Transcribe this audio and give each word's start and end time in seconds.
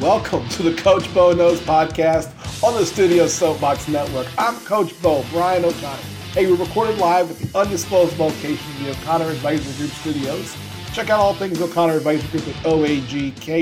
Welcome 0.00 0.48
to 0.50 0.62
the 0.62 0.80
Coach 0.80 1.12
Bo 1.12 1.32
Knows 1.32 1.58
podcast 1.60 2.30
on 2.62 2.74
the 2.74 2.86
Studio 2.86 3.26
Soapbox 3.26 3.88
Network. 3.88 4.28
I'm 4.38 4.54
Coach 4.60 4.94
Bo, 5.02 5.24
Brian 5.32 5.64
O'Connor. 5.64 6.00
Hey, 6.34 6.46
we're 6.46 6.54
recorded 6.56 6.98
live 6.98 7.28
at 7.32 7.36
the 7.38 7.58
undisclosed 7.58 8.16
location 8.16 8.70
of 8.76 8.84
the 8.84 8.90
O'Connor 8.92 9.30
Advisory 9.30 9.74
Group 9.74 9.90
studios. 9.90 10.56
Check 10.92 11.10
out 11.10 11.18
all 11.18 11.34
things 11.34 11.60
O'Connor 11.60 11.96
Advisory 11.96 12.30
Group 12.30 12.46
at 12.46 12.54
oagks.com. 12.64 13.58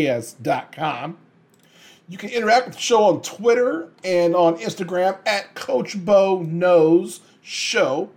You 2.06 2.18
can 2.18 2.28
interact 2.28 2.66
with 2.66 2.74
the 2.74 2.82
show 2.82 3.04
on 3.04 3.22
Twitter 3.22 3.88
and 4.04 4.36
on 4.36 4.58
Instagram 4.58 5.16
at 5.26 5.54
Coach 5.54 6.04
Bo 6.04 6.42
Knows 6.42 7.20
Show 7.40 8.10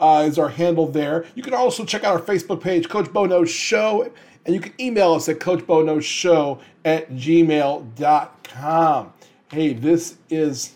uh, 0.00 0.24
is 0.26 0.38
our 0.38 0.48
handle 0.48 0.86
there. 0.86 1.26
You 1.34 1.42
can 1.42 1.52
also 1.52 1.84
check 1.84 2.02
out 2.02 2.14
our 2.14 2.22
Facebook 2.22 2.62
page, 2.62 2.88
Coach 2.88 3.12
Bo 3.12 3.26
Knows 3.26 3.50
Show, 3.50 4.10
and 4.48 4.54
you 4.54 4.62
can 4.62 4.72
email 4.80 5.12
us 5.12 5.28
at 5.28 5.40
coachboknowsshow 5.40 6.58
at 6.88 7.10
gmail.com. 7.10 7.52
Hey, 9.52 9.74
this 9.74 10.16
is 10.30 10.72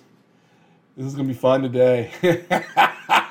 this 0.95 1.07
is 1.07 1.15
gonna 1.15 1.29
be 1.29 1.33
fun 1.33 1.63
today. 1.63 2.11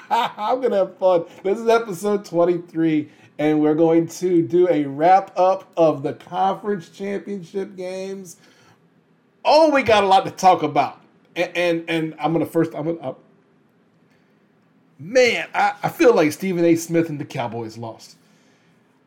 I'm 0.09 0.59
gonna 0.59 0.77
have 0.77 0.97
fun. 0.97 1.25
This 1.43 1.59
is 1.59 1.67
episode 1.67 2.25
23, 2.25 3.07
and 3.37 3.61
we're 3.61 3.75
going 3.75 4.07
to 4.07 4.41
do 4.41 4.67
a 4.67 4.85
wrap 4.85 5.31
up 5.37 5.71
of 5.77 6.01
the 6.01 6.13
conference 6.13 6.89
championship 6.89 7.75
games. 7.75 8.37
Oh, 9.45 9.69
we 9.69 9.83
got 9.83 10.03
a 10.03 10.07
lot 10.07 10.25
to 10.25 10.31
talk 10.31 10.63
about, 10.63 10.99
and 11.35 11.55
and, 11.55 11.85
and 11.87 12.15
I'm 12.19 12.33
gonna 12.33 12.47
first 12.47 12.73
I'm 12.73 12.85
gonna. 12.85 13.11
Uh, 13.11 13.13
man, 14.97 15.47
I, 15.53 15.73
I 15.83 15.89
feel 15.89 16.15
like 16.15 16.31
Stephen 16.31 16.65
A. 16.65 16.75
Smith 16.75 17.09
and 17.09 17.19
the 17.19 17.25
Cowboys 17.25 17.77
lost. 17.77 18.15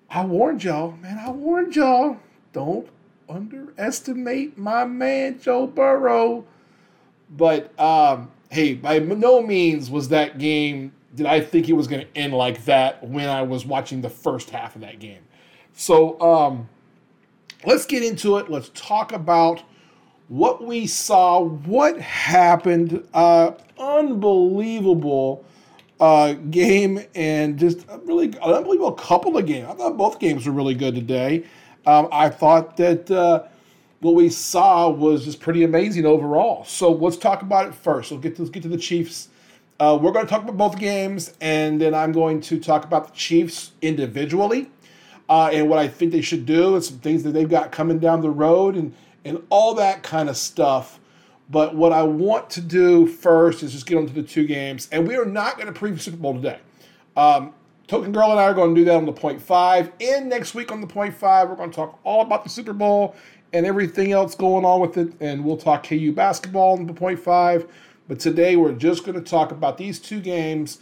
I 0.09 0.25
warned 0.25 0.62
y'all, 0.62 0.92
man. 0.92 1.19
I 1.19 1.33
warned 1.33 1.75
y'all. 1.75 2.19
Don't 2.52 2.88
underestimate 3.28 4.59
my 4.59 4.84
man 4.84 5.41
Joe 5.41 5.67
Burrow. 5.67 6.44
But 7.31 7.78
um, 7.81 8.31
hey, 8.50 8.75
by 8.75 8.98
no 8.98 9.42
means 9.42 9.91
was 9.91 10.08
that 10.08 10.39
game 10.39 10.92
did 11.14 11.27
I 11.27 11.41
think 11.41 11.69
it 11.69 11.75
was 11.75 11.86
going 11.86 12.03
to 12.03 12.16
end 12.16 12.34
like 12.34 12.64
that 12.64 13.06
when 13.06 13.28
I 13.28 13.42
was 13.42 13.64
watching 13.64 14.00
the 14.00 14.11
first 14.11 14.50
half 14.50 14.75
of 14.75 14.81
that 14.83 14.98
game. 14.98 15.22
So 15.72 16.20
um, 16.20 16.69
let's 17.64 17.86
get 17.86 18.03
into 18.03 18.39
it. 18.39 18.50
Let's 18.50 18.70
talk 18.75 19.12
about 19.12 19.62
what 20.28 20.64
we 20.64 20.86
saw, 20.86 21.44
what 21.44 22.00
happened. 22.00 23.06
Uh, 23.14 23.53
unbelievable 23.78 25.44
uh, 26.00 26.33
game, 26.33 27.00
and 27.14 27.59
just 27.59 27.86
really 28.05 28.27
an 28.27 28.34
unbelievable 28.42 28.92
couple 28.92 29.36
of 29.36 29.47
games. 29.47 29.69
I 29.69 29.75
thought 29.75 29.97
both 29.97 30.19
games 30.19 30.47
were 30.47 30.53
really 30.53 30.75
good 30.75 30.94
today. 30.94 31.44
Um, 31.86 32.08
I 32.10 32.28
thought 32.28 32.77
that 32.78 33.10
uh, 33.10 33.44
what 34.00 34.14
we 34.14 34.28
saw 34.28 34.88
was 34.88 35.24
just 35.24 35.40
pretty 35.40 35.64
amazing 35.64 36.06
overall. 36.06 36.64
So 36.64 36.92
let's 36.92 37.16
talk 37.16 37.42
about 37.42 37.68
it 37.68 37.74
first. 37.74 38.10
Let's 38.10 38.22
get 38.22 38.36
to, 38.36 38.42
let's 38.42 38.50
get 38.50 38.62
to 38.62 38.68
the 38.68 38.78
Chiefs. 38.78 39.28
Uh, 39.80 39.98
we're 40.00 40.12
going 40.12 40.24
to 40.24 40.30
talk 40.30 40.42
about 40.42 40.56
both 40.56 40.78
games, 40.78 41.34
and 41.41 41.80
then 41.80 41.94
I'm 41.94 42.12
going 42.12 42.41
to 42.42 42.60
talk 42.60 42.84
about 42.84 43.08
the 43.08 43.14
Chiefs 43.14 43.72
individually 43.82 44.70
uh, 45.28 45.50
and 45.52 45.68
what 45.68 45.78
I 45.78 45.88
think 45.88 46.12
they 46.12 46.20
should 46.20 46.46
do, 46.46 46.74
and 46.74 46.84
some 46.84 46.98
things 46.98 47.22
that 47.24 47.30
they've 47.30 47.48
got 47.48 47.72
coming 47.72 47.98
down 47.98 48.20
the 48.20 48.30
road, 48.30 48.76
and 48.76 48.94
and 49.24 49.42
all 49.48 49.74
that 49.74 50.02
kind 50.02 50.28
of 50.28 50.36
stuff. 50.36 51.00
But 51.50 51.74
what 51.74 51.92
I 51.92 52.02
want 52.02 52.50
to 52.50 52.60
do 52.60 53.06
first 53.06 53.62
is 53.62 53.72
just 53.72 53.86
get 53.86 53.96
onto 53.96 54.12
the 54.12 54.22
two 54.22 54.46
games, 54.46 54.88
and 54.92 55.08
we 55.08 55.16
are 55.16 55.24
not 55.24 55.58
going 55.58 55.72
to 55.72 55.78
preview 55.78 56.00
Super 56.00 56.16
Bowl 56.16 56.34
today. 56.34 56.58
Um, 57.16 57.52
Token 57.86 58.12
Girl 58.12 58.30
and 58.30 58.40
I 58.40 58.44
are 58.44 58.54
going 58.54 58.74
to 58.74 58.80
do 58.80 58.84
that 58.86 58.96
on 58.96 59.04
the 59.04 59.12
point 59.12 59.40
five. 59.40 59.92
And 60.00 60.28
next 60.28 60.54
week 60.54 60.72
on 60.72 60.80
the 60.80 60.86
point 60.86 61.14
five, 61.14 61.48
we're 61.48 61.56
going 61.56 61.70
to 61.70 61.77
talk 61.77 61.98
all 62.04 62.22
about 62.22 62.44
the 62.44 62.50
Super 62.50 62.72
Bowl 62.72 63.14
and 63.52 63.66
everything 63.66 64.12
else 64.12 64.34
going 64.34 64.64
on 64.64 64.80
with 64.80 64.96
it. 64.96 65.12
And 65.20 65.44
we'll 65.44 65.56
talk 65.56 65.86
KU 65.86 66.12
basketball 66.12 66.78
on 66.78 66.86
the 66.86 66.94
point 66.94 67.18
five. 67.18 67.66
But 68.08 68.20
today 68.20 68.56
we're 68.56 68.72
just 68.72 69.04
going 69.04 69.22
to 69.22 69.30
talk 69.30 69.52
about 69.52 69.78
these 69.78 69.98
two 69.98 70.20
games. 70.20 70.78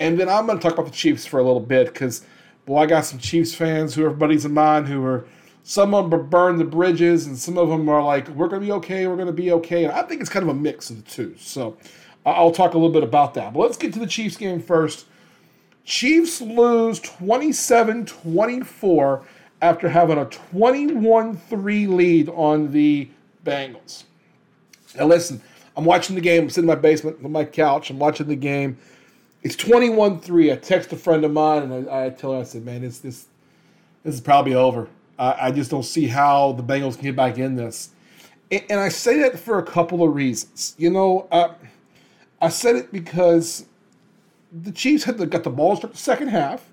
And 0.00 0.18
then 0.18 0.28
I'm 0.28 0.46
going 0.46 0.58
to 0.58 0.62
talk 0.62 0.72
about 0.72 0.86
the 0.86 0.96
Chiefs 0.96 1.26
for 1.26 1.38
a 1.38 1.42
little 1.42 1.60
bit 1.60 1.86
because, 1.86 2.24
boy, 2.66 2.78
I 2.78 2.86
got 2.86 3.04
some 3.04 3.18
Chiefs 3.18 3.54
fans 3.54 3.94
who 3.94 4.04
are 4.04 4.10
buddies 4.10 4.44
of 4.44 4.50
mine 4.50 4.86
who 4.86 5.04
are 5.04 5.26
some 5.62 5.94
of 5.94 6.10
them 6.10 6.28
burn 6.28 6.56
the 6.56 6.64
bridges, 6.64 7.26
and 7.26 7.36
some 7.38 7.58
of 7.58 7.68
them 7.68 7.88
are 7.88 8.02
like, 8.02 8.28
we're 8.30 8.48
going 8.48 8.62
to 8.62 8.66
be 8.66 8.72
okay, 8.72 9.06
we're 9.06 9.16
going 9.16 9.26
to 9.26 9.32
be 9.32 9.52
okay. 9.52 9.84
And 9.84 9.92
I 9.92 10.02
think 10.02 10.20
it's 10.20 10.30
kind 10.30 10.42
of 10.42 10.48
a 10.48 10.58
mix 10.58 10.88
of 10.88 11.04
the 11.04 11.10
two. 11.10 11.36
So 11.38 11.76
I'll 12.24 12.50
talk 12.50 12.72
a 12.72 12.78
little 12.78 12.92
bit 12.92 13.02
about 13.02 13.34
that. 13.34 13.52
But 13.52 13.60
let's 13.60 13.76
get 13.76 13.92
to 13.92 13.98
the 13.98 14.06
Chiefs 14.06 14.36
game 14.36 14.60
first. 14.60 15.06
Chiefs 15.84 16.40
lose 16.40 17.00
27 17.00 18.06
24 18.06 19.22
after 19.62 19.88
having 19.88 20.18
a 20.18 20.24
21 20.26 21.36
3 21.36 21.86
lead 21.86 22.28
on 22.30 22.72
the 22.72 23.08
Bengals. 23.44 24.04
Now, 24.96 25.06
listen, 25.06 25.40
I'm 25.76 25.84
watching 25.84 26.14
the 26.14 26.20
game. 26.20 26.44
I'm 26.44 26.50
sitting 26.50 26.68
in 26.68 26.74
my 26.74 26.80
basement 26.80 27.18
on 27.24 27.32
my 27.32 27.44
couch. 27.44 27.90
I'm 27.90 27.98
watching 27.98 28.28
the 28.28 28.36
game. 28.36 28.78
It's 29.42 29.56
21 29.56 30.20
3. 30.20 30.52
I 30.52 30.56
text 30.56 30.92
a 30.92 30.96
friend 30.96 31.24
of 31.24 31.32
mine 31.32 31.62
and 31.70 31.88
I, 31.88 32.06
I 32.06 32.10
tell 32.10 32.32
her, 32.32 32.40
I 32.40 32.42
said, 32.42 32.64
man, 32.64 32.84
it's, 32.84 32.98
this, 32.98 33.26
this 34.02 34.14
is 34.14 34.20
probably 34.20 34.54
over. 34.54 34.88
I, 35.18 35.48
I 35.48 35.50
just 35.50 35.70
don't 35.70 35.84
see 35.84 36.06
how 36.06 36.52
the 36.52 36.62
Bengals 36.62 36.94
can 36.94 37.04
get 37.04 37.16
back 37.16 37.38
in 37.38 37.56
this. 37.56 37.90
And, 38.50 38.62
and 38.70 38.80
I 38.80 38.88
say 38.88 39.20
that 39.20 39.38
for 39.38 39.58
a 39.58 39.62
couple 39.62 40.02
of 40.02 40.14
reasons. 40.14 40.74
You 40.78 40.90
know, 40.90 41.28
I 42.40 42.48
said 42.48 42.76
it 42.76 42.92
because 42.92 43.66
the 44.52 44.72
Chiefs 44.72 45.04
had 45.04 45.18
the, 45.18 45.26
got 45.26 45.44
the 45.44 45.50
ball 45.50 45.76
start 45.76 45.92
the 45.92 45.98
second 45.98 46.28
half, 46.28 46.70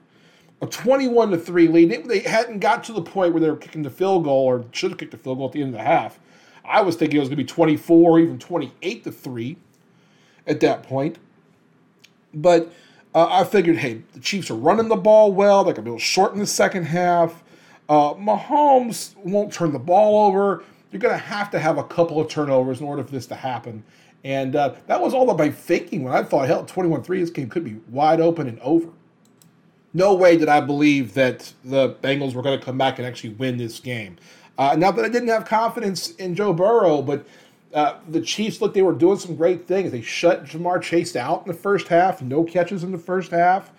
a 0.61 0.65
21 0.65 1.31
to 1.31 1.37
3 1.37 1.67
lead. 1.67 1.91
They, 1.91 1.97
they 1.97 2.19
hadn't 2.19 2.59
got 2.59 2.83
to 2.85 2.93
the 2.93 3.01
point 3.01 3.33
where 3.33 3.41
they 3.41 3.49
were 3.49 3.57
kicking 3.57 3.83
the 3.83 3.89
field 3.89 4.23
goal 4.23 4.45
or 4.45 4.65
should 4.71 4.91
have 4.91 4.97
kicked 4.97 5.11
the 5.11 5.17
field 5.17 5.37
goal 5.37 5.47
at 5.47 5.53
the 5.53 5.61
end 5.61 5.73
of 5.73 5.79
the 5.79 5.85
half. 5.85 6.19
I 6.65 6.81
was 6.81 6.95
thinking 6.95 7.17
it 7.17 7.19
was 7.19 7.29
going 7.29 7.37
to 7.37 7.43
be 7.43 7.47
24 7.47 8.11
or 8.11 8.19
even 8.19 8.39
28 8.39 9.03
to 9.03 9.11
3 9.11 9.57
at 10.45 10.59
that 10.59 10.83
point. 10.83 11.17
But 12.33 12.71
uh, 13.15 13.27
I 13.29 13.43
figured, 13.45 13.77
hey, 13.77 14.01
the 14.13 14.19
Chiefs 14.19 14.51
are 14.51 14.55
running 14.55 14.89
the 14.89 14.95
ball 14.95 15.31
well. 15.31 15.63
They're 15.63 15.73
going 15.73 15.85
to 15.85 15.89
be 15.89 15.91
able 15.91 15.99
to 15.99 16.03
shorten 16.03 16.39
the 16.39 16.47
second 16.47 16.85
half. 16.85 17.43
Uh, 17.87 18.13
Mahomes 18.15 19.15
won't 19.17 19.53
turn 19.53 19.71
the 19.71 19.79
ball 19.79 20.27
over. 20.27 20.63
You're 20.91 20.99
going 20.99 21.13
to 21.13 21.25
have 21.25 21.49
to 21.51 21.59
have 21.59 21.77
a 21.77 21.83
couple 21.83 22.19
of 22.19 22.27
turnovers 22.27 22.81
in 22.81 22.87
order 22.87 23.03
for 23.03 23.11
this 23.11 23.27
to 23.27 23.35
happen. 23.35 23.83
And 24.23 24.55
uh, 24.55 24.73
that 24.87 25.01
was 25.01 25.13
all 25.13 25.31
by 25.33 25.49
thinking 25.49 26.03
when 26.03 26.13
I 26.13 26.23
thought, 26.23 26.47
hell, 26.47 26.65
21 26.65 27.03
3, 27.03 27.19
this 27.19 27.29
game 27.29 27.49
could 27.49 27.63
be 27.63 27.77
wide 27.89 28.19
open 28.19 28.47
and 28.47 28.59
over. 28.59 28.89
No 29.93 30.13
way 30.13 30.37
did 30.37 30.49
I 30.49 30.61
believe 30.61 31.13
that 31.13 31.53
the 31.63 31.95
Bengals 32.01 32.33
were 32.33 32.41
going 32.41 32.59
to 32.59 32.63
come 32.63 32.77
back 32.77 32.99
and 32.99 33.07
actually 33.07 33.31
win 33.31 33.57
this 33.57 33.79
game. 33.79 34.17
Uh, 34.57 34.75
not 34.75 34.95
that 34.95 35.05
I 35.05 35.09
didn't 35.09 35.29
have 35.29 35.45
confidence 35.45 36.11
in 36.15 36.35
Joe 36.35 36.51
Burrow, 36.51 37.01
but 37.01 37.25
uh, 37.73 37.95
the 38.09 38.21
Chiefs 38.21 38.59
looked 38.59 38.73
they 38.73 38.81
were 38.81 38.93
doing 38.93 39.17
some 39.17 39.35
great 39.35 39.67
things. 39.67 39.91
They 39.91 40.01
shut 40.01 40.45
Ja'Marr 40.45 40.81
Chase 40.81 41.15
out 41.15 41.43
in 41.45 41.51
the 41.51 41.57
first 41.57 41.87
half, 41.87 42.21
no 42.21 42.43
catches 42.43 42.83
in 42.83 42.91
the 42.91 42.97
first 42.97 43.31
half. 43.31 43.71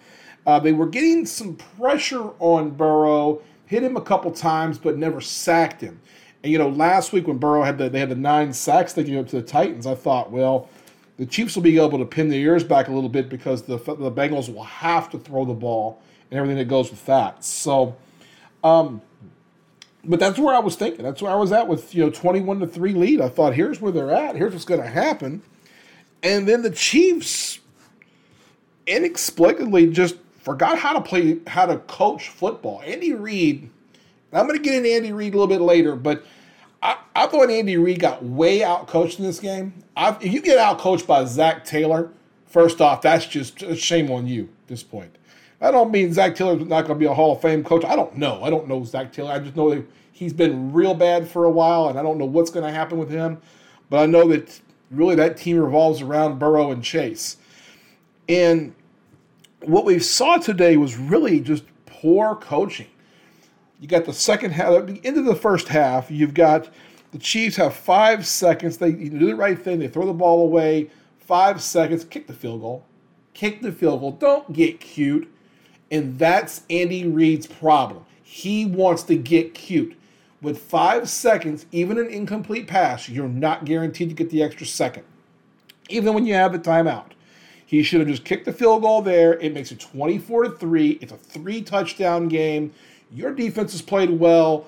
Uh, 0.47 0.59
they 0.59 0.73
were 0.73 0.87
getting 0.87 1.27
some 1.27 1.57
pressure 1.57 2.31
on 2.39 2.71
Burrow, 2.71 3.43
hit 3.67 3.83
him 3.83 3.97
a 3.97 4.01
couple 4.01 4.31
times, 4.31 4.79
but 4.79 4.97
never 4.97 5.21
sacked 5.21 5.81
him. 5.81 6.01
You 6.49 6.59
know, 6.59 6.69
last 6.69 7.13
week 7.13 7.27
when 7.27 7.39
Burrow 7.39 7.63
had 7.63 7.79
the 7.79 7.89
they 7.89 8.01
had 8.01 8.09
the 8.09 8.17
nine 8.17 8.53
sacks 8.53 8.93
they 8.93 9.05
gave 9.05 9.19
up 9.19 9.29
to 9.29 9.37
the 9.37 9.47
Titans, 9.47 9.87
I 9.87 9.95
thought, 9.95 10.31
well, 10.31 10.69
the 11.17 11.27
Chiefs 11.27 11.55
will 11.55 11.63
be 11.63 11.79
able 11.79 11.99
to 11.99 12.05
pin 12.05 12.29
their 12.29 12.41
ears 12.41 12.65
back 12.65 12.89
a 12.89 12.93
little 12.93 13.11
bit 13.11 13.29
because 13.29 13.63
the 13.63 13.77
the 13.77 14.11
Bengals 14.11 14.53
will 14.53 14.65
have 14.65 15.11
to 15.11 15.19
throw 15.19 15.45
the 15.45 15.55
ball 15.55 16.01
and 16.31 16.39
everything 16.39 16.59
that 16.59 16.69
goes 16.69 16.91
with 16.91 17.05
that. 17.07 17.45
So, 17.45 17.97
um, 18.65 19.03
but 20.05 20.21
that's 20.21 20.39
where 20.39 20.55
I 20.55 20.59
was 20.59 20.77
thinking. 20.77 21.05
That's 21.05 21.21
where 21.23 21.33
I 21.33 21.37
was 21.37 21.53
at 21.53 21.69
with 21.69 21.95
you 21.95 22.05
know 22.05 22.11
twenty 22.11 22.41
one 22.41 22.61
to 22.61 22.67
three 22.67 22.95
lead. 22.95 23.21
I 23.21 23.29
thought, 23.29 23.55
here's 23.55 23.81
where 23.81 23.93
they're 23.93 24.13
at. 24.13 24.37
Here's 24.37 24.53
what's 24.53 24.65
going 24.65 24.83
to 24.83 24.89
happen. 24.89 25.43
And 26.23 26.49
then 26.49 26.63
the 26.63 26.71
Chiefs 26.71 27.61
inexplicably 28.87 29.89
just 29.89 30.17
forgot 30.41 30.79
how 30.79 30.95
to 30.95 31.01
play, 31.01 31.39
how 31.47 31.67
to 31.67 31.79
coach 31.79 32.29
football. 32.29 32.83
Andy 32.85 33.13
Reid 33.13 33.71
I'm 34.33 34.47
going 34.47 34.59
to 34.59 34.63
get 34.63 34.75
into 34.75 34.91
Andy 34.91 35.13
Reid 35.13 35.35
a 35.35 35.39
little 35.39 35.47
bit 35.47 35.63
later, 35.63 35.97
but 35.97 36.25
I, 36.83 36.99
I 37.15 37.27
thought 37.27 37.51
Andy 37.51 37.77
Reid 37.77 38.01
got 38.01 38.25
way 38.25 38.63
out 38.63 38.87
coached 38.87 39.19
in 39.19 39.25
this 39.25 39.41
game. 39.41 39.83
I, 39.97 40.17
if 40.21 40.33
you 40.33 40.41
get 40.41 40.59
out 40.59 40.79
coached 40.79 41.07
by 41.07 41.25
Zac 41.25 41.65
Taylor, 41.65 42.11
first 42.47 42.81
off, 42.81 43.03
that's 43.03 43.27
just 43.27 43.63
a 43.63 43.75
shame 43.75 44.11
on 44.11 44.27
you 44.27 44.45
at 44.45 44.69
this 44.69 44.83
point. 44.83 45.17
I 45.61 45.71
don't 45.71 45.91
mean 45.91 46.13
Zac 46.13 46.37
Taylor's 46.37 46.61
not 46.61 46.83
going 46.83 46.95
to 46.95 46.95
be 46.95 47.07
a 47.07 47.15
Hall 47.15 47.33
of 47.33 47.43
Fame 47.43 47.65
coach. 47.65 47.85
I 47.85 47.97
don't 47.97 48.17
know. 48.17 48.43
I 48.45 48.51
don't 48.51 48.69
know 48.69 48.85
Zac 48.85 49.13
Taylor. 49.13 49.33
I 49.33 49.41
just 49.41 49.57
know 49.57 49.85
he's 50.13 50.33
been 50.33 50.73
real 50.73 50.95
bad 50.95 51.29
for 51.29 51.45
a 51.45 51.51
while, 51.51 51.89
and 51.89 51.99
I 51.99 52.03
don't 52.03 52.19
know 52.19 52.25
what's 52.25 52.51
going 52.51 52.65
to 52.65 52.73
happen 52.73 52.99
with 52.99 53.11
him. 53.11 53.41
But 53.91 53.99
I 54.01 54.07
know 54.07 54.29
that 54.29 54.61
really 54.91 55.17
that 55.17 55.37
team 55.37 55.59
revolves 55.59 56.01
around 56.01 56.39
Burrow 56.39 56.71
and 56.71 56.85
Chase. 56.85 57.39
And 58.29 58.75
what 59.63 59.85
we 59.85 59.99
saw 59.99 60.37
today 60.37 60.77
was 60.77 60.97
really 60.97 61.41
just 61.41 61.65
poor 61.87 62.37
coaching. 62.37 62.89
You 63.81 63.89
got 63.89 64.05
the 64.05 64.13
second 64.13 64.53
half, 64.53 64.87
the 64.87 65.01
end 65.05 65.19
of 65.19 65.25
the 65.25 65.37
first 65.37 65.69
half, 65.69 66.11
you've 66.11 66.35
got 66.35 66.69
the 67.13 67.19
Chiefs 67.19 67.57
have 67.57 67.75
five 67.75 68.27
seconds. 68.27 68.77
They 68.79 68.93
do 68.93 69.27
the 69.27 69.37
right 69.37 69.59
thing. 69.59 69.79
They 69.79 69.89
throw 69.89 70.07
the 70.07 70.13
ball 70.13 70.43
away. 70.43 70.91
Five 71.19 71.63
seconds, 71.63 72.05
kick 72.05 72.27
the 72.27 72.33
field 72.33 72.61
goal. 72.61 72.85
Kick 73.35 73.63
the 73.63 73.73
field 73.73 74.01
goal. 74.01 74.13
Don't 74.13 74.53
get 74.53 74.81
cute. 74.81 75.33
And 75.91 76.19
that's 76.19 76.63
Andy 76.69 77.07
Reid's 77.07 77.47
problem. 77.47 78.05
He 78.23 78.67
wants 78.67 79.05
to 79.05 79.17
get 79.17 79.55
cute. 79.55 79.95
with 80.41 80.59
five 80.59 81.09
seconds, 81.09 81.67
even 81.73 81.99
an 81.99 82.09
incomplete 82.09 82.69
pass, 82.69 83.09
you're 83.09 83.29
not 83.29 83.65
guaranteed 83.65 84.09
to 84.09 84.15
get 84.15 84.31
the 84.31 84.43
extra 84.43 84.67
second, 84.67 85.05
even 85.89 86.15
when 86.15 86.27
you 86.27 86.35
have 86.35 86.53
the 86.53 86.59
timeout. 86.59 87.11
He 87.67 87.83
should 87.83 88.01
have 88.01 88.09
just 88.09 88.25
kicked 88.25 88.45
the 88.45 88.53
field 88.53 88.83
goal 88.83 89.03
there. 89.03 89.35
It 89.41 89.53
makes 89.53 89.73
it 89.73 89.81
24 89.81 90.45
to 90.45 90.51
3. 90.51 90.91
It's 91.03 91.13
a 91.13 91.17
three 91.17 91.61
touchdown 91.61 92.29
game. 92.29 92.73
Your 93.13 93.33
defense 93.33 93.73
has 93.73 93.83
played 93.83 94.11
well. 94.11 94.67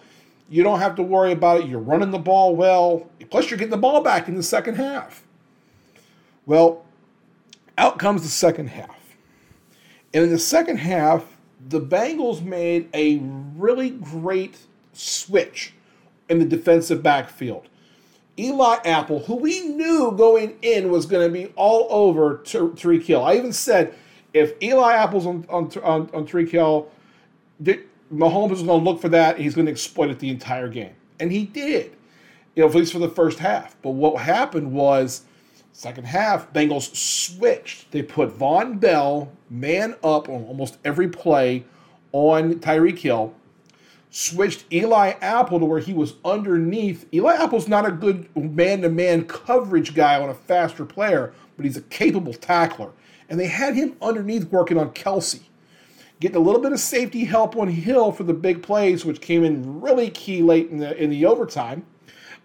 You 0.49 0.63
don't 0.63 0.81
have 0.81 0.97
to 0.97 1.03
worry 1.03 1.33
about 1.33 1.61
it. 1.61 1.69
You're 1.69 1.79
running 1.79 2.11
the 2.11 2.19
ball 2.19 2.57
well. 2.57 3.09
Plus, 3.31 3.51
you're 3.51 3.59
getting 3.59 3.71
the 3.71 3.77
ball 3.77 4.03
back 4.03 4.29
in 4.29 4.35
the 4.35 4.43
second 4.43 4.75
half. 4.77 5.23
Well, 6.47 6.85
out 7.79 7.99
comes 7.99 8.23
the 8.23 8.29
second 8.29 8.69
half. 8.69 8.97
And 10.13 10.25
in 10.25 10.31
the 10.31 10.39
second 10.39 10.79
half, 10.79 11.25
the 11.69 11.81
Bengals 11.81 12.43
made 12.43 12.89
a 12.95 13.19
really 13.57 13.91
great 13.91 14.57
switch 14.93 15.75
in 16.29 16.39
the 16.39 16.45
defensive 16.45 17.03
backfield. 17.03 17.69
Eli 18.39 18.77
Apple, 18.85 19.21
who 19.21 19.37
we 19.37 19.61
knew 19.61 20.13
going 20.13 20.57
in 20.63 20.91
was 20.91 21.05
going 21.07 21.27
to 21.27 21.33
be 21.33 21.53
all 21.57 21.87
over 21.91 22.39
Tyreek 22.39 23.03
Hill. 23.03 23.23
I 23.23 23.35
even 23.35 23.53
said 23.53 23.95
if 24.33 24.55
Eli 24.63 24.95
Apple's 24.95 25.27
on 25.27 25.45
on 25.49 25.71
on, 25.83 26.11
on 26.15 26.27
Tyreek 26.27 26.51
Hill, 26.51 26.91
Mahomes 28.13 28.53
is 28.53 28.63
going 28.63 28.83
to 28.83 28.91
look 28.91 29.01
for 29.01 29.09
that. 29.11 29.39
he's 29.39 29.55
going 29.55 29.67
to 29.67 29.73
exploit 29.73 30.11
it 30.11 30.19
the 30.19 30.31
entire 30.31 30.69
game, 30.69 30.95
and 31.19 31.31
he 31.31 31.45
did. 31.45 31.97
You 32.55 32.63
know, 32.63 32.69
at 32.69 32.75
least 32.75 32.93
for 32.93 32.99
the 32.99 33.09
first 33.09 33.39
half. 33.39 33.77
But 33.83 33.91
what 33.91 34.21
happened 34.21 34.73
was, 34.73 35.23
second 35.73 36.05
half, 36.05 36.53
Bengals 36.53 36.95
switched. 36.95 37.93
They 37.93 38.03
put 38.03 38.37
Vonn 38.37 38.81
Bell 38.81 39.31
man 39.49 39.95
up 40.03 40.29
on 40.29 40.45
almost 40.45 40.79
every 40.85 41.09
play 41.09 41.65
on 42.13 42.55
Tyreek 42.55 42.99
Hill 42.99 43.35
switched 44.11 44.65
Eli 44.73 45.11
Apple 45.21 45.61
to 45.61 45.65
where 45.65 45.79
he 45.79 45.93
was 45.93 46.15
underneath. 46.25 47.07
Eli 47.15 47.35
Apple's 47.35 47.69
not 47.69 47.87
a 47.87 47.93
good 47.93 48.29
man 48.37 48.83
to 48.83 48.89
man 48.89 49.25
coverage 49.25 49.95
guy 49.95 50.21
on 50.21 50.29
a 50.29 50.35
faster 50.35 50.85
player, 50.85 51.33
but 51.57 51.65
he's 51.65 51.77
a 51.77 51.83
capable 51.83 52.35
tackler. 52.35 52.91
And 53.29 53.39
they 53.39 53.47
had 53.47 53.77
him 53.77 53.97
underneath 54.03 54.51
working 54.51 54.77
on 54.77 54.91
Kelce, 54.91 55.41
getting 56.21 56.37
a 56.37 56.41
little 56.41 56.61
bit 56.61 56.73
of 56.73 56.81
safety 56.81 57.25
help 57.25 57.57
on 57.57 57.69
Hill 57.69 58.13
for 58.13 58.25
the 58.25 58.35
big 58.35 58.63
plays, 58.63 59.05
which 59.05 59.21
came 59.21 59.43
in 59.43 59.81
really 59.81 60.11
key 60.11 60.43
late 60.43 60.71
in 60.71 60.79
the 60.79 60.97
in 61.03 61.11
the 61.11 61.27
overtime. 61.27 61.85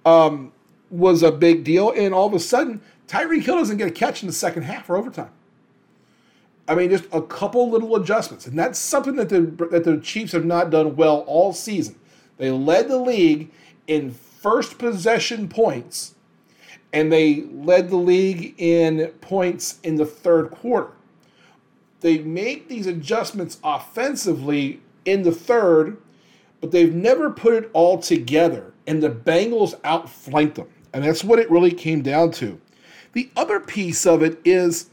Um, 0.06 0.52
was 0.90 1.24
a 1.24 1.32
big 1.32 1.64
deal, 1.64 1.92
and 1.92 2.14
all 2.14 2.28
of 2.28 2.34
a 2.34 2.40
sudden, 2.40 2.82
Tyreek 3.08 3.44
Hill 3.44 3.58
doesn't 3.58 3.78
get 3.78 3.88
a 3.88 3.92
catch 3.92 4.22
in 4.22 4.28
the 4.28 4.34
second 4.34 4.64
half 4.64 4.90
or 4.90 4.98
overtime. 4.98 5.32
I 6.68 6.76
mean, 6.76 6.90
just 6.90 7.06
a 7.12 7.22
couple 7.22 7.70
little 7.70 7.96
adjustments, 7.96 8.48
and 8.48 8.58
that's 8.58 8.80
something 8.80 9.16
that 9.18 9.30
the 9.30 9.42
that 9.72 9.84
the 9.84 9.98
Chiefs 9.98 10.32
have 10.32 10.46
not 10.46 10.70
done 10.70 10.96
well 10.96 11.20
all 11.28 11.54
season. 11.54 11.96
They 12.38 12.52
led 12.52 12.88
the 12.88 12.98
league 12.98 13.52
in 13.88 14.12
first 14.12 14.78
possession 14.78 15.48
points, 15.48 16.16
and 16.94 17.12
they 17.12 17.42
led 17.52 17.90
the 17.90 17.98
league 17.98 18.56
in 18.58 19.08
points 19.22 19.80
in 19.84 19.96
the 19.96 20.06
third 20.06 20.52
quarter. 20.52 20.92
They 22.06 22.20
make 22.20 22.68
these 22.68 22.86
adjustments 22.86 23.58
offensively 23.64 24.80
in 25.06 25.24
the 25.24 25.32
third, 25.32 25.98
but 26.62 26.70
they've 26.70 26.94
never 26.94 27.32
put 27.32 27.56
it 27.56 27.72
all 27.74 27.98
together, 27.98 28.76
and 28.86 29.02
the 29.02 29.10
Bengals 29.10 29.74
outflanked 29.84 30.54
them, 30.54 30.68
and 30.94 31.04
that's 31.04 31.24
what 31.24 31.40
it 31.40 31.50
really 31.50 31.72
came 31.72 32.04
down 32.04 32.30
to. 32.34 32.62
The 33.14 33.32
other 33.36 33.60
piece 33.60 34.06
of 34.06 34.22
it 34.22 34.40
is 34.46 34.92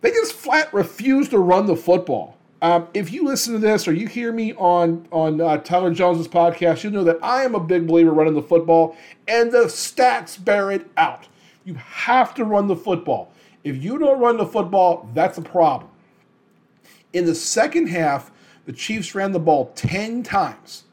they 0.00 0.10
just 0.10 0.32
flat 0.32 0.74
refuse 0.74 1.28
to 1.28 1.38
run 1.38 1.66
the 1.66 1.76
football. 1.76 2.36
Um, 2.60 2.88
if 2.92 3.12
you 3.12 3.24
listen 3.24 3.52
to 3.52 3.60
this 3.60 3.86
or 3.86 3.92
you 3.92 4.08
hear 4.08 4.32
me 4.32 4.52
on 4.54 5.06
on 5.12 5.40
uh, 5.40 5.58
Tyler 5.58 5.94
Jones's 5.94 6.26
podcast, 6.26 6.82
you 6.82 6.90
know 6.90 7.04
that 7.04 7.22
I 7.22 7.44
am 7.44 7.54
a 7.54 7.60
big 7.60 7.86
believer 7.86 8.10
running 8.10 8.34
the 8.34 8.42
football, 8.42 8.96
and 9.28 9.52
the 9.52 9.66
stats 9.66 10.44
bear 10.44 10.72
it 10.72 10.90
out. 10.96 11.28
You 11.64 11.74
have 11.74 12.34
to 12.34 12.44
run 12.44 12.66
the 12.66 12.74
football. 12.74 13.32
If 13.62 13.80
you 13.80 13.96
don't 13.96 14.18
run 14.18 14.38
the 14.38 14.46
football, 14.46 15.08
that's 15.14 15.38
a 15.38 15.42
problem. 15.42 15.91
In 17.12 17.26
the 17.26 17.34
second 17.34 17.88
half, 17.88 18.30
the 18.64 18.72
Chiefs 18.72 19.14
ran 19.14 19.32
the 19.32 19.38
ball 19.38 19.72
10 19.74 20.22
times. 20.22 20.84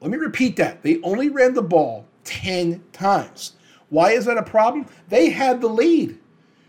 Let 0.00 0.10
me 0.10 0.18
repeat 0.18 0.56
that. 0.56 0.82
They 0.82 1.00
only 1.02 1.28
ran 1.28 1.54
the 1.54 1.62
ball 1.62 2.06
10 2.24 2.82
times. 2.92 3.52
Why 3.88 4.10
is 4.10 4.24
that 4.24 4.36
a 4.36 4.42
problem? 4.42 4.86
They 5.08 5.30
had 5.30 5.60
the 5.60 5.68
lead. 5.68 6.18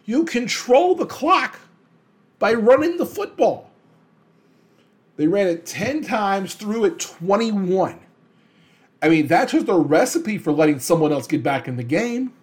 You 0.05 0.23
control 0.25 0.95
the 0.95 1.05
clock 1.05 1.59
by 2.39 2.53
running 2.53 2.97
the 2.97 3.05
football. 3.05 3.71
They 5.17 5.27
ran 5.27 5.47
it 5.47 5.65
10 5.65 6.03
times, 6.03 6.53
threw 6.53 6.85
it 6.85 6.99
21. 6.99 7.99
I 9.01 9.09
mean, 9.09 9.27
that's 9.27 9.51
just 9.53 9.67
a 9.67 9.75
recipe 9.75 10.37
for 10.37 10.51
letting 10.51 10.79
someone 10.79 11.11
else 11.11 11.27
get 11.27 11.43
back 11.43 11.67
in 11.67 11.77
the 11.77 11.83
game. 11.83 12.33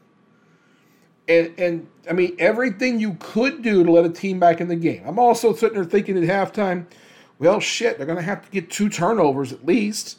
And, 1.28 1.54
and 1.58 1.88
I 2.08 2.12
mean, 2.12 2.34
everything 2.38 2.98
you 2.98 3.16
could 3.20 3.62
do 3.62 3.84
to 3.84 3.90
let 3.90 4.04
a 4.04 4.10
team 4.10 4.40
back 4.40 4.60
in 4.60 4.68
the 4.68 4.76
game. 4.76 5.02
I'm 5.06 5.18
also 5.18 5.54
sitting 5.54 5.76
there 5.76 5.84
thinking 5.84 6.16
at 6.18 6.24
halftime, 6.24 6.86
well, 7.38 7.60
shit, 7.60 7.96
they're 7.96 8.06
to 8.06 8.22
have 8.22 8.44
to 8.44 8.50
get 8.50 8.70
two 8.70 8.88
turnovers 8.88 9.52
at 9.52 9.64
least. 9.64 10.18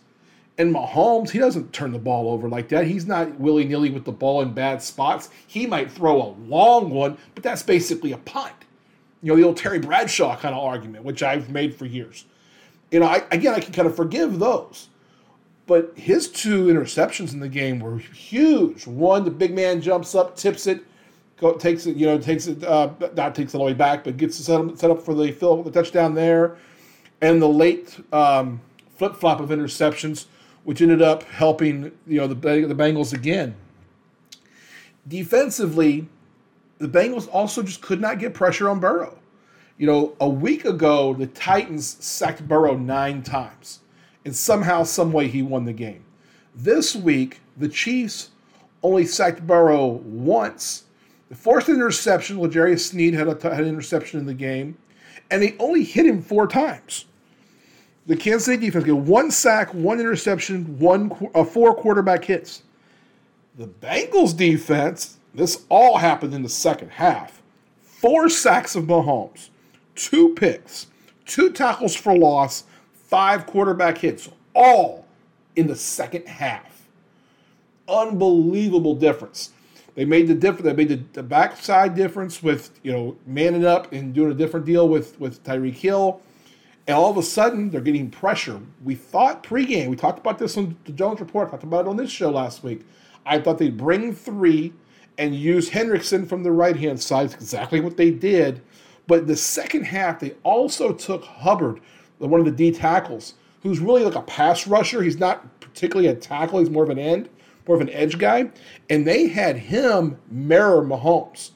And 0.57 0.73
Mahomes, 0.73 1.31
he 1.31 1.39
doesn't 1.39 1.73
turn 1.73 1.91
the 1.91 1.99
ball 1.99 2.29
over 2.29 2.47
like 2.47 2.69
that. 2.69 2.85
He's 2.85 3.07
not 3.07 3.39
willy 3.39 3.65
nilly 3.65 3.89
with 3.89 4.05
the 4.05 4.11
ball 4.11 4.41
in 4.41 4.53
bad 4.53 4.83
spots. 4.83 5.29
He 5.47 5.65
might 5.65 5.91
throw 5.91 6.21
a 6.21 6.35
long 6.47 6.91
one, 6.91 7.17
but 7.33 7.43
that's 7.43 7.63
basically 7.63 8.11
a 8.11 8.17
punt. 8.17 8.53
You 9.21 9.31
know, 9.31 9.35
the 9.35 9.43
old 9.43 9.57
Terry 9.57 9.79
Bradshaw 9.79 10.37
kind 10.37 10.53
of 10.53 10.63
argument, 10.63 11.05
which 11.05 11.23
I've 11.23 11.49
made 11.49 11.73
for 11.73 11.85
years. 11.85 12.25
You 12.91 12.99
know, 12.99 13.07
I, 13.07 13.23
again, 13.31 13.55
I 13.55 13.59
can 13.59 13.73
kind 13.73 13.87
of 13.87 13.95
forgive 13.95 14.37
those. 14.37 14.89
But 15.65 15.93
his 15.95 16.27
two 16.27 16.65
interceptions 16.65 17.31
in 17.33 17.39
the 17.39 17.49
game 17.49 17.79
were 17.79 17.97
huge. 17.97 18.85
One, 18.85 19.23
the 19.23 19.31
big 19.31 19.55
man 19.55 19.81
jumps 19.81 20.13
up, 20.13 20.35
tips 20.35 20.67
it, 20.67 20.83
go, 21.43 21.57
takes 21.57 21.85
it, 21.85 21.95
you 21.95 22.05
know, 22.05 22.17
takes 22.17 22.47
it, 22.47 22.63
uh, 22.63 22.89
not 23.15 23.35
takes 23.35 23.53
it 23.53 23.57
all 23.57 23.65
the 23.65 23.71
way 23.71 23.77
back, 23.77 24.03
but 24.03 24.17
gets 24.17 24.37
set 24.37 24.59
up, 24.59 24.77
set 24.77 24.89
up 24.91 25.01
for 25.01 25.13
the 25.13 25.31
fill, 25.31 25.61
the 25.63 25.71
touchdown 25.71 26.15
there. 26.15 26.57
And 27.21 27.41
the 27.41 27.47
late 27.47 27.99
um, 28.11 28.59
flip 28.97 29.15
flop 29.15 29.39
of 29.39 29.49
interceptions 29.49 30.25
which 30.63 30.81
ended 30.81 31.01
up 31.01 31.23
helping 31.23 31.91
you 32.07 32.19
know 32.19 32.27
the 32.27 32.35
the 32.35 32.75
Bengals 32.75 33.13
again. 33.13 33.55
Defensively, 35.07 36.07
the 36.77 36.87
Bengals 36.87 37.27
also 37.31 37.61
just 37.61 37.81
could 37.81 37.99
not 37.99 38.19
get 38.19 38.33
pressure 38.33 38.69
on 38.69 38.79
Burrow. 38.79 39.19
You 39.77 39.87
know, 39.87 40.15
a 40.19 40.29
week 40.29 40.65
ago 40.65 41.13
the 41.13 41.27
Titans 41.27 41.97
sacked 41.99 42.47
Burrow 42.47 42.77
nine 42.77 43.23
times, 43.23 43.79
and 44.23 44.35
somehow, 44.35 44.83
some 44.83 45.11
way, 45.11 45.27
he 45.27 45.41
won 45.41 45.65
the 45.65 45.73
game. 45.73 46.05
This 46.55 46.95
week, 46.95 47.41
the 47.57 47.67
Chiefs 47.67 48.29
only 48.81 49.05
sacked 49.05 49.45
Burrow 49.45 49.87
once. 49.87 50.83
The 51.33 51.39
fourth 51.39 51.67
interception, 51.67 52.39
L'Jarius 52.39 52.91
Sneed 52.91 53.15
had, 53.15 53.27
a, 53.27 53.31
had 53.41 53.63
an 53.63 53.67
interception 53.67 54.19
in 54.19 54.27
the 54.27 54.35
game, 54.35 54.77
and 55.31 55.41
they 55.41 55.55
only 55.57 55.83
hit 55.83 56.05
him 56.05 56.21
four 56.21 56.45
times 56.45 57.05
the 58.05 58.15
Kansas 58.15 58.45
City 58.45 58.67
defense 58.67 58.85
get 58.85 58.95
one 58.95 59.31
sack, 59.31 59.73
one 59.73 59.99
interception, 59.99 60.77
one 60.77 61.11
uh, 61.33 61.43
four 61.43 61.73
quarterback 61.73 62.23
hits. 62.23 62.61
The 63.57 63.65
Bengals 63.65 64.37
defense, 64.37 65.17
this 65.33 65.65
all 65.69 65.97
happened 65.97 66.35
in 66.35 66.43
the 66.43 66.49
second 66.49 66.91
half. 66.91 67.41
Four 67.81 68.29
sacks 68.29 68.75
of 68.75 68.83
Mahomes, 68.83 69.49
two 69.95 70.35
picks, 70.35 70.85
two 71.25 71.51
tackles 71.51 71.95
for 71.95 72.15
loss, 72.15 72.65
five 72.93 73.47
quarterback 73.47 73.97
hits, 73.97 74.29
all 74.53 75.07
in 75.55 75.65
the 75.65 75.75
second 75.75 76.27
half. 76.27 76.87
Unbelievable 77.87 78.93
difference. 78.93 79.52
They 79.95 80.05
made 80.05 80.27
the 80.27 80.33
difference. 80.33 80.65
They 80.65 80.73
made 80.73 80.89
the, 80.89 81.03
the 81.13 81.23
backside 81.23 81.95
difference 81.95 82.41
with 82.41 82.79
you 82.83 82.91
know 82.91 83.17
manning 83.25 83.65
up 83.65 83.91
and 83.91 84.13
doing 84.13 84.31
a 84.31 84.35
different 84.35 84.65
deal 84.65 84.87
with 84.89 85.19
with 85.19 85.43
Tyreek 85.43 85.75
Hill 85.75 86.21
and 86.87 86.97
all 86.97 87.09
of 87.09 87.17
a 87.17 87.23
sudden, 87.23 87.69
they're 87.69 87.81
getting 87.81 88.09
pressure. 88.09 88.59
We 88.83 88.95
thought 88.95 89.43
pregame, 89.43 89.87
we 89.87 89.95
talked 89.95 90.19
about 90.19 90.37
this 90.37 90.57
on 90.57 90.75
the 90.83 90.91
Jones 90.91 91.21
Report, 91.21 91.49
talked 91.49 91.63
about 91.63 91.85
it 91.85 91.89
on 91.89 91.95
this 91.95 92.11
show 92.11 92.29
last 92.29 92.63
week. 92.63 92.81
I 93.25 93.39
thought 93.39 93.57
they'd 93.57 93.77
bring 93.77 94.13
three 94.13 94.73
and 95.17 95.33
use 95.33 95.69
Hendrickson 95.69 96.27
from 96.27 96.43
the 96.43 96.51
right 96.51 96.75
hand 96.75 97.01
side. 97.01 97.27
It's 97.27 97.35
exactly 97.35 97.79
what 97.79 97.95
they 97.95 98.11
did. 98.11 98.61
But 99.07 99.27
the 99.27 99.35
second 99.35 99.83
half, 99.85 100.19
they 100.19 100.33
also 100.43 100.91
took 100.91 101.23
Hubbard, 101.23 101.79
one 102.17 102.39
of 102.39 102.45
the 102.45 102.51
D 102.51 102.71
tackles, 102.71 103.35
who's 103.61 103.79
really 103.79 104.03
like 104.03 104.15
a 104.15 104.21
pass 104.21 104.67
rusher. 104.67 105.01
He's 105.01 105.19
not 105.19 105.61
particularly 105.61 106.09
a 106.09 106.15
tackle, 106.15 106.59
he's 106.59 106.69
more 106.69 106.83
of 106.83 106.89
an 106.89 106.99
end, 106.99 107.29
more 107.67 107.75
of 107.75 107.81
an 107.81 107.89
edge 107.89 108.17
guy. 108.17 108.51
And 108.89 109.05
they 109.05 109.27
had 109.27 109.57
him 109.57 110.17
mirror 110.29 110.83
Mahomes. 110.83 111.51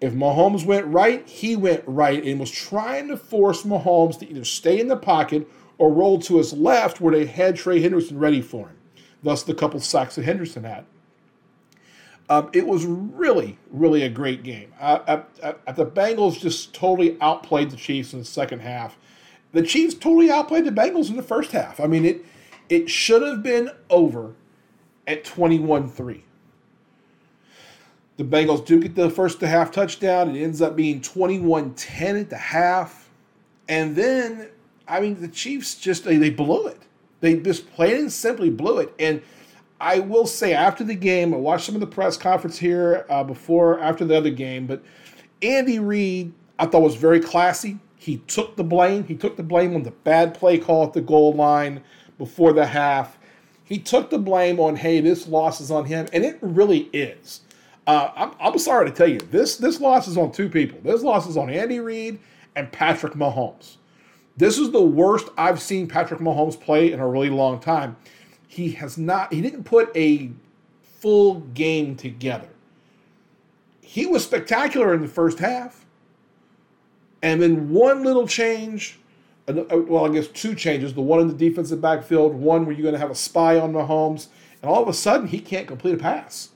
If 0.00 0.14
Mahomes 0.14 0.64
went 0.66 0.86
right, 0.86 1.26
he 1.28 1.54
went 1.54 1.84
right 1.86 2.24
and 2.24 2.40
was 2.40 2.50
trying 2.50 3.08
to 3.08 3.16
force 3.16 3.62
Mahomes 3.62 4.18
to 4.18 4.28
either 4.28 4.44
stay 4.44 4.80
in 4.80 4.88
the 4.88 4.96
pocket 4.96 5.48
or 5.78 5.92
roll 5.92 6.18
to 6.22 6.38
his 6.38 6.52
left 6.52 7.00
where 7.00 7.14
they 7.14 7.26
had 7.26 7.56
Trey 7.56 7.80
Henderson 7.80 8.18
ready 8.18 8.40
for 8.40 8.68
him. 8.68 8.76
Thus, 9.22 9.44
the 9.44 9.54
couple 9.54 9.78
sacks 9.78 10.16
that 10.16 10.24
Henderson 10.24 10.64
had. 10.64 10.84
Um, 12.28 12.50
it 12.52 12.66
was 12.66 12.84
really, 12.86 13.58
really 13.70 14.02
a 14.02 14.08
great 14.08 14.42
game. 14.42 14.72
The 14.80 15.24
Bengals 15.94 16.40
just 16.40 16.74
totally 16.74 17.16
outplayed 17.20 17.70
the 17.70 17.76
Chiefs 17.76 18.12
in 18.12 18.18
the 18.20 18.24
second 18.24 18.60
half. 18.60 18.96
The 19.52 19.62
Chiefs 19.62 19.94
totally 19.94 20.30
outplayed 20.30 20.64
the 20.64 20.70
Bengals 20.70 21.10
in 21.10 21.16
the 21.16 21.22
first 21.22 21.52
half. 21.52 21.78
I 21.78 21.86
mean, 21.86 22.04
it 22.04 22.24
It 22.68 22.88
should 22.88 23.22
have 23.22 23.42
been 23.42 23.70
over 23.90 24.34
at 25.06 25.24
21 25.24 25.88
3. 25.88 26.24
The 28.18 28.24
Bengals 28.24 28.64
do 28.64 28.80
get 28.80 28.94
the 28.94 29.10
first 29.10 29.40
to 29.40 29.48
half 29.48 29.72
touchdown. 29.72 30.34
It 30.36 30.42
ends 30.42 30.60
up 30.60 30.76
being 30.76 31.00
21 31.00 31.74
10 31.74 32.16
at 32.16 32.30
the 32.30 32.36
half. 32.36 33.10
And 33.68 33.96
then, 33.96 34.48
I 34.86 35.00
mean, 35.00 35.20
the 35.20 35.28
Chiefs 35.28 35.76
just, 35.76 36.04
they, 36.04 36.16
they 36.16 36.30
blew 36.30 36.66
it. 36.66 36.80
They 37.20 37.36
just 37.36 37.72
plain 37.72 37.96
and 37.96 38.12
simply 38.12 38.50
blew 38.50 38.78
it. 38.78 38.92
And 38.98 39.22
I 39.80 40.00
will 40.00 40.26
say, 40.26 40.52
after 40.52 40.84
the 40.84 40.94
game, 40.94 41.32
I 41.34 41.38
watched 41.38 41.66
some 41.66 41.74
of 41.74 41.80
the 41.80 41.86
press 41.86 42.16
conference 42.16 42.58
here 42.58 43.06
uh, 43.08 43.24
before, 43.24 43.80
after 43.80 44.04
the 44.04 44.16
other 44.16 44.30
game, 44.30 44.66
but 44.66 44.82
Andy 45.42 45.78
Reid, 45.78 46.32
I 46.58 46.66
thought 46.66 46.82
was 46.82 46.94
very 46.94 47.18
classy. 47.20 47.78
He 47.96 48.18
took 48.18 48.56
the 48.56 48.64
blame. 48.64 49.04
He 49.04 49.14
took 49.14 49.36
the 49.36 49.42
blame 49.42 49.74
on 49.74 49.82
the 49.82 49.90
bad 49.90 50.34
play 50.34 50.58
call 50.58 50.84
at 50.84 50.92
the 50.92 51.00
goal 51.00 51.32
line 51.32 51.82
before 52.18 52.52
the 52.52 52.66
half. 52.66 53.18
He 53.72 53.78
took 53.78 54.10
the 54.10 54.18
blame 54.18 54.60
on, 54.60 54.76
hey, 54.76 55.00
this 55.00 55.26
loss 55.26 55.58
is 55.58 55.70
on 55.70 55.86
him, 55.86 56.06
and 56.12 56.26
it 56.26 56.36
really 56.42 56.90
is. 56.92 57.40
Uh, 57.86 58.10
I'm, 58.14 58.32
I'm 58.38 58.58
sorry 58.58 58.84
to 58.90 58.94
tell 58.94 59.08
you, 59.08 59.18
this 59.18 59.56
this 59.56 59.80
loss 59.80 60.06
is 60.06 60.18
on 60.18 60.30
two 60.30 60.50
people. 60.50 60.78
This 60.82 61.02
loss 61.02 61.26
is 61.26 61.38
on 61.38 61.48
Andy 61.48 61.80
Reid 61.80 62.18
and 62.54 62.70
Patrick 62.70 63.14
Mahomes. 63.14 63.76
This 64.36 64.58
is 64.58 64.72
the 64.72 64.82
worst 64.82 65.30
I've 65.38 65.58
seen 65.58 65.88
Patrick 65.88 66.20
Mahomes 66.20 66.60
play 66.60 66.92
in 66.92 67.00
a 67.00 67.08
really 67.08 67.30
long 67.30 67.60
time. 67.60 67.96
He 68.46 68.72
has 68.72 68.98
not. 68.98 69.32
He 69.32 69.40
didn't 69.40 69.64
put 69.64 69.90
a 69.96 70.30
full 70.82 71.40
game 71.40 71.96
together. 71.96 72.50
He 73.80 74.04
was 74.04 74.22
spectacular 74.22 74.92
in 74.92 75.00
the 75.00 75.08
first 75.08 75.38
half, 75.38 75.86
and 77.22 77.40
then 77.40 77.70
one 77.70 78.04
little 78.04 78.28
change. 78.28 78.98
Uh, 79.48 79.64
well, 79.70 80.06
I 80.06 80.14
guess 80.14 80.28
two 80.28 80.54
changes. 80.54 80.94
The 80.94 81.00
one 81.00 81.20
in 81.20 81.28
the 81.28 81.34
defensive 81.34 81.80
backfield, 81.80 82.34
one 82.34 82.64
where 82.64 82.74
you're 82.74 82.82
going 82.82 82.94
to 82.94 83.00
have 83.00 83.10
a 83.10 83.14
spy 83.14 83.58
on 83.58 83.72
Mahomes, 83.72 84.28
and 84.60 84.70
all 84.70 84.82
of 84.82 84.88
a 84.88 84.94
sudden 84.94 85.28
he 85.28 85.40
can't 85.40 85.66
complete 85.66 85.94
a 85.94 85.98
pass. 85.98 86.50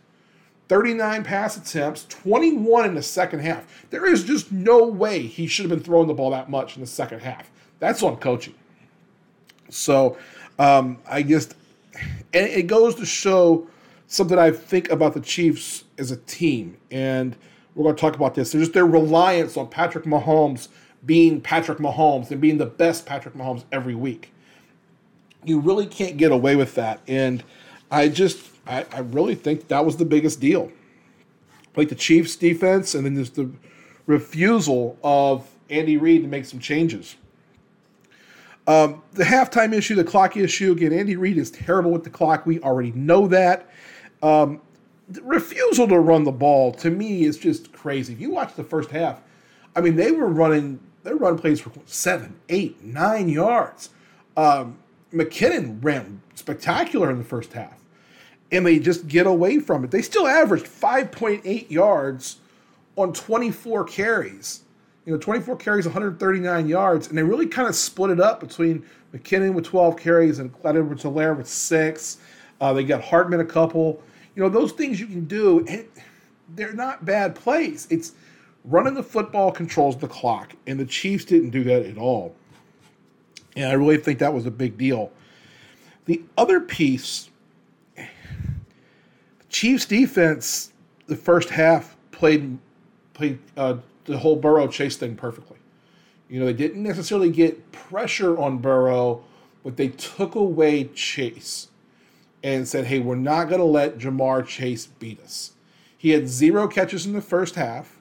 39 0.69 1.25
pass 1.25 1.57
attempts, 1.57 2.05
21 2.07 2.87
in 2.87 2.95
the 2.95 3.02
second 3.02 3.40
half. 3.40 3.87
There 3.90 4.07
is 4.07 4.25
just 4.25 4.50
no 4.50 4.85
way 4.85 5.23
he 5.23 5.47
should 5.47 5.64
have 5.64 5.71
been 5.71 5.85
throwing 5.85 6.09
the 6.09 6.14
ball 6.14 6.31
that 6.31 6.50
much 6.50 6.76
in 6.76 6.81
the 6.81 6.87
second 6.87 7.21
half. 7.21 7.50
That's 7.78 8.02
on 8.02 8.16
coaching. 8.16 8.55
So 9.69 10.16
um, 10.59 10.99
I 11.09 11.23
just, 11.23 11.55
and 12.33 12.47
it 12.47 12.66
goes 12.66 12.95
to 12.97 13.07
show 13.07 13.69
something 14.09 14.38
I 14.38 14.50
think 14.50 14.90
about 14.90 15.14
the 15.14 15.21
Chiefs 15.21 15.85
as 15.99 16.11
a 16.11 16.16
team. 16.16 16.76
And 16.90 17.37
we're 17.75 17.85
going 17.85 17.97
to 17.97 18.00
talk 18.00 18.16
about 18.16 18.35
this. 18.35 18.52
There's 18.52 18.64
just 18.64 18.75
their 18.75 18.87
reliance 18.87 19.57
on 19.57 19.69
Patrick 19.69 20.05
Mahomes 20.05 20.69
being 21.06 21.40
Patrick 21.40 21.78
Mahomes 21.78 22.30
and 22.30 22.40
being 22.40 22.58
the 22.58 22.66
best 22.66 23.06
Patrick 23.06 23.34
Mahomes 23.34 23.64
every 23.72 23.94
week. 23.94 24.32
You 25.44 25.60
really 25.60 25.86
can't 25.86 26.16
get 26.16 26.32
away 26.32 26.56
with 26.56 26.75
that. 26.75 27.00
And 27.06 27.42
I 27.90 28.08
just, 28.08 28.50
I, 28.66 28.84
I 28.92 28.98
really 28.98 29.36
think 29.36 29.68
that 29.68 29.84
was 29.86 29.96
the 29.96 30.04
biggest 30.04 30.40
deal. 30.40 30.72
Like 31.76 31.88
the 31.88 31.94
Chiefs 31.94 32.36
defense, 32.36 32.94
and 32.94 33.06
then 33.06 33.14
there's 33.14 33.30
the 33.30 33.50
refusal 34.06 34.98
of 35.04 35.48
Andy 35.70 35.96
Reid 35.96 36.22
to 36.22 36.28
make 36.28 36.44
some 36.44 36.58
changes. 36.58 37.16
Um, 38.66 39.02
the 39.12 39.25
halftime 39.25 39.72
issue, 39.72 39.94
the 39.94 40.02
clock 40.02 40.36
issue, 40.36 40.72
again, 40.72 40.92
Andy 40.92 41.14
Reid 41.16 41.38
is 41.38 41.52
terrible 41.52 41.92
with 41.92 42.02
the 42.02 42.10
clock. 42.10 42.46
We 42.46 42.58
already 42.60 42.92
know 42.92 43.28
that. 43.28 43.70
Um, 44.22 44.60
the 45.08 45.22
refusal 45.22 45.86
to 45.86 46.00
run 46.00 46.25
the 46.25 46.32
ball, 46.32 46.72
to 46.72 46.90
me, 46.90 47.25
is 47.25 47.38
just 47.38 47.72
crazy. 47.72 48.14
If 48.14 48.20
you 48.20 48.30
watch 48.30 48.54
the 48.54 48.64
first 48.64 48.90
half, 48.90 49.20
I 49.76 49.80
mean, 49.80 49.94
they 49.94 50.10
were 50.10 50.26
running, 50.26 50.80
they 51.06 51.14
run 51.14 51.38
plays 51.38 51.60
for 51.60 51.70
seven, 51.86 52.36
eight, 52.48 52.82
nine 52.82 53.28
yards. 53.28 53.90
Um, 54.36 54.78
McKinnon 55.12 55.82
ran 55.82 56.20
spectacular 56.34 57.10
in 57.10 57.18
the 57.18 57.25
first 57.25 57.52
half 57.52 57.80
and 58.52 58.64
they 58.64 58.78
just 58.78 59.08
get 59.08 59.26
away 59.26 59.58
from 59.58 59.84
it. 59.84 59.90
They 59.90 60.02
still 60.02 60.26
averaged 60.26 60.66
5.8 60.66 61.70
yards 61.70 62.36
on 62.96 63.12
24 63.12 63.84
carries. 63.84 64.62
You 65.04 65.12
know, 65.12 65.18
24 65.18 65.56
carries, 65.56 65.86
139 65.86 66.68
yards, 66.68 67.08
and 67.08 67.16
they 67.16 67.22
really 67.22 67.46
kind 67.46 67.68
of 67.68 67.76
split 67.76 68.10
it 68.10 68.20
up 68.20 68.40
between 68.40 68.84
McKinnon 69.14 69.54
with 69.54 69.64
12 69.64 69.96
carries 69.96 70.40
and 70.40 70.52
Clyde 70.52 70.76
Edwards-Helaire 70.76 71.36
with 71.36 71.48
six. 71.48 72.18
Uh, 72.60 72.72
they 72.72 72.82
got 72.82 73.02
Hardman 73.02 73.40
a 73.40 73.44
couple. 73.44 74.02
You 74.34 74.42
know, 74.42 74.48
those 74.48 74.72
things 74.72 74.98
you 74.98 75.06
can 75.06 75.26
do, 75.26 75.64
and 75.68 75.86
they're 76.56 76.72
not 76.72 77.04
bad 77.04 77.34
plays. 77.36 77.86
It's 77.88 78.12
running 78.66 78.94
the 78.94 79.02
football 79.02 79.50
controls 79.52 79.96
the 79.96 80.08
clock, 80.08 80.54
and 80.66 80.78
the 80.78 80.85
Chiefs 80.85 81.25
didn't 81.25 81.50
do 81.50 81.64
that 81.64 81.87
at 81.87 81.96
all. 81.96 82.35
And 83.54 83.70
I 83.70 83.73
really 83.73 83.96
think 83.96 84.18
that 84.18 84.35
was 84.35 84.44
a 84.44 84.50
big 84.50 84.76
deal. 84.76 85.11
The 86.04 86.23
other 86.37 86.61
piece 86.61 87.30
the 87.96 88.04
Chiefs 89.49 89.87
defense, 89.87 90.73
the 91.06 91.16
first 91.16 91.50
half 91.50 91.96
played 92.11 92.58
played 93.14 93.38
uh, 93.56 93.76
the 94.04 94.18
whole 94.18 94.37
Burrow 94.37 94.68
chase 94.68 94.96
thing 94.96 95.16
perfectly. 95.16 95.56
You 96.28 96.40
know, 96.40 96.46
they 96.46 96.52
didn't 96.52 96.82
necessarily 96.82 97.30
get 97.30 97.73
pressure 97.73 98.37
on 98.38 98.58
Burrow, 98.58 99.25
but 99.64 99.76
they 99.76 99.88
took 99.88 100.35
away 100.35 100.85
Chase 100.85 101.68
and 102.42 102.66
said, 102.66 102.87
"Hey, 102.87 102.99
we're 102.99 103.14
not 103.14 103.49
going 103.49 103.61
to 103.61 103.64
let 103.66 103.99
Ja'Marr 103.99 104.46
Chase 104.46 104.87
beat 104.87 105.20
us." 105.20 105.52
He 105.96 106.11
had 106.11 106.28
zero 106.28 106.68
catches 106.68 107.06
in 107.06 107.14
the 107.14 107.20
first 107.20 107.54
half, 107.54 107.95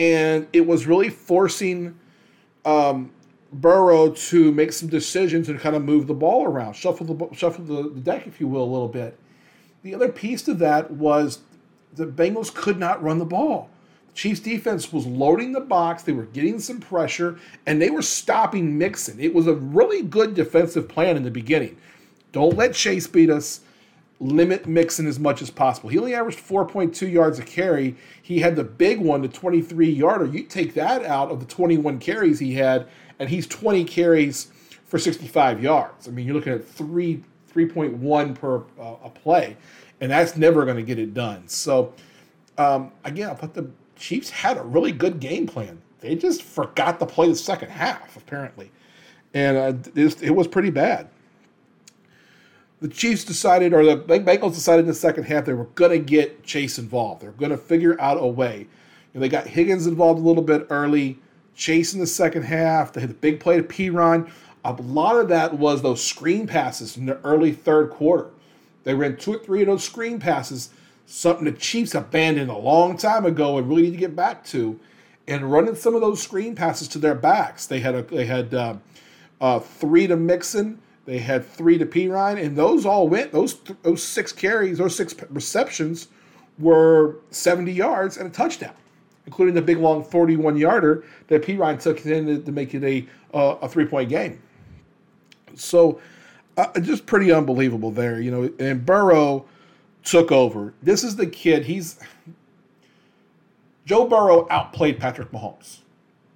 and 0.00 0.48
it 0.54 0.66
was 0.66 0.86
really 0.86 1.10
forcing 1.10 1.94
um, 2.64 3.12
Burrow 3.52 4.10
to 4.10 4.50
make 4.50 4.72
some 4.72 4.88
decisions 4.88 5.48
and 5.50 5.60
kind 5.60 5.76
of 5.76 5.84
move 5.84 6.06
the 6.06 6.14
ball 6.14 6.46
around, 6.46 6.74
shuffle 6.74 7.06
the 7.06 7.36
shuffle 7.36 7.64
the, 7.64 7.82
the 7.90 8.00
deck, 8.00 8.26
if 8.26 8.40
you 8.40 8.48
will, 8.48 8.64
a 8.64 8.72
little 8.72 8.88
bit. 8.88 9.18
The 9.82 9.94
other 9.94 10.08
piece 10.08 10.42
to 10.42 10.54
that 10.54 10.90
was 10.90 11.40
the 11.94 12.06
Bengals 12.06 12.52
could 12.52 12.78
not 12.78 13.02
run 13.02 13.18
the 13.18 13.26
ball. 13.26 13.68
The 14.08 14.14
Chiefs 14.14 14.40
defense 14.40 14.90
was 14.90 15.06
loading 15.06 15.52
the 15.52 15.60
box, 15.60 16.02
they 16.02 16.12
were 16.12 16.24
getting 16.24 16.60
some 16.60 16.80
pressure, 16.80 17.38
and 17.66 17.80
they 17.80 17.90
were 17.90 18.02
stopping 18.02 18.78
Mixon. 18.78 19.20
It 19.20 19.34
was 19.34 19.46
a 19.46 19.54
really 19.54 20.02
good 20.02 20.34
defensive 20.34 20.88
plan 20.88 21.18
in 21.18 21.24
the 21.24 21.30
beginning. 21.30 21.76
Don't 22.32 22.56
let 22.56 22.72
Chase 22.72 23.06
beat 23.06 23.28
us. 23.28 23.60
Limit 24.20 24.66
Mixon 24.66 25.06
as 25.06 25.18
much 25.18 25.40
as 25.40 25.50
possible. 25.50 25.88
He 25.88 25.98
only 25.98 26.14
averaged 26.14 26.38
4.2 26.38 27.10
yards 27.10 27.38
a 27.38 27.42
carry. 27.42 27.96
He 28.20 28.40
had 28.40 28.54
the 28.54 28.64
big 28.64 29.00
one, 29.00 29.22
the 29.22 29.28
23 29.28 29.90
yarder. 29.90 30.26
You 30.26 30.42
take 30.44 30.74
that 30.74 31.04
out 31.04 31.30
of 31.30 31.40
the 31.40 31.46
21 31.46 31.98
carries 31.98 32.38
he 32.38 32.54
had, 32.54 32.86
and 33.18 33.30
he's 33.30 33.46
20 33.46 33.84
carries 33.84 34.52
for 34.84 34.98
65 34.98 35.62
yards. 35.62 36.06
I 36.06 36.10
mean, 36.10 36.26
you're 36.26 36.34
looking 36.34 36.52
at 36.52 36.64
three 36.64 37.24
3.1 37.52 38.34
per 38.34 38.62
uh, 38.78 38.96
a 39.04 39.10
play, 39.10 39.56
and 40.00 40.10
that's 40.10 40.36
never 40.36 40.64
going 40.64 40.76
to 40.76 40.82
get 40.82 40.98
it 40.98 41.14
done. 41.14 41.48
So, 41.48 41.92
um, 42.58 42.92
again, 43.04 43.30
I 43.30 43.34
thought 43.34 43.54
the 43.54 43.70
Chiefs 43.96 44.30
had 44.30 44.56
a 44.56 44.62
really 44.62 44.92
good 44.92 45.20
game 45.20 45.46
plan. 45.46 45.80
They 46.00 46.14
just 46.14 46.42
forgot 46.42 46.98
to 47.00 47.06
play 47.06 47.28
the 47.28 47.34
second 47.34 47.70
half, 47.70 48.16
apparently, 48.16 48.70
and 49.34 49.56
uh, 49.56 49.90
it, 49.94 50.22
it 50.22 50.30
was 50.30 50.46
pretty 50.46 50.70
bad. 50.70 51.08
The 52.80 52.88
Chiefs 52.88 53.24
decided, 53.24 53.74
or 53.74 53.84
the 53.84 53.96
Bengals 53.96 54.54
decided 54.54 54.80
in 54.80 54.86
the 54.86 54.94
second 54.94 55.24
half, 55.24 55.44
they 55.44 55.52
were 55.52 55.64
going 55.64 55.90
to 55.90 55.98
get 55.98 56.42
Chase 56.42 56.78
involved. 56.78 57.20
They're 57.20 57.32
going 57.32 57.50
to 57.50 57.58
figure 57.58 58.00
out 58.00 58.16
a 58.18 58.26
way. 58.26 58.66
And 59.12 59.22
they 59.22 59.28
got 59.28 59.46
Higgins 59.46 59.86
involved 59.86 60.18
a 60.20 60.22
little 60.22 60.42
bit 60.42 60.66
early. 60.70 61.18
Chase 61.54 61.92
in 61.92 62.00
the 62.00 62.06
second 62.06 62.44
half. 62.44 62.92
They 62.92 63.02
had 63.02 63.10
the 63.10 63.14
big 63.14 63.38
play 63.38 63.58
to 63.58 63.62
Perine. 63.62 64.30
A 64.64 64.72
lot 64.72 65.16
of 65.16 65.28
that 65.28 65.58
was 65.58 65.82
those 65.82 66.02
screen 66.02 66.46
passes 66.46 66.96
in 66.96 67.06
the 67.06 67.18
early 67.20 67.52
third 67.52 67.90
quarter. 67.90 68.30
They 68.84 68.94
ran 68.94 69.16
two 69.16 69.34
or 69.34 69.38
three 69.38 69.60
of 69.60 69.66
those 69.66 69.84
screen 69.84 70.18
passes, 70.18 70.70
something 71.04 71.44
the 71.44 71.52
Chiefs 71.52 71.94
abandoned 71.94 72.50
a 72.50 72.56
long 72.56 72.96
time 72.96 73.26
ago 73.26 73.58
and 73.58 73.68
really 73.68 73.82
need 73.82 73.92
to 73.92 73.96
get 73.98 74.16
back 74.16 74.44
to. 74.46 74.80
And 75.28 75.52
running 75.52 75.74
some 75.74 75.94
of 75.94 76.00
those 76.00 76.22
screen 76.22 76.54
passes 76.54 76.88
to 76.88 76.98
their 76.98 77.14
backs, 77.14 77.66
they 77.66 77.80
had 77.80 77.94
a, 77.94 78.02
they 78.02 78.26
had 78.26 78.54
uh, 78.54 78.76
uh, 79.40 79.58
three 79.60 80.06
to 80.06 80.16
Mixon, 80.16 80.80
they 81.06 81.18
had 81.18 81.46
three 81.46 81.78
to 81.78 81.86
Perine, 81.86 82.42
and 82.42 82.56
those 82.56 82.86
all 82.86 83.08
went. 83.08 83.32
Those 83.32 83.58
those 83.82 84.02
six 84.02 84.32
carries, 84.32 84.78
those 84.78 84.94
six 84.94 85.14
receptions, 85.30 86.08
were 86.58 87.16
70 87.30 87.72
yards 87.72 88.16
and 88.16 88.28
a 88.28 88.30
touchdown, 88.30 88.74
including 89.26 89.54
the 89.54 89.62
big 89.62 89.78
long 89.78 90.04
41 90.04 90.56
yarder 90.56 91.04
that 91.28 91.42
Perine 91.42 91.80
took 91.80 92.04
in 92.06 92.26
to, 92.26 92.38
to 92.40 92.52
make 92.52 92.74
it 92.74 92.84
a 92.84 93.06
uh, 93.36 93.56
a 93.62 93.68
three 93.68 93.86
point 93.86 94.08
game. 94.08 94.40
So 95.54 96.00
uh, 96.56 96.78
just 96.80 97.06
pretty 97.06 97.32
unbelievable 97.32 97.90
there, 97.90 98.20
you 98.20 98.30
know. 98.30 98.50
And 98.58 98.84
Burrow 98.84 99.46
took 100.04 100.30
over. 100.32 100.74
This 100.82 101.04
is 101.04 101.16
the 101.16 101.26
kid. 101.26 101.64
He's 101.64 101.98
Joe 103.86 104.06
Burrow 104.06 104.46
outplayed 104.50 104.98
Patrick 104.98 105.32
Mahomes. 105.32 105.79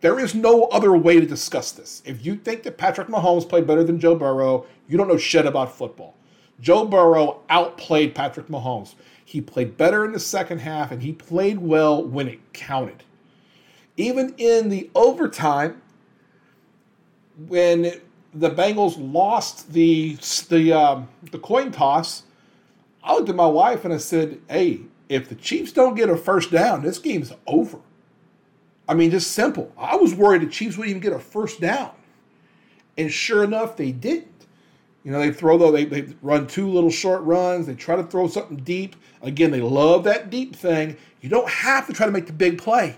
There 0.05 0.21
is 0.21 0.35
no 0.35 0.65
other 0.65 0.95
way 0.95 1.19
to 1.19 1.25
discuss 1.25 1.73
this. 1.73 2.03
If 2.05 2.27
you 2.27 2.37
think 2.37 2.65
that 2.65 2.77
Patrick 2.77 3.09
Mahomes 3.09 3.49
played 3.49 3.67
better 3.67 3.83
than 3.83 3.99
Joe 3.99 4.15
Burrow, 4.15 4.67
you 4.87 4.99
don't 4.99 5.09
know 5.09 5.17
shit 5.17 5.47
about 5.47 5.75
football. 5.75 6.15
Joe 6.61 6.85
Burrow 6.85 7.41
outplayed 7.49 8.15
Patrick 8.15 8.49
Mahomes. 8.49 8.97
He 9.25 9.41
played 9.41 9.79
better 9.79 10.05
in 10.05 10.13
the 10.13 10.21
second 10.21 10.59
half 10.59 10.93
and 10.93 11.01
he 11.01 11.13
played 11.13 11.57
well 11.57 12.05
when 12.05 12.29
it 12.29 12.53
counted. 12.53 13.03
Even 13.97 14.35
in 14.37 14.69
the 14.69 14.91
overtime, 14.95 15.81
when 17.49 18.03
the 18.35 18.51
Bengals 18.51 18.97
lost 18.99 19.73
the 19.73 20.19
the 20.51 20.71
um, 20.71 21.09
the 21.33 21.39
coin 21.39 21.73
toss, 21.73 22.25
I 23.03 23.15
looked 23.15 23.31
at 23.31 23.37
my 23.37 23.47
wife 23.47 23.87
and 23.87 23.95
I 23.95 23.97
said, 23.97 24.39
"Hey, 24.51 24.83
if 25.09 25.31
the 25.31 25.35
Chiefs 25.35 25.73
don't 25.73 25.95
get 25.95 26.11
a 26.11 26.17
first 26.19 26.51
down, 26.51 26.83
this 26.83 26.99
game's 26.99 27.33
over." 27.47 27.79
I 28.89 28.95
mean, 28.95 29.11
just 29.11 29.33
simple. 29.33 29.73
I 29.79 29.97
was 29.97 30.15
worried 30.15 30.43
the 30.43 30.47
Chiefs 30.47 30.77
wouldn't 30.77 30.91
even 30.91 31.03
get 31.03 31.13
a 31.13 31.19
first 31.19 31.61
down, 31.61 31.91
and 32.99 33.11
sure 33.11 33.45
enough, 33.45 33.77
they 33.77 33.93
didn't. 33.93 34.29
You 35.05 35.13
know, 35.13 35.21
they 35.21 35.33
throw 35.33 35.59
though 35.59 35.71
they, 35.71 35.85
they 35.85 36.15
run 36.23 36.47
two 36.47 36.69
little 36.69 36.91
short 36.91 37.23
runs. 37.23 37.67
They 37.67 37.75
try 37.75 37.97
to 37.97 38.05
throw 38.05 38.27
something 38.27 38.57
deep. 38.59 38.97
Again, 39.23 39.51
they 39.51 39.61
love 39.61 40.05
that 40.05 40.31
deep 40.31 40.57
thing. 40.57 40.97
You 41.21 41.29
don't 41.29 41.49
have 41.49 41.87
to 41.87 41.93
try 41.93 42.07
to 42.07 42.13
make 42.13 42.27
the 42.27 42.33
big 42.33 42.59
play. 42.59 42.97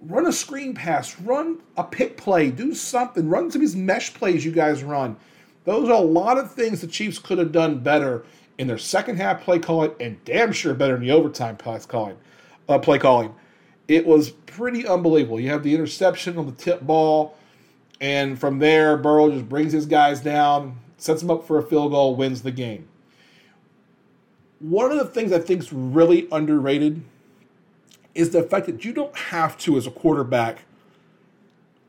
Run 0.00 0.26
a 0.26 0.32
screen 0.32 0.74
pass, 0.74 1.20
run 1.20 1.60
a 1.76 1.84
pick 1.84 2.16
play, 2.16 2.50
do 2.50 2.74
something, 2.74 3.28
run 3.28 3.50
some 3.50 3.60
of 3.60 3.68
these 3.68 3.76
mesh 3.76 4.12
plays 4.14 4.44
you 4.44 4.50
guys 4.50 4.82
run. 4.82 5.16
Those 5.64 5.88
are 5.88 5.92
a 5.92 6.00
lot 6.00 6.38
of 6.38 6.52
things 6.52 6.80
the 6.80 6.88
Chiefs 6.88 7.20
could 7.20 7.38
have 7.38 7.52
done 7.52 7.78
better 7.78 8.24
in 8.58 8.66
their 8.66 8.78
second 8.78 9.16
half 9.16 9.42
play 9.42 9.58
calling, 9.60 9.92
and 10.00 10.22
damn 10.24 10.52
sure 10.52 10.74
better 10.74 10.96
in 10.96 11.02
the 11.02 11.12
overtime 11.12 11.56
play 11.56 11.78
calling. 11.86 12.16
Uh, 12.68 12.78
play 12.78 12.98
calling. 12.98 13.34
It 13.92 14.06
was 14.06 14.30
pretty 14.30 14.86
unbelievable. 14.86 15.38
You 15.38 15.50
have 15.50 15.62
the 15.62 15.74
interception 15.74 16.38
on 16.38 16.46
the 16.46 16.52
tip 16.52 16.80
ball, 16.80 17.36
and 18.00 18.40
from 18.40 18.58
there, 18.58 18.96
Burrow 18.96 19.30
just 19.30 19.50
brings 19.50 19.72
his 19.72 19.84
guys 19.84 20.22
down, 20.22 20.78
sets 20.96 21.20
them 21.20 21.30
up 21.30 21.46
for 21.46 21.58
a 21.58 21.62
field 21.62 21.92
goal, 21.92 22.16
wins 22.16 22.40
the 22.40 22.52
game. 22.52 22.88
One 24.60 24.90
of 24.90 24.96
the 24.96 25.04
things 25.04 25.30
I 25.30 25.40
think 25.40 25.60
is 25.60 25.74
really 25.74 26.26
underrated 26.32 27.02
is 28.14 28.30
the 28.30 28.42
fact 28.42 28.64
that 28.64 28.82
you 28.82 28.94
don't 28.94 29.14
have 29.14 29.58
to, 29.58 29.76
as 29.76 29.86
a 29.86 29.90
quarterback, 29.90 30.60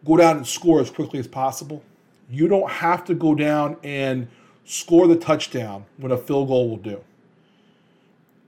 go 0.04 0.18
down 0.18 0.36
and 0.36 0.46
score 0.46 0.82
as 0.82 0.92
quickly 0.92 1.20
as 1.20 1.28
possible. 1.28 1.84
You 2.30 2.50
don't 2.50 2.70
have 2.70 3.06
to 3.06 3.14
go 3.14 3.34
down 3.34 3.78
and 3.82 4.28
score 4.66 5.08
the 5.08 5.16
touchdown 5.16 5.86
when 5.96 6.12
a 6.12 6.18
field 6.18 6.50
goal 6.50 6.70
will 6.70 6.78
do. 6.78 7.02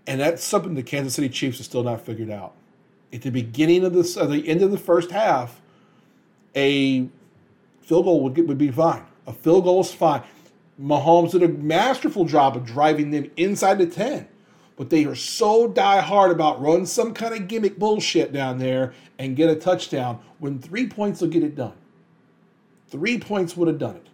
And 0.06 0.20
that's 0.20 0.44
something 0.44 0.74
the 0.76 0.84
Kansas 0.84 1.14
City 1.14 1.30
Chiefs 1.30 1.60
have 1.60 1.66
still 1.68 1.84
not 1.84 2.02
figured 2.02 2.30
out. 2.30 2.54
At 3.14 3.22
the 3.22 3.30
beginning 3.30 3.86
of 3.86 3.94
this, 3.94 4.18
at 4.18 4.30
the 4.30 4.48
end 4.48 4.62
of 4.62 4.72
the 4.72 4.78
first 4.78 5.12
half, 5.12 5.62
a 6.56 7.08
field 7.82 8.06
goal 8.06 8.24
would, 8.24 8.34
get, 8.34 8.48
would 8.48 8.58
be 8.58 8.72
fine. 8.72 9.04
A 9.28 9.34
field 9.34 9.64
goal 9.64 9.82
is 9.82 9.94
fine. 9.94 10.24
Mahomes 10.82 11.32
did 11.32 11.44
a 11.44 11.48
masterful 11.48 12.26
job 12.26 12.58
of 12.58 12.66
driving 12.66 13.12
them 13.12 13.32
inside 13.38 13.78
the 13.78 13.86
10 13.86 14.28
but 14.78 14.90
they 14.90 15.06
are 15.06 15.16
so 15.16 15.68
die 15.68 16.02
hard 16.02 16.32
about 16.32 16.62
running 16.62 16.86
some 16.86 17.14
kind 17.14 17.34
of 17.34 17.48
gimmick 17.48 17.80
bullshit 17.80 18.34
down 18.34 18.58
there 18.58 18.94
and 19.18 19.36
get 19.36 19.50
a 19.50 19.56
touchdown 19.56 20.20
when 20.40 20.60
three 20.60 20.88
points 20.88 21.22
will 21.22 21.30
get 21.30 21.44
it 21.44 21.56
done. 21.56 21.74
Three 22.90 23.18
points 23.18 23.56
would 23.56 23.68
have 23.68 23.78
done 23.78 23.96
it. 23.96 24.08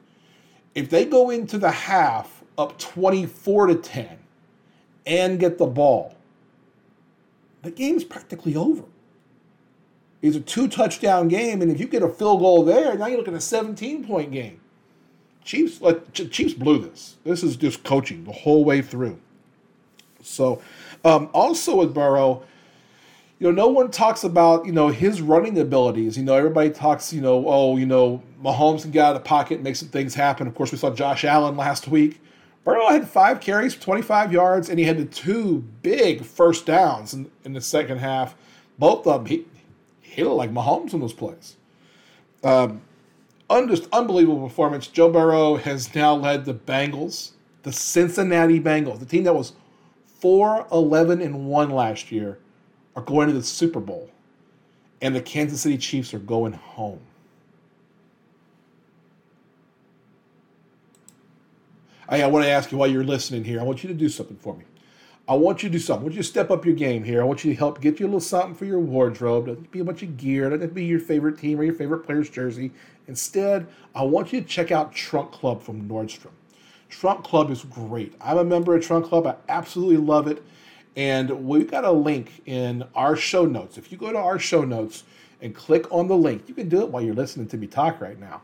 If 0.75 0.89
they 0.89 1.05
go 1.05 1.29
into 1.29 1.57
the 1.57 1.71
half 1.71 2.43
up 2.57 2.77
24 2.77 3.67
to 3.67 3.75
10 3.75 4.19
and 5.05 5.39
get 5.39 5.57
the 5.57 5.65
ball, 5.65 6.15
the 7.62 7.72
game's 7.72 8.03
practically 8.03 8.56
over. 8.56 8.84
It's 10.22 10.36
a 10.36 10.39
two 10.39 10.68
touchdown 10.68 11.27
game, 11.27 11.62
and 11.62 11.72
if 11.72 11.80
you 11.80 11.88
get 11.88 12.03
a 12.03 12.10
field 12.10 12.41
goal 12.41 12.63
there, 12.63 12.96
now 12.96 13.08
you're 13.08 13.18
looking 13.18 13.34
at 13.34 13.39
a 13.39 13.41
17 13.41 14.06
point 14.06 14.32
game. 14.32 14.60
Chiefs, 15.44 15.82
like, 15.82 16.13
Chiefs 16.13 16.53
blew 16.53 16.80
this. 16.80 17.18
This 17.24 17.44
is 17.44 17.56
just 17.56 17.84
coaching 17.84 18.24
the 18.25 18.32
whole 18.32 18.63
way 18.63 18.82
through. 18.84 19.20
So, 20.22 20.62
um, 21.03 21.30
also 21.34 21.77
with 21.77 21.96
Burrow, 21.96 22.44
you 23.39 23.48
know, 23.48 23.51
no 23.51 23.68
one 23.70 23.89
talks 23.89 24.24
about 24.24 24.68
you 24.68 24.72
know 24.72 24.89
his 24.89 25.20
running 25.20 25.58
abilities. 25.58 26.15
You 26.15 26.24
know, 26.24 26.36
everybody 26.36 26.70
talks, 26.70 27.12
you 27.12 27.22
know, 27.22 27.44
oh, 27.48 27.75
you 27.77 27.88
know, 27.88 28.22
Mahomes 28.44 28.84
can 28.84 28.91
get 28.91 29.03
out 29.03 29.15
of 29.15 29.24
the 29.24 29.27
pocket, 29.27 29.63
make 29.63 29.75
some 29.75 29.88
things 29.88 30.13
happen. 30.13 30.46
Of 30.46 30.53
course, 30.53 30.72
we 30.72 30.77
saw 30.77 30.91
Josh 30.91 31.25
Allen 31.25 31.58
last 31.58 31.88
week. 31.88 32.22
Burrow 32.63 32.89
had 32.89 33.08
five 33.08 33.39
carries, 33.39 33.75
25 33.75 34.32
yards, 34.32 34.70
and 34.70 34.77
he 34.77 34.86
had 34.86 34.98
the 34.98 35.06
two 35.06 35.63
big 35.82 36.24
first 36.24 36.65
downs 36.65 37.13
in, 37.13 37.32
in 37.43 37.54
the 37.54 37.62
second 37.62 37.97
half. 37.97 38.36
Both 38.78 39.08
of 39.08 39.24
them, 39.24 39.26
he, 39.26 39.45
he 40.02 40.24
looked 40.24 40.38
like 40.38 40.52
Mahomes 40.52 40.93
in 40.93 41.00
those 41.00 41.13
plays. 41.13 41.58
Um, 42.43 42.82
just 43.67 43.88
unbelievable 43.91 44.47
performance. 44.47 44.88
Joe 44.88 45.12
Burrow 45.12 45.58
has 45.58 45.93
now 45.95 46.15
led 46.15 46.45
the 46.45 46.54
Bengals, 46.54 47.32
the 47.63 47.71
Cincinnati 47.71 48.60
Bengals, 48.60 49.00
the 49.00 49.06
team 49.06 49.24
that 49.24 49.36
was 49.36 49.54
4 50.19 50.67
11 50.71 51.21
and 51.21 51.47
1 51.47 51.69
last 51.71 52.12
year 52.12 52.39
are 52.95 53.02
going 53.02 53.28
to 53.28 53.34
the 53.34 53.43
Super 53.43 53.80
Bowl, 53.80 54.10
and 55.02 55.15
the 55.15 55.21
Kansas 55.21 55.62
City 55.62 55.78
Chiefs 55.78 56.13
are 56.13 56.19
going 56.19 56.54
home. 56.54 57.00
I, 62.12 62.21
I 62.24 62.28
want 62.28 62.45
to 62.45 62.52
ask 62.52 62.71
you 62.71 62.78
while 62.78 62.89
you're 62.89 63.04
listening 63.04 63.43
here, 63.43 63.60
I 63.60 63.63
want 63.63 63.84
you 63.84 63.88
to 63.88 63.95
do 63.95 64.10
something 64.10 64.38
for 64.38 64.56
me. 64.56 64.65
I 65.28 65.36
want 65.36 65.63
you 65.63 65.69
to 65.69 65.74
do 65.74 65.80
something. 65.80 66.02
I 66.02 66.06
want 66.06 66.15
you 66.15 66.21
to 66.21 66.28
step 66.28 66.52
up 66.52 66.65
your 66.65 66.76
game 66.76 67.04
here. 67.04 67.21
I 67.21 67.24
want 67.24 67.45
you 67.45 67.52
to 67.52 67.58
help 67.58 67.80
get 67.80 68.00
you 68.00 68.06
a 68.06 68.08
little 68.08 68.19
something 68.19 68.54
for 68.54 68.65
your 68.65 68.80
wardrobe. 68.80 69.47
Doesn't 69.47 69.71
be 69.71 69.80
a 69.80 69.84
bunch 69.84 70.04
of 70.04 70.17
gear. 70.17 70.50
Doesn't 70.50 70.74
be 70.74 70.84
your 70.84 71.00
favorite 71.00 71.38
team 71.38 71.60
or 71.60 71.63
your 71.63 71.74
favorite 71.74 72.00
player's 72.00 72.30
jersey. 72.30 72.71
Instead, 73.08 73.67
I 73.95 74.04
want 74.04 74.34
you 74.34 74.41
to 74.41 74.47
check 74.47 74.71
out 74.71 74.93
Trunk 74.93 75.32
Club 75.32 75.63
from 75.63 75.88
Nordstrom. 75.88 76.32
Trunk 76.89 77.24
Club 77.24 77.50
is 77.50 77.63
great. 77.63 78.13
I'm 78.19 78.39
a 78.39 78.43
member 78.43 78.76
of 78.76 78.86
Trunk 78.86 79.06
Club. 79.06 79.26
I 79.26 79.36
absolutely 79.47 79.97
love 79.97 80.28
it. 80.28 80.43
And 80.97 81.47
we've 81.47 81.71
got 81.71 81.86
a 81.86 81.91
link 81.91 82.41
in 82.45 82.84
our 82.93 83.15
show 83.15 83.45
notes. 83.45 83.78
If 83.78 83.91
you 83.91 83.97
go 83.97 84.12
to 84.12 84.17
our 84.17 84.38
show 84.38 84.65
notes 84.65 85.06
and 85.39 85.56
click 85.56 85.89
on 85.91 86.10
the 86.10 86.17
link, 86.17 86.50
you 86.50 86.54
can 86.54 86.67
do 86.67 86.82
it 86.82 86.89
while 86.89 87.02
you're 87.02 87.15
listening 87.15 87.47
to 87.47 87.58
me 87.58 87.67
talk 87.67 88.02
right 88.02 88.19
now. 88.19 88.41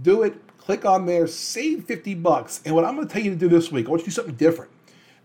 Do 0.00 0.22
it, 0.22 0.34
click 0.64 0.84
on 0.84 1.06
there, 1.06 1.26
save 1.26 1.84
50 1.84 2.14
bucks. 2.14 2.60
And 2.64 2.74
what 2.74 2.84
I'm 2.84 2.96
going 2.96 3.06
to 3.06 3.12
tell 3.12 3.22
you 3.22 3.30
to 3.30 3.36
do 3.36 3.48
this 3.48 3.70
week, 3.70 3.86
I 3.86 3.90
want 3.90 4.00
you 4.00 4.04
to 4.06 4.10
do 4.10 4.14
something 4.14 4.34
different. 4.36 4.70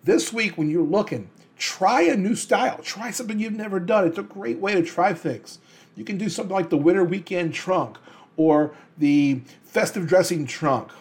This 0.04 0.34
week, 0.34 0.58
when 0.58 0.69
you're 0.69 0.84
looking, 0.84 1.30
try 1.58 2.02
a 2.04 2.15
new 2.15 2.36
style. 2.36 2.80
Try 2.80 3.12
something 3.12 3.39
you've 3.39 3.54
never 3.54 3.80
done. 3.80 4.08
It's 4.08 4.17
a 4.17 4.23
great 4.23 4.60
way 4.60 4.73
to 4.73 4.84
try 4.84 5.13
things. 5.13 5.60
You 5.95 6.06
can 6.06 6.17
do 6.17 6.30
something 6.30 6.56
like 6.56 6.69
the 6.69 6.78
winter 6.78 7.04
weekend 7.04 7.54
trunk 7.54 7.97
or 8.38 8.73
the 8.97 9.41
festive 9.63 10.08
dressing 10.08 10.45
trunk 10.45 10.91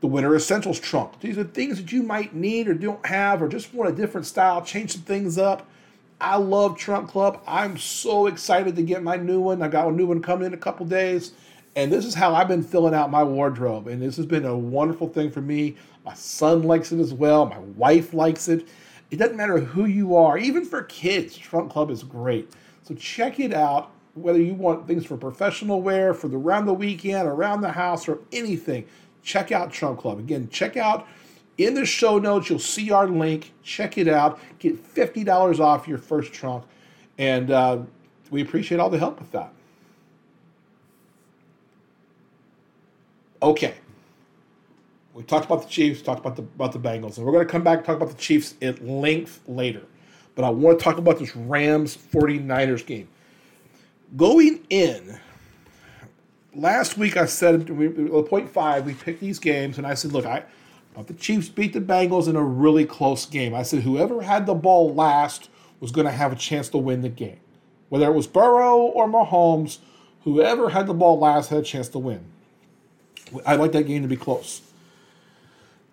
the 0.00 0.06
Winter 0.06 0.34
Essentials 0.34 0.80
trunk. 0.80 1.20
These 1.20 1.38
are 1.38 1.44
things 1.44 1.76
that 1.76 1.92
you 1.92 2.02
might 2.02 2.34
need 2.34 2.68
or 2.68 2.74
don't 2.74 3.04
have 3.04 3.42
or 3.42 3.48
just 3.48 3.72
want 3.74 3.90
a 3.90 3.94
different 3.94 4.26
style, 4.26 4.62
change 4.62 4.92
some 4.92 5.02
things 5.02 5.38
up. 5.38 5.66
I 6.20 6.36
love 6.36 6.76
Trunk 6.76 7.08
Club. 7.08 7.42
I'm 7.46 7.78
so 7.78 8.26
excited 8.26 8.76
to 8.76 8.82
get 8.82 9.02
my 9.02 9.16
new 9.16 9.40
one. 9.40 9.62
I 9.62 9.68
got 9.68 9.88
a 9.88 9.92
new 9.92 10.06
one 10.06 10.20
coming 10.20 10.46
in 10.46 10.54
a 10.54 10.58
couple 10.58 10.84
days. 10.84 11.32
And 11.76 11.92
this 11.92 12.04
is 12.04 12.14
how 12.14 12.34
I've 12.34 12.48
been 12.48 12.62
filling 12.62 12.94
out 12.94 13.10
my 13.10 13.22
wardrobe. 13.22 13.86
And 13.86 14.02
this 14.02 14.16
has 14.16 14.26
been 14.26 14.44
a 14.44 14.56
wonderful 14.56 15.08
thing 15.08 15.30
for 15.30 15.40
me. 15.40 15.76
My 16.04 16.14
son 16.14 16.64
likes 16.64 16.92
it 16.92 16.98
as 16.98 17.14
well. 17.14 17.46
My 17.46 17.58
wife 17.58 18.12
likes 18.12 18.48
it. 18.48 18.68
It 19.10 19.16
doesn't 19.16 19.36
matter 19.36 19.58
who 19.58 19.86
you 19.86 20.16
are, 20.16 20.38
even 20.38 20.64
for 20.64 20.82
kids, 20.82 21.36
Trunk 21.36 21.72
Club 21.72 21.90
is 21.90 22.02
great. 22.02 22.52
So 22.82 22.94
check 22.94 23.40
it 23.40 23.52
out, 23.52 23.90
whether 24.14 24.40
you 24.40 24.54
want 24.54 24.86
things 24.86 25.04
for 25.04 25.16
professional 25.16 25.82
wear, 25.82 26.14
for 26.14 26.28
the 26.28 26.36
around 26.36 26.66
the 26.66 26.74
weekend, 26.74 27.26
around 27.28 27.60
the 27.60 27.72
house, 27.72 28.08
or 28.08 28.18
anything 28.32 28.86
check 29.22 29.52
out 29.52 29.72
Trunk 29.72 30.00
Club. 30.00 30.18
Again, 30.18 30.48
check 30.50 30.76
out 30.76 31.06
in 31.58 31.74
the 31.74 31.84
show 31.84 32.18
notes, 32.18 32.48
you'll 32.48 32.58
see 32.58 32.90
our 32.90 33.06
link. 33.06 33.52
Check 33.62 33.98
it 33.98 34.08
out. 34.08 34.40
Get 34.58 34.82
$50 34.82 35.60
off 35.60 35.86
your 35.86 35.98
first 35.98 36.32
trunk. 36.32 36.64
And 37.18 37.50
uh, 37.50 37.80
we 38.30 38.40
appreciate 38.40 38.78
all 38.78 38.88
the 38.88 38.98
help 38.98 39.20
with 39.20 39.30
that. 39.32 39.52
Okay. 43.42 43.74
We 45.14 45.22
talked 45.24 45.46
about 45.46 45.62
the 45.62 45.68
Chiefs, 45.68 46.02
talked 46.02 46.20
about 46.20 46.36
the 46.36 46.42
about 46.42 46.72
the 46.72 46.78
Bengals, 46.78 47.16
and 47.16 47.26
we're 47.26 47.32
going 47.32 47.46
to 47.46 47.50
come 47.50 47.64
back 47.64 47.78
and 47.78 47.86
talk 47.86 47.96
about 47.96 48.10
the 48.10 48.22
Chiefs 48.22 48.54
at 48.62 48.84
length 48.86 49.40
later. 49.48 49.82
But 50.34 50.44
I 50.44 50.50
want 50.50 50.78
to 50.78 50.84
talk 50.84 50.98
about 50.98 51.18
this 51.18 51.34
Rams 51.34 51.96
49ers 51.96 52.86
game. 52.86 53.08
Going 54.16 54.64
in, 54.70 55.18
last 56.54 56.96
week 56.96 57.16
I 57.16 57.26
said 57.26 57.68
we, 57.70 57.88
point 58.22 58.48
five 58.48 58.86
we 58.86 58.94
picked 58.94 59.20
these 59.20 59.38
games, 59.38 59.78
and 59.78 59.86
I 59.86 59.94
said, 59.94 60.12
look, 60.12 60.26
I 60.26 60.44
thought 60.94 61.08
the 61.08 61.14
Chiefs 61.14 61.48
beat 61.48 61.72
the 61.72 61.80
Bengals 61.80 62.28
in 62.28 62.36
a 62.36 62.44
really 62.44 62.84
close 62.84 63.26
game. 63.26 63.54
I 63.54 63.62
said 63.62 63.82
whoever 63.82 64.22
had 64.22 64.46
the 64.46 64.54
ball 64.54 64.94
last 64.94 65.50
was 65.80 65.90
going 65.90 66.06
to 66.06 66.12
have 66.12 66.32
a 66.32 66.36
chance 66.36 66.68
to 66.70 66.78
win 66.78 67.00
the 67.00 67.08
game, 67.08 67.40
whether 67.88 68.06
it 68.06 68.14
was 68.14 68.26
Burrow 68.26 68.78
or 68.78 69.08
Mahomes. 69.08 69.78
Whoever 70.22 70.68
had 70.70 70.86
the 70.86 70.94
ball 70.94 71.18
last 71.18 71.48
had 71.48 71.58
a 71.60 71.62
chance 71.62 71.88
to 71.88 71.98
win. 71.98 72.29
I 73.46 73.56
like 73.56 73.72
that 73.72 73.84
game 73.84 74.02
to 74.02 74.08
be 74.08 74.16
close. 74.16 74.62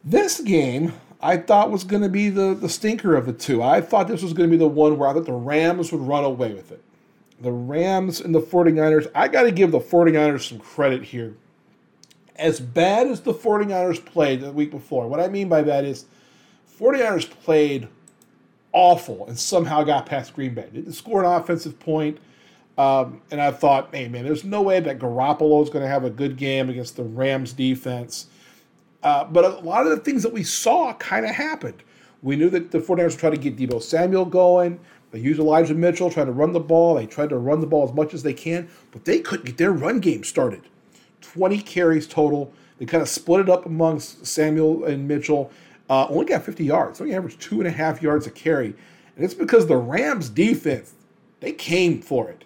This 0.04 0.40
game, 0.40 0.94
I 1.22 1.38
thought 1.38 1.72
was 1.72 1.84
going 1.84 2.04
to 2.04 2.10
be 2.10 2.30
the, 2.30 2.54
the 2.54 2.70
stinker 2.70 3.16
of 3.16 3.26
the 3.26 3.34
two. 3.34 3.62
I 3.62 3.82
thought 3.82 4.08
this 4.08 4.22
was 4.22 4.34
going 4.34 4.50
to 4.50 4.52
be 4.52 4.58
the 4.60 4.68
one 4.68 4.98
where 4.98 5.10
I 5.10 5.14
thought 5.14 5.26
the 5.26 5.34
Rams 5.34 5.92
would 5.92 6.02
run 6.02 6.24
away 6.24 6.54
with 6.54 6.72
it 6.72 6.84
the 7.40 7.52
Rams 7.52 8.20
and 8.20 8.34
the 8.34 8.42
49ers. 8.42 9.10
I 9.14 9.28
got 9.28 9.44
to 9.44 9.52
give 9.52 9.72
the 9.72 9.80
49ers 9.80 10.50
some 10.50 10.60
credit 10.60 11.04
here. 11.04 11.36
As 12.36 12.60
bad 12.60 13.08
as 13.08 13.22
the 13.22 13.34
49ers 13.34 14.04
played 14.04 14.42
the 14.42 14.52
week 14.52 14.72
before, 14.72 15.08
what 15.08 15.20
I 15.20 15.28
mean 15.28 15.50
by 15.50 15.62
that 15.64 15.86
is 15.86 16.06
49ers 16.80 17.30
played 17.30 17.88
awful 18.74 19.26
and 19.28 19.38
somehow 19.38 19.84
got 19.84 20.06
past 20.06 20.34
Green 20.36 20.54
Bay. 20.54 20.68
Didn't 20.72 20.94
score 20.94 21.24
an 21.24 21.32
offensive 21.32 21.80
point. 21.80 22.20
Um, 22.78 23.22
and 23.32 23.42
I 23.42 23.52
thought, 23.52 23.90
hey, 23.94 24.08
man, 24.08 24.24
there's 24.24 24.44
no 24.44 24.62
way 24.62 24.80
that 24.80 25.00
Garoppolo 25.00 25.64
is 25.64 25.70
going 25.70 25.84
to 25.84 25.90
have 25.90 26.04
a 26.04 26.10
good 26.10 26.38
game 26.38 26.70
against 26.70 26.96
the 26.96 27.04
Rams 27.04 27.54
defense. 27.54 28.28
Uh, 29.02 29.24
but 29.24 29.46
a 29.46 29.50
lot 29.60 29.88
of 29.88 29.92
the 29.92 30.04
things 30.04 30.24
that 30.24 30.34
we 30.34 30.44
saw 30.44 30.94
kind 30.94 31.26
of 31.26 31.32
happened. 31.32 31.82
We 32.22 32.36
knew 32.36 32.50
that 32.50 32.72
the 32.72 32.80
49ers 32.80 33.14
were 33.14 33.20
trying 33.20 33.40
to 33.40 33.50
get 33.50 33.58
Deebo 33.58 33.82
Samuel 33.82 34.26
going. 34.26 34.80
They 35.12 35.20
used 35.20 35.40
Elijah 35.40 35.74
Mitchell, 35.74 36.12
trying 36.12 36.26
to 36.26 36.32
run 36.32 36.52
the 36.52 36.60
ball. 36.60 36.96
They 36.96 37.06
tried 37.06 37.30
to 37.30 37.38
run 37.38 37.62
the 37.62 37.68
ball 37.68 37.88
as 37.88 37.94
much 37.94 38.14
as 38.14 38.24
they 38.24 38.34
can, 38.34 38.68
but 38.92 39.06
they 39.06 39.20
couldn't 39.20 39.46
get 39.46 39.58
their 39.58 39.72
run 39.72 40.00
game 40.00 40.24
started. 40.24 40.62
20 41.22 41.60
carries 41.62 42.08
total. 42.08 42.52
They 42.78 42.86
kind 42.86 43.02
of 43.02 43.10
split 43.10 43.42
it 43.42 43.50
up 43.50 43.66
amongst 43.66 44.26
Samuel 44.26 44.86
and 44.86 45.08
Mitchell. 45.08 45.52
Uh, 45.90 46.08
only 46.10 46.26
got 46.26 46.44
50 46.44 46.64
yards. 46.66 47.00
Only 47.00 47.16
averaged 47.16 47.40
two 47.40 47.60
and 47.60 47.68
a 47.68 47.72
half 47.72 48.02
yards 48.02 48.28
a 48.28 48.32
carry. 48.32 48.76
And 49.16 49.26
it's 49.26 49.34
because 49.34 49.68
the 49.68 49.78
Rams 49.78 50.30
defense, 50.30 50.94
they 51.40 51.54
came 51.54 52.02
for 52.02 52.30
it. 52.30 52.44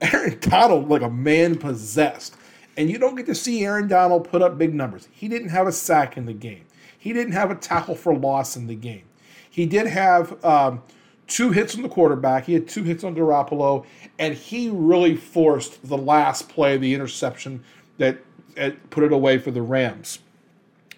Aaron 0.00 0.38
Donald, 0.40 0.88
like 0.88 1.02
a 1.02 1.10
man 1.10 1.56
possessed. 1.56 2.36
And 2.76 2.88
you 2.88 2.98
don't 2.98 3.16
get 3.16 3.26
to 3.26 3.34
see 3.34 3.64
Aaron 3.64 3.88
Donald 3.88 4.28
put 4.28 4.40
up 4.42 4.56
big 4.56 4.74
numbers. 4.74 5.08
He 5.10 5.26
didn't 5.28 5.48
have 5.48 5.66
a 5.66 5.72
sack 5.72 6.16
in 6.16 6.26
the 6.26 6.32
game. 6.32 6.64
He 6.96 7.12
didn't 7.12 7.32
have 7.32 7.50
a 7.50 7.54
tackle 7.54 7.94
for 7.94 8.14
loss 8.14 8.56
in 8.56 8.66
the 8.66 8.74
game. 8.74 9.04
He 9.50 9.66
did 9.66 9.86
have 9.88 10.44
um, 10.44 10.82
two 11.26 11.50
hits 11.50 11.74
on 11.74 11.82
the 11.82 11.88
quarterback. 11.88 12.44
He 12.44 12.54
had 12.54 12.68
two 12.68 12.84
hits 12.84 13.02
on 13.02 13.14
Garoppolo, 13.14 13.84
and 14.18 14.34
he 14.34 14.70
really 14.70 15.16
forced 15.16 15.88
the 15.88 15.98
last 15.98 16.48
play, 16.48 16.76
the 16.76 16.94
interception 16.94 17.64
that, 17.98 18.18
that 18.54 18.90
put 18.90 19.04
it 19.04 19.12
away 19.12 19.38
for 19.38 19.50
the 19.50 19.62
Rams. 19.62 20.20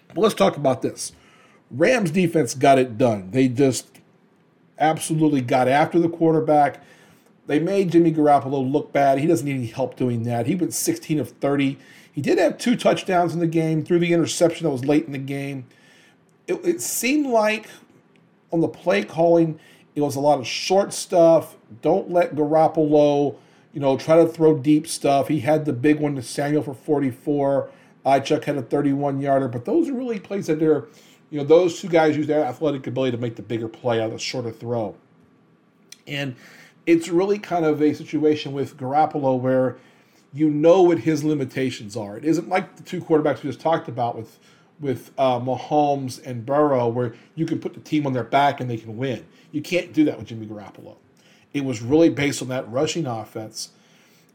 But 0.09 0.17
let's 0.17 0.35
talk 0.35 0.57
about 0.57 0.81
this. 0.81 1.13
Rams 1.71 2.11
defense 2.11 2.53
got 2.53 2.77
it 2.77 2.97
done. 2.97 3.31
They 3.31 3.47
just 3.47 3.99
absolutely 4.77 5.41
got 5.41 5.67
after 5.67 5.99
the 5.99 6.09
quarterback. 6.09 6.83
They 7.51 7.59
made 7.59 7.91
Jimmy 7.91 8.13
Garoppolo 8.13 8.71
look 8.71 8.93
bad. 8.93 9.19
He 9.19 9.27
doesn't 9.27 9.45
need 9.45 9.55
any 9.55 9.65
help 9.65 9.97
doing 9.97 10.23
that. 10.23 10.47
He 10.47 10.55
went 10.55 10.73
16 10.73 11.19
of 11.19 11.31
30. 11.31 11.77
He 12.09 12.21
did 12.21 12.37
have 12.37 12.57
two 12.57 12.77
touchdowns 12.77 13.33
in 13.33 13.41
the 13.41 13.45
game 13.45 13.83
through 13.83 13.99
the 13.99 14.13
interception 14.13 14.63
that 14.63 14.69
was 14.69 14.85
late 14.85 15.05
in 15.05 15.11
the 15.11 15.17
game. 15.17 15.65
It, 16.47 16.65
it 16.65 16.79
seemed 16.79 17.27
like 17.27 17.67
on 18.53 18.61
the 18.61 18.69
play 18.69 19.03
calling, 19.03 19.59
it 19.95 19.99
was 19.99 20.15
a 20.15 20.21
lot 20.21 20.39
of 20.39 20.47
short 20.47 20.93
stuff. 20.93 21.57
Don't 21.81 22.09
let 22.09 22.35
Garoppolo, 22.35 23.35
you 23.73 23.81
know, 23.81 23.97
try 23.97 24.15
to 24.15 24.27
throw 24.29 24.57
deep 24.57 24.87
stuff. 24.87 25.27
He 25.27 25.41
had 25.41 25.65
the 25.65 25.73
big 25.73 25.99
one 25.99 26.15
to 26.15 26.23
Samuel 26.23 26.63
for 26.63 26.73
44. 26.73 27.69
Aiyuk 28.05 28.45
had 28.45 28.55
a 28.55 28.61
31 28.61 29.19
yarder, 29.19 29.49
but 29.49 29.65
those 29.65 29.89
are 29.89 29.93
really 29.93 30.21
plays 30.21 30.47
that 30.47 30.59
they're, 30.59 30.85
you 31.29 31.39
know, 31.39 31.43
those 31.43 31.81
two 31.81 31.89
guys 31.89 32.15
use 32.15 32.27
their 32.27 32.45
athletic 32.45 32.87
ability 32.87 33.11
to 33.11 33.21
make 33.21 33.35
the 33.35 33.41
bigger 33.41 33.67
play 33.67 33.99
out 33.99 34.05
of 34.05 34.13
the 34.13 34.19
shorter 34.19 34.51
throw. 34.51 34.95
And 36.07 36.37
it's 36.85 37.09
really 37.09 37.39
kind 37.39 37.65
of 37.65 37.81
a 37.81 37.93
situation 37.93 38.53
with 38.53 38.77
Garoppolo 38.77 39.39
where 39.39 39.77
you 40.33 40.49
know 40.49 40.81
what 40.81 40.99
his 40.99 41.23
limitations 41.23 41.97
are. 41.97 42.17
It 42.17 42.25
isn't 42.25 42.49
like 42.49 42.75
the 42.77 42.83
two 42.83 43.01
quarterbacks 43.01 43.43
we 43.43 43.49
just 43.49 43.61
talked 43.61 43.87
about 43.87 44.15
with 44.15 44.39
with 44.79 45.11
uh, 45.17 45.39
Mahomes 45.39 46.25
and 46.25 46.43
Burrow, 46.43 46.87
where 46.87 47.13
you 47.35 47.45
can 47.45 47.59
put 47.59 47.75
the 47.75 47.79
team 47.79 48.07
on 48.07 48.13
their 48.13 48.23
back 48.23 48.59
and 48.59 48.67
they 48.69 48.77
can 48.77 48.97
win. 48.97 49.25
You 49.51 49.61
can't 49.61 49.93
do 49.93 50.05
that 50.05 50.17
with 50.17 50.27
Jimmy 50.27 50.47
Garoppolo. 50.47 50.95
It 51.53 51.63
was 51.63 51.83
really 51.83 52.09
based 52.09 52.41
on 52.41 52.47
that 52.47 52.69
rushing 52.71 53.05
offense, 53.05 53.69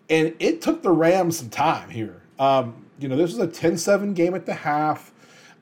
and 0.08 0.34
it 0.38 0.62
took 0.62 0.82
the 0.82 0.92
Rams 0.92 1.38
some 1.38 1.50
time 1.50 1.90
here. 1.90 2.22
Um, 2.38 2.86
you 2.98 3.08
know, 3.08 3.16
this 3.16 3.34
was 3.34 3.38
a 3.38 3.48
10-7 3.48 4.14
game 4.14 4.34
at 4.34 4.46
the 4.46 4.54
half. 4.54 5.12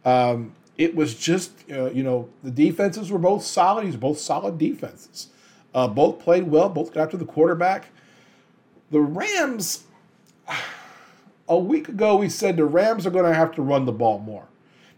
Um, 0.05 0.55
it 0.77 0.95
was 0.95 1.15
just, 1.15 1.53
uh, 1.71 1.91
you 1.91 2.03
know, 2.03 2.29
the 2.43 2.51
defenses 2.51 3.11
were 3.11 3.19
both 3.19 3.45
solid. 3.45 3.87
These 3.87 3.97
both 3.97 4.19
solid 4.19 4.59
defenses. 4.59 5.29
Uh, 5.75 5.89
both 5.89 6.21
played 6.21 6.45
well. 6.45 6.69
Both 6.69 6.95
got 6.95 7.11
to 7.11 7.17
the 7.17 7.25
quarterback. 7.25 7.87
The 8.91 9.01
Rams. 9.01 9.85
A 11.47 11.59
week 11.59 11.91
ago, 11.91 12.17
we 12.17 12.31
said 12.31 12.57
the 12.57 12.65
Rams 12.65 13.07
are 13.07 13.11
going 13.11 13.27
to 13.27 13.35
have 13.35 13.53
to 13.57 13.63
run 13.63 13.85
the 13.85 13.93
ball 13.93 14.19
more. 14.19 14.47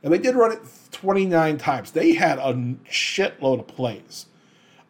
And 0.05 0.13
they 0.13 0.19
did 0.19 0.37
run 0.37 0.53
it 0.53 0.61
29 0.93 1.59
times. 1.59 1.91
They 1.91 2.15
had 2.15 2.39
a 2.39 2.53
shitload 2.89 3.61
of 3.61 3.67
plays. 3.67 4.27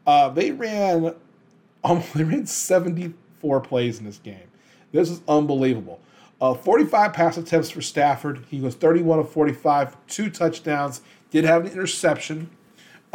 Uh, 0.07 0.29
they 0.29 0.53
ran 0.53 1.15
um, 1.85 2.03
they 2.15 2.25
ran 2.25 2.47
74 2.47 3.61
plays 3.61 3.99
in 3.99 4.05
this 4.05 4.19
game. 4.19 4.49
This 4.93 5.09
is 5.09 5.21
unbelievable. 5.29 6.01
Uh, 6.41 6.53
45 6.53 7.13
pass 7.13 7.37
attempts 7.39 7.71
for 7.71 7.81
Stafford. 7.81 8.45
He 8.51 8.61
was 8.61 8.75
31 8.75 9.21
of 9.21 9.31
45, 9.31 9.97
two 10.07 10.29
touchdowns. 10.29 11.01
Did 11.31 11.45
have 11.45 11.65
an 11.65 11.73
interception. 11.73 12.51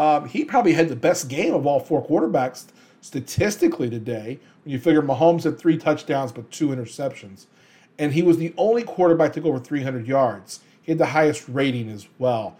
Um, 0.02 0.28
he 0.28 0.44
probably 0.44 0.74
had 0.74 0.90
the 0.90 0.96
best 0.96 1.30
game 1.30 1.54
of 1.54 1.68
all 1.68 1.80
four 1.80 2.04
quarterbacks 2.04 2.66
statistically 3.02 3.88
today. 3.88 4.40
When 4.64 4.72
you 4.72 4.80
figure 4.80 5.04
Mahomes 5.04 5.44
had 5.44 5.60
three 5.60 5.78
touchdowns 5.78 6.32
but 6.32 6.50
two 6.50 6.70
interceptions, 6.70 7.46
and 8.00 8.12
he 8.12 8.24
was 8.24 8.40
the 8.40 8.52
only 8.58 8.82
quarterback 8.82 9.32
to 9.34 9.42
go 9.42 9.50
over 9.50 9.60
300 9.60 10.08
yards. 10.08 10.62
He 10.82 10.92
had 10.92 10.98
the 10.98 11.06
highest 11.06 11.48
rating 11.48 11.88
as 11.88 12.08
well. 12.18 12.58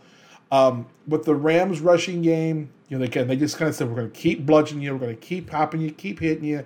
Um, 0.52 0.86
with 1.08 1.26
the 1.26 1.34
Rams 1.34 1.80
rushing 1.80 2.22
game, 2.22 2.70
you 2.90 3.00
know, 3.00 3.04
again, 3.04 3.28
they 3.28 3.38
just 3.38 3.58
kind 3.58 3.70
of 3.70 3.74
said, 3.74 3.90
we're 3.90 3.96
going 3.96 4.12
to 4.12 4.20
keep 4.20 4.46
bludgeoning 4.46 4.84
you, 4.84 4.94
we're 4.94 5.00
going 5.00 5.16
to 5.16 5.22
keep 5.22 5.50
popping 5.50 5.82
you, 5.82 5.90
keep 5.92 6.20
hitting 6.20 6.44
you. 6.44 6.64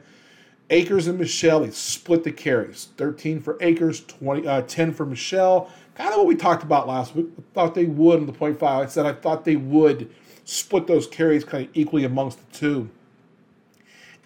Akers 0.71 1.07
and 1.07 1.17
Michel, 1.17 1.61
they 1.61 1.71
split 1.71 2.25
the 2.25 2.33
carries 2.33 2.89
13 2.97 3.39
for 3.39 3.55
Akers, 3.61 4.01
20, 4.01 4.45
uh, 4.45 4.61
10 4.63 4.93
for 4.93 5.05
Michel. 5.05 5.71
Kind 5.93 6.09
of 6.09 6.17
what 6.17 6.27
we 6.27 6.35
talked 6.35 6.63
about 6.63 6.85
last 6.85 7.15
week. 7.15 7.27
I 7.38 7.43
thought 7.53 7.75
they 7.75 7.85
would 7.85 8.19
in 8.19 8.25
the 8.25 8.33
point 8.33 8.59
five. 8.59 8.83
I 8.83 8.89
said 8.89 9.05
I 9.05 9.13
thought 9.13 9.45
they 9.45 9.55
would 9.55 10.13
split 10.45 10.88
those 10.88 11.08
carries 11.08 11.43
kind 11.43 11.67
of 11.67 11.71
equally 11.75 12.05
amongst 12.05 12.38
the 12.39 12.58
two. 12.58 12.89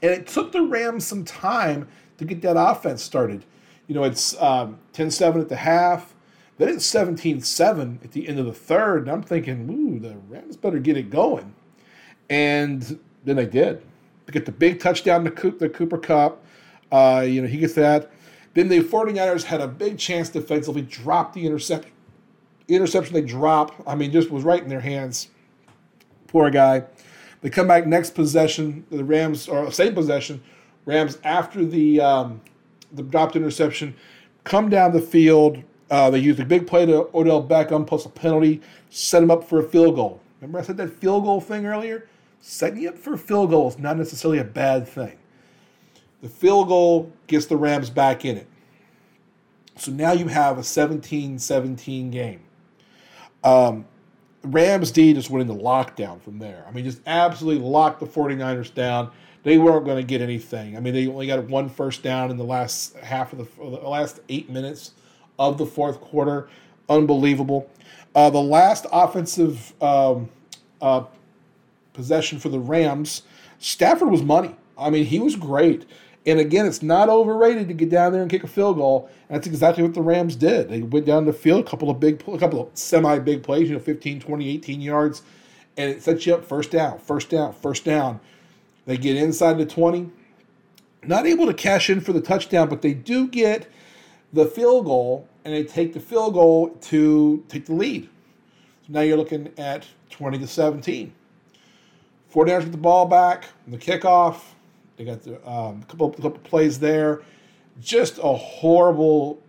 And 0.01 0.11
it 0.11 0.27
took 0.27 0.51
the 0.51 0.61
Rams 0.61 1.05
some 1.05 1.25
time 1.25 1.87
to 2.17 2.25
get 2.25 2.41
that 2.41 2.55
offense 2.57 3.01
started. 3.01 3.45
You 3.87 3.95
know, 3.95 4.03
it's 4.03 4.39
um, 4.41 4.77
10 4.93 5.09
7 5.09 5.41
at 5.41 5.49
the 5.49 5.55
half. 5.55 6.13
Then 6.57 6.69
it's 6.69 6.85
17 6.85 7.41
7 7.41 7.99
at 8.03 8.11
the 8.11 8.27
end 8.27 8.37
of 8.37 8.45
the 8.45 8.53
third. 8.53 9.03
And 9.03 9.11
I'm 9.11 9.23
thinking, 9.23 9.69
ooh, 9.69 9.99
the 9.99 10.17
Rams 10.27 10.57
better 10.57 10.79
get 10.79 10.97
it 10.97 11.09
going. 11.09 11.55
And 12.29 12.99
then 13.25 13.37
they 13.37 13.45
did. 13.45 13.81
They 14.25 14.33
get 14.33 14.45
the 14.45 14.51
big 14.51 14.79
touchdown 14.79 15.23
to 15.23 15.51
the 15.51 15.69
Cooper 15.69 15.97
Kupp. 15.97 16.43
Uh, 16.91 17.25
you 17.27 17.41
know, 17.41 17.47
he 17.47 17.57
gets 17.57 17.73
that. 17.73 18.11
Then 18.53 18.67
the 18.67 18.81
49ers 18.81 19.43
had 19.43 19.61
a 19.61 19.67
big 19.67 19.97
chance 19.97 20.29
defensively, 20.29 20.81
dropped 20.81 21.33
the 21.33 21.45
interception. 21.45 21.91
Interception 22.67 23.15
they 23.15 23.21
drop, 23.21 23.83
I 23.87 23.95
mean, 23.95 24.11
just 24.11 24.29
was 24.29 24.43
right 24.43 24.61
in 24.61 24.69
their 24.69 24.81
hands. 24.81 25.29
Poor 26.29 26.51
guy. 26.51 26.83
They 27.41 27.49
come 27.49 27.67
back 27.67 27.87
next 27.87 28.11
possession. 28.11 28.85
The 28.91 29.03
Rams, 29.03 29.47
or 29.47 29.71
same 29.71 29.95
possession, 29.95 30.41
Rams 30.85 31.17
after 31.23 31.65
the 31.65 31.99
um, 31.99 32.41
the 32.91 33.01
dropped 33.03 33.35
interception, 33.35 33.95
come 34.43 34.69
down 34.69 34.91
the 34.91 35.01
field, 35.01 35.57
uh, 35.89 36.09
they 36.11 36.19
used 36.19 36.39
a 36.39 36.45
big 36.45 36.67
play 36.67 36.85
to 36.85 37.09
Odell 37.15 37.43
Beckham, 37.43 37.85
plus 37.85 38.05
a 38.05 38.09
penalty, 38.09 38.61
set 38.89 39.23
him 39.23 39.31
up 39.31 39.43
for 39.43 39.59
a 39.59 39.63
field 39.63 39.95
goal. 39.95 40.21
Remember 40.39 40.59
I 40.59 40.61
said 40.61 40.77
that 40.77 40.91
field 40.91 41.23
goal 41.23 41.41
thing 41.41 41.65
earlier? 41.65 42.07
Setting 42.41 42.81
you 42.81 42.89
up 42.89 42.97
for 42.97 43.13
a 43.13 43.17
field 43.17 43.49
goal 43.49 43.67
is 43.67 43.79
not 43.79 43.97
necessarily 43.97 44.37
a 44.37 44.43
bad 44.43 44.87
thing. 44.87 45.17
The 46.21 46.29
field 46.29 46.67
goal 46.67 47.11
gets 47.27 47.47
the 47.47 47.57
Rams 47.57 47.89
back 47.89 48.23
in 48.23 48.37
it. 48.37 48.47
So 49.77 49.91
now 49.91 50.11
you 50.11 50.27
have 50.27 50.57
a 50.57 50.63
17 50.63 51.39
17 51.39 52.11
game. 52.11 52.41
Um, 53.43 53.85
Rams 54.43 54.91
D 54.91 55.13
just 55.13 55.29
went 55.29 55.49
into 55.49 55.61
lockdown 55.61 56.21
from 56.21 56.39
there. 56.39 56.65
I 56.67 56.71
mean, 56.71 56.85
just 56.85 57.01
absolutely 57.05 57.63
locked 57.63 57.99
the 57.99 58.05
49ers 58.05 58.73
down. 58.73 59.11
They 59.43 59.57
weren't 59.57 59.85
going 59.85 59.97
to 59.97 60.03
get 60.03 60.21
anything. 60.21 60.75
I 60.75 60.79
mean, 60.79 60.93
they 60.93 61.07
only 61.07 61.27
got 61.27 61.43
one 61.45 61.69
first 61.69 62.03
down 62.03 62.31
in 62.31 62.37
the 62.37 62.43
last 62.43 62.95
half 62.97 63.33
of 63.33 63.39
the, 63.39 63.47
the 63.57 63.89
last 63.89 64.19
eight 64.29 64.49
minutes 64.49 64.91
of 65.37 65.57
the 65.57 65.65
fourth 65.65 66.01
quarter. 66.01 66.49
Unbelievable. 66.89 67.69
Uh, 68.15 68.29
the 68.29 68.41
last 68.41 68.85
offensive 68.91 69.73
um, 69.81 70.29
uh, 70.81 71.03
possession 71.93 72.39
for 72.39 72.49
the 72.49 72.59
Rams, 72.59 73.23
Stafford 73.59 74.09
was 74.09 74.23
money. 74.23 74.55
I 74.77 74.89
mean, 74.89 75.05
he 75.05 75.19
was 75.19 75.35
great. 75.35 75.85
And 76.29 76.39
again, 76.39 76.67
it's 76.67 76.83
not 76.83 77.09
overrated 77.09 77.67
to 77.69 77.73
get 77.73 77.89
down 77.89 78.11
there 78.11 78.21
and 78.21 78.29
kick 78.29 78.43
a 78.43 78.47
field 78.47 78.77
goal. 78.77 79.09
That's 79.29 79.47
exactly 79.47 79.81
what 79.81 79.95
the 79.95 80.01
Rams 80.03 80.35
did. 80.35 80.69
They 80.69 80.83
went 80.83 81.07
down 81.07 81.25
the 81.25 81.33
field, 81.33 81.65
a 81.65 81.67
couple 81.67 81.89
of 81.89 81.99
big, 81.99 82.21
a 82.27 82.37
couple 82.37 82.61
of 82.61 82.69
semi 82.75 83.17
big 83.17 83.41
plays, 83.41 83.67
you 83.67 83.73
know, 83.73 83.81
15, 83.81 84.19
20, 84.19 84.49
18 84.49 84.79
yards, 84.79 85.23
and 85.75 85.89
it 85.89 86.03
sets 86.03 86.27
you 86.27 86.35
up 86.35 86.45
first 86.45 86.69
down, 86.69 86.99
first 86.99 87.31
down, 87.31 87.53
first 87.53 87.83
down. 87.83 88.19
They 88.85 88.95
get 88.95 89.17
inside 89.17 89.57
the 89.57 89.65
20. 89.65 90.11
Not 91.03 91.25
able 91.25 91.47
to 91.47 91.53
cash 91.53 91.89
in 91.89 91.99
for 91.99 92.13
the 92.13 92.21
touchdown, 92.21 92.69
but 92.69 92.83
they 92.83 92.93
do 92.93 93.27
get 93.27 93.67
the 94.31 94.45
field 94.45 94.85
goal 94.85 95.27
and 95.43 95.53
they 95.53 95.63
take 95.63 95.93
the 95.93 95.99
field 95.99 96.35
goal 96.35 96.69
to 96.81 97.43
take 97.47 97.65
the 97.65 97.73
lead. 97.73 98.07
So 98.85 98.93
now 98.93 99.01
you're 99.01 99.17
looking 99.17 99.51
at 99.57 99.87
20 100.11 100.37
to 100.37 100.45
17. 100.45 101.11
Four 102.27 102.45
downs 102.45 102.65
with 102.65 102.73
the 102.73 102.77
ball 102.77 103.07
back, 103.07 103.45
the 103.67 103.77
kickoff. 103.77 104.41
They 104.99 105.05
got 105.05 105.21
the 105.23 105.49
um, 105.49 105.81
couple, 105.83 106.09
couple 106.11 106.31
plays 106.39 106.77
there. 106.77 107.21
Just 107.79 108.17
a 108.17 108.33
horrible, 108.33 109.41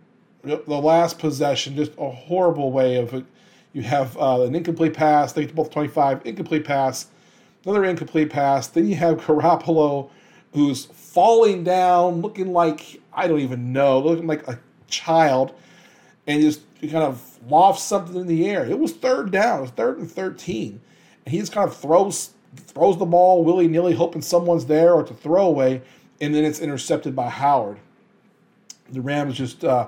the 0.43 0.57
last 0.65 1.19
possession, 1.19 1.75
just 1.75 1.91
a 1.97 2.09
horrible 2.09 2.71
way 2.71 2.95
of. 2.95 3.25
You 3.73 3.81
have 3.81 4.17
uh, 4.17 4.43
an 4.43 4.55
incomplete 4.55 4.93
pass. 4.93 5.33
They 5.33 5.41
get 5.41 5.49
to 5.49 5.53
both 5.53 5.69
25, 5.69 6.25
incomplete 6.25 6.63
pass, 6.63 7.07
another 7.65 7.83
incomplete 7.83 8.29
pass. 8.29 8.67
Then 8.67 8.87
you 8.87 8.95
have 8.95 9.17
Garoppolo 9.25 10.09
who's 10.53 10.85
falling 10.85 11.65
down, 11.65 12.21
looking 12.21 12.53
like 12.53 13.01
I 13.13 13.27
don't 13.27 13.41
even 13.41 13.73
know, 13.73 13.99
looking 13.99 14.27
like 14.27 14.47
a 14.47 14.57
child, 14.87 15.53
and 16.27 16.41
just 16.41 16.61
kind 16.79 17.03
of 17.03 17.39
lofts 17.49 17.83
something 17.83 18.15
in 18.15 18.27
the 18.27 18.49
air. 18.49 18.65
It 18.65 18.79
was 18.79 18.93
third 18.93 19.31
down, 19.31 19.59
it 19.59 19.61
was 19.63 19.71
third 19.71 19.97
and 19.97 20.09
13. 20.09 20.79
And 21.25 21.33
he 21.33 21.41
just 21.41 21.51
kind 21.51 21.69
of 21.69 21.75
throws 21.75 22.31
throws 22.55 22.97
the 22.97 23.05
ball 23.05 23.43
willy 23.43 23.67
nilly, 23.67 23.93
hoping 23.93 24.21
someone's 24.21 24.65
there 24.65 24.93
or 24.93 25.03
to 25.03 25.13
throw 25.13 25.45
away, 25.45 25.81
and 26.19 26.33
then 26.33 26.43
it's 26.43 26.59
intercepted 26.59 27.15
by 27.15 27.29
Howard. 27.29 27.79
The 28.91 29.01
Rams 29.01 29.37
just 29.37 29.63
uh, 29.63 29.87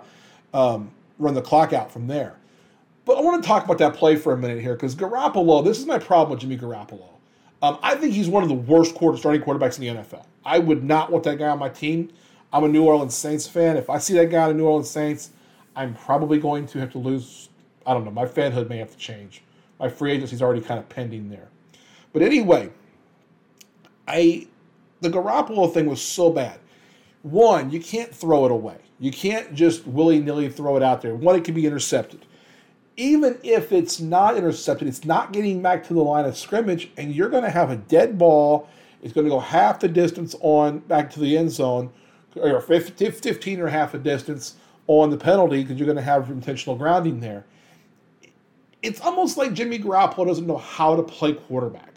um, 0.54 0.92
run 1.20 1.34
the 1.34 1.42
clock 1.42 1.74
out 1.74 1.92
from 1.92 2.08
there. 2.08 2.36
But 3.06 3.18
I 3.18 3.22
want 3.22 3.44
to 3.44 3.48
talk 3.48 3.66
about 3.66 3.80
that 3.80 3.96
play 3.96 4.16
for 4.16 4.34
a 4.34 4.38
minute 4.38 4.62
here 4.62 4.74
because 4.74 4.96
Garoppolo, 4.96 5.64
this 5.64 5.78
is 5.78 5.86
my 5.86 6.00
problem 6.00 6.32
with 6.32 6.40
Jimmy 6.40 6.58
Garoppolo. 6.58 7.10
Um, 7.62 7.78
I 7.82 7.96
think 7.96 8.14
he's 8.14 8.30
one 8.30 8.44
of 8.44 8.50
the 8.50 8.56
worst 8.56 8.96
quarter, 8.96 9.18
starting 9.18 9.42
quarterbacks 9.42 9.78
in 9.78 9.96
the 9.96 10.02
NFL. 10.02 10.26
I 10.46 10.60
would 10.60 10.84
not 10.84 11.12
want 11.12 11.24
that 11.26 11.38
guy 11.38 11.48
on 11.48 11.60
my 11.60 11.70
team. 11.70 12.12
I'm 12.52 12.64
a 12.64 12.68
New 12.68 12.84
Orleans 12.84 13.16
Saints 13.16 13.48
fan. 13.48 13.78
If 13.78 13.90
I 13.90 13.98
see 13.98 14.14
that 14.16 14.30
guy 14.30 14.44
on 14.44 14.50
the 14.50 14.56
New 14.56 14.66
Orleans 14.66 14.90
Saints, 14.90 15.32
I'm 15.76 15.94
probably 15.96 16.40
going 16.40 16.68
to 16.68 16.80
have 16.80 16.92
to 16.92 16.98
lose. 16.98 17.50
I 17.86 17.94
don't 17.94 18.06
know. 18.06 18.12
My 18.12 18.26
fanhood 18.26 18.70
may 18.70 18.78
have 18.78 18.92
to 18.92 18.98
change. 18.98 19.44
My 19.80 19.90
free 19.90 20.12
agency's 20.12 20.42
already 20.42 20.62
kind 20.62 20.80
of 20.80 20.88
pending 20.88 21.30
there. 21.30 21.48
But 22.14 22.22
anyway, 22.22 22.70
I 24.08 24.48
the 25.02 25.10
Garoppolo 25.10 25.74
thing 25.74 25.88
was 25.88 26.02
so 26.02 26.30
bad. 26.30 26.60
One, 27.24 27.72
you 27.72 27.80
can't 27.80 28.14
throw 28.14 28.46
it 28.46 28.52
away. 28.52 28.78
You 29.00 29.12
can't 29.12 29.54
just 29.54 29.86
willy 29.86 30.20
nilly 30.20 30.50
throw 30.50 30.78
it 30.78 30.84
out 30.84 31.02
there. 31.02 31.16
One, 31.16 31.36
it 31.36 31.44
can 31.44 31.54
be 31.54 31.66
intercepted. 31.66 32.26
Even 32.96 33.38
if 33.44 33.72
it's 33.72 34.00
not 34.00 34.38
intercepted, 34.38 34.88
it's 34.88 35.04
not 35.04 35.34
getting 35.34 35.62
back 35.62 35.84
to 35.88 35.94
the 35.94 36.02
line 36.02 36.26
of 36.26 36.38
scrimmage, 36.38 36.92
and 36.96 37.14
you're 37.14 37.30
going 37.30 37.44
to 37.44 37.50
have 37.50 37.72
a 37.72 37.76
dead 37.76 38.18
ball. 38.18 38.70
It's 39.02 39.12
going 39.12 39.26
to 39.26 39.32
go 39.32 39.40
half 39.40 39.80
the 39.80 39.88
distance 39.88 40.36
on 40.42 40.80
back 40.80 41.10
to 41.12 41.20
the 41.20 41.38
end 41.38 41.52
zone, 41.52 41.92
or 42.36 42.62
15 42.62 43.60
or 43.60 43.68
half 43.68 43.94
a 43.94 43.98
distance 43.98 44.56
on 44.88 45.10
the 45.10 45.18
penalty 45.18 45.64
because 45.64 45.78
you're 45.78 45.86
going 45.86 45.98
to 45.98 46.02
have 46.02 46.30
intentional 46.30 46.76
grounding 46.76 47.20
there. 47.20 47.46
It's 48.82 49.00
almost 49.02 49.38
like 49.38 49.54
Jimmy 49.54 49.80
Garoppolo 49.80 50.28
doesn't 50.28 50.46
know 50.46 50.58
how 50.58 50.96
to 50.96 51.04
play 51.04 51.34
quarterback. 51.34 51.93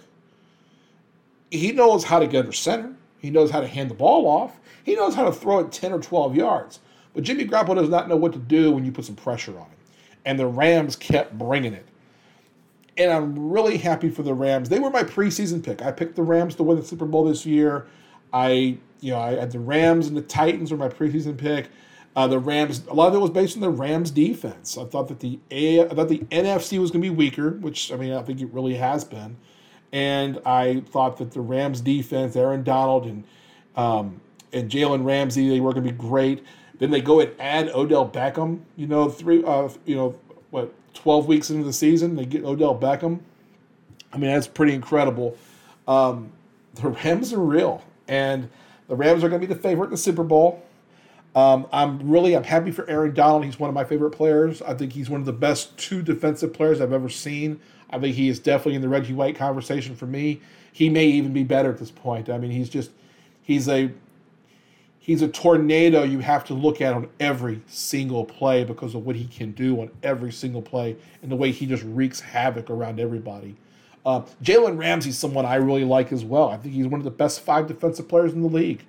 He 1.50 1.72
knows 1.72 2.04
how 2.04 2.18
to 2.18 2.26
get 2.26 2.40
under 2.40 2.52
center. 2.52 2.94
He 3.18 3.30
knows 3.30 3.50
how 3.50 3.60
to 3.60 3.66
hand 3.66 3.90
the 3.90 3.94
ball 3.94 4.26
off. 4.26 4.58
He 4.84 4.94
knows 4.94 5.14
how 5.14 5.24
to 5.24 5.32
throw 5.32 5.58
it 5.60 5.72
10 5.72 5.92
or 5.92 6.00
12 6.00 6.36
yards. 6.36 6.80
But 7.14 7.24
Jimmy 7.24 7.46
Garoppolo 7.46 7.76
does 7.76 7.88
not 7.88 8.08
know 8.08 8.16
what 8.16 8.32
to 8.34 8.38
do 8.38 8.72
when 8.72 8.84
you 8.84 8.92
put 8.92 9.04
some 9.04 9.16
pressure 9.16 9.52
on 9.52 9.66
him. 9.66 9.78
And 10.24 10.38
the 10.38 10.46
Rams 10.46 10.96
kept 10.96 11.36
bringing 11.38 11.72
it. 11.72 11.86
And 12.98 13.10
I'm 13.12 13.50
really 13.50 13.78
happy 13.78 14.10
for 14.10 14.22
the 14.22 14.34
Rams. 14.34 14.68
They 14.68 14.78
were 14.78 14.90
my 14.90 15.02
preseason 15.02 15.62
pick. 15.62 15.82
I 15.82 15.92
picked 15.92 16.16
the 16.16 16.22
Rams 16.22 16.54
to 16.56 16.62
win 16.62 16.78
the 16.78 16.84
Super 16.84 17.04
Bowl 17.04 17.24
this 17.24 17.44
year. 17.44 17.86
I, 18.32 18.78
you 19.00 19.12
know, 19.12 19.18
I 19.18 19.32
had 19.34 19.52
the 19.52 19.60
Rams 19.60 20.08
and 20.08 20.16
the 20.16 20.22
Titans 20.22 20.70
were 20.70 20.76
my 20.76 20.88
preseason 20.88 21.36
pick. 21.36 21.68
Uh, 22.16 22.26
the 22.26 22.38
Rams, 22.38 22.82
a 22.88 22.94
lot 22.94 23.08
of 23.08 23.14
it 23.14 23.18
was 23.18 23.30
based 23.30 23.56
on 23.56 23.60
the 23.60 23.70
Rams 23.70 24.10
defense. 24.10 24.78
I 24.78 24.86
thought 24.86 25.08
that 25.08 25.20
the 25.20 25.38
A, 25.50 25.82
I 25.82 25.88
thought 25.88 26.08
the 26.08 26.20
NFC 26.30 26.78
was 26.78 26.90
going 26.90 27.02
to 27.02 27.10
be 27.10 27.14
weaker, 27.14 27.50
which 27.50 27.92
I 27.92 27.96
mean 27.96 28.14
I 28.14 28.22
think 28.22 28.40
it 28.40 28.48
really 28.54 28.76
has 28.76 29.04
been, 29.04 29.36
and 29.92 30.40
I 30.44 30.80
thought 30.80 31.18
that 31.18 31.32
the 31.32 31.40
Rams 31.40 31.80
defense, 31.80 32.36
Aaron 32.36 32.62
Donald 32.62 33.06
and 33.06 33.24
um, 33.76 34.20
and 34.52 34.70
Jalen 34.70 35.04
Ramsey, 35.04 35.48
they 35.48 35.60
were 35.60 35.72
going 35.72 35.86
to 35.86 35.92
be 35.92 35.98
great. 35.98 36.44
Then 36.78 36.90
they 36.90 37.00
go 37.00 37.20
and 37.20 37.30
add 37.38 37.68
Odell 37.70 38.08
Beckham. 38.08 38.60
You 38.76 38.86
know, 38.86 39.08
three, 39.08 39.42
uh, 39.44 39.68
you 39.84 39.96
know, 39.96 40.18
what, 40.50 40.72
twelve 40.94 41.26
weeks 41.26 41.50
into 41.50 41.64
the 41.64 41.72
season, 41.72 42.16
they 42.16 42.26
get 42.26 42.44
Odell 42.44 42.78
Beckham. 42.78 43.20
I 44.12 44.18
mean, 44.18 44.30
that's 44.30 44.46
pretty 44.46 44.74
incredible. 44.74 45.36
Um, 45.86 46.32
the 46.74 46.88
Rams 46.88 47.32
are 47.32 47.40
real, 47.40 47.82
and 48.08 48.48
the 48.88 48.96
Rams 48.96 49.24
are 49.24 49.28
going 49.28 49.40
to 49.40 49.46
be 49.46 49.52
the 49.52 49.60
favorite 49.60 49.86
in 49.86 49.90
the 49.92 49.96
Super 49.96 50.24
Bowl. 50.24 50.62
Um, 51.34 51.66
I'm 51.70 52.10
really 52.10 52.34
I'm 52.34 52.44
happy 52.44 52.70
for 52.70 52.88
Aaron 52.88 53.12
Donald. 53.12 53.44
He's 53.44 53.58
one 53.58 53.68
of 53.68 53.74
my 53.74 53.84
favorite 53.84 54.12
players. 54.12 54.62
I 54.62 54.72
think 54.72 54.92
he's 54.94 55.10
one 55.10 55.20
of 55.20 55.26
the 55.26 55.34
best 55.34 55.76
two 55.76 56.00
defensive 56.00 56.54
players 56.54 56.80
I've 56.80 56.94
ever 56.94 57.10
seen. 57.10 57.60
I 57.90 57.98
think 57.98 58.14
he 58.16 58.28
is 58.28 58.38
definitely 58.38 58.74
in 58.74 58.82
the 58.82 58.88
Reggie 58.88 59.14
White 59.14 59.36
conversation 59.36 59.94
for 59.94 60.06
me. 60.06 60.40
He 60.72 60.88
may 60.88 61.06
even 61.06 61.32
be 61.32 61.44
better 61.44 61.70
at 61.70 61.78
this 61.78 61.90
point. 61.90 62.28
I 62.28 62.38
mean, 62.38 62.50
he's 62.50 62.68
just 62.68 62.90
he's 63.42 63.68
a 63.68 63.90
he's 64.98 65.22
a 65.22 65.28
tornado 65.28 66.02
you 66.02 66.18
have 66.18 66.44
to 66.44 66.54
look 66.54 66.80
at 66.80 66.92
on 66.92 67.08
every 67.20 67.62
single 67.66 68.24
play 68.24 68.64
because 68.64 68.94
of 68.94 69.06
what 69.06 69.16
he 69.16 69.26
can 69.26 69.52
do 69.52 69.80
on 69.80 69.90
every 70.02 70.32
single 70.32 70.62
play 70.62 70.96
and 71.22 71.30
the 71.30 71.36
way 71.36 71.52
he 71.52 71.64
just 71.64 71.84
wreaks 71.84 72.20
havoc 72.20 72.70
around 72.70 72.98
everybody. 72.98 73.56
Uh, 74.04 74.22
Jalen 74.42 74.78
Ramsey's 74.78 75.18
someone 75.18 75.44
I 75.44 75.56
really 75.56 75.84
like 75.84 76.12
as 76.12 76.24
well. 76.24 76.48
I 76.48 76.56
think 76.56 76.74
he's 76.74 76.86
one 76.86 77.00
of 77.00 77.04
the 77.04 77.10
best 77.10 77.40
five 77.40 77.66
defensive 77.66 78.08
players 78.08 78.32
in 78.32 78.42
the 78.42 78.48
league. 78.48 78.84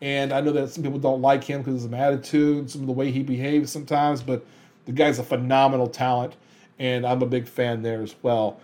And 0.00 0.32
I 0.32 0.40
know 0.40 0.52
that 0.52 0.70
some 0.70 0.82
people 0.82 0.98
don't 0.98 1.20
like 1.20 1.44
him 1.44 1.60
because 1.60 1.84
of 1.84 1.90
his 1.90 2.00
attitude, 2.00 2.58
and 2.58 2.70
some 2.70 2.80
of 2.80 2.86
the 2.86 2.92
way 2.92 3.10
he 3.10 3.22
behaves 3.22 3.70
sometimes, 3.70 4.22
but 4.22 4.44
the 4.86 4.92
guy's 4.92 5.18
a 5.18 5.24
phenomenal 5.24 5.88
talent, 5.88 6.34
and 6.80 7.06
I'm 7.06 7.22
a 7.22 7.26
big 7.26 7.46
fan 7.46 7.82
there 7.82 8.02
as 8.02 8.16
well. 8.22 8.58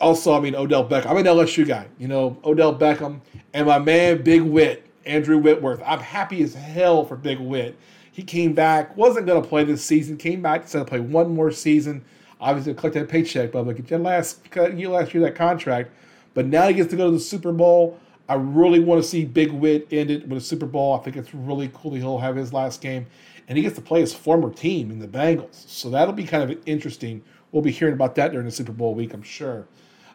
Also, 0.00 0.32
I 0.32 0.40
mean, 0.40 0.54
Odell 0.54 0.88
Beckham. 0.88 1.06
I'm 1.06 1.16
an 1.16 1.24
LSU 1.24 1.66
guy. 1.66 1.88
You 1.98 2.06
know, 2.06 2.38
Odell 2.44 2.78
Beckham 2.78 3.20
and 3.52 3.66
my 3.66 3.80
man, 3.80 4.22
Big 4.22 4.42
Whit, 4.42 4.86
Andrew 5.04 5.38
Whitworth. 5.38 5.82
I'm 5.84 5.98
happy 5.98 6.42
as 6.42 6.54
hell 6.54 7.04
for 7.04 7.16
Big 7.16 7.40
Whit. 7.40 7.76
He 8.12 8.22
came 8.22 8.52
back, 8.52 8.96
wasn't 8.96 9.26
going 9.26 9.42
to 9.42 9.48
play 9.48 9.64
this 9.64 9.82
season, 9.82 10.16
came 10.16 10.42
back, 10.42 10.64
decided 10.64 10.84
to 10.84 10.90
play 10.90 11.00
one 11.00 11.34
more 11.34 11.50
season. 11.50 12.04
Obviously, 12.40 12.74
collect 12.74 12.94
that 12.94 13.08
paycheck, 13.08 13.50
but 13.50 13.64
get 13.64 13.90
your 13.90 13.98
last, 13.98 14.40
you 14.74 14.90
last 14.90 15.14
year 15.14 15.22
that 15.24 15.34
contract. 15.34 15.90
But 16.34 16.46
now 16.46 16.68
he 16.68 16.74
gets 16.74 16.90
to 16.90 16.96
go 16.96 17.06
to 17.06 17.12
the 17.12 17.20
Super 17.20 17.52
Bowl. 17.52 17.98
I 18.28 18.34
really 18.34 18.78
want 18.78 19.02
to 19.02 19.08
see 19.08 19.24
Big 19.24 19.50
Whit 19.50 19.88
end 19.90 20.10
it 20.10 20.28
with 20.28 20.38
a 20.38 20.44
Super 20.44 20.66
Bowl. 20.66 20.94
I 20.94 20.98
think 21.02 21.16
it's 21.16 21.34
really 21.34 21.70
cool 21.74 21.92
that 21.92 21.98
he'll 21.98 22.18
have 22.18 22.36
his 22.36 22.52
last 22.52 22.80
game. 22.80 23.06
And 23.48 23.56
he 23.56 23.62
gets 23.62 23.76
to 23.76 23.80
play 23.80 24.00
his 24.00 24.12
former 24.12 24.52
team 24.52 24.90
in 24.90 24.98
the 24.98 25.08
Bengals. 25.08 25.66
So 25.66 25.88
that'll 25.88 26.12
be 26.12 26.24
kind 26.24 26.48
of 26.48 26.58
interesting. 26.66 27.22
We'll 27.52 27.62
be 27.62 27.70
hearing 27.70 27.94
about 27.94 28.14
that 28.16 28.32
during 28.32 28.46
the 28.46 28.52
Super 28.52 28.72
Bowl 28.72 28.94
week, 28.94 29.14
I'm 29.14 29.22
sure. 29.22 29.66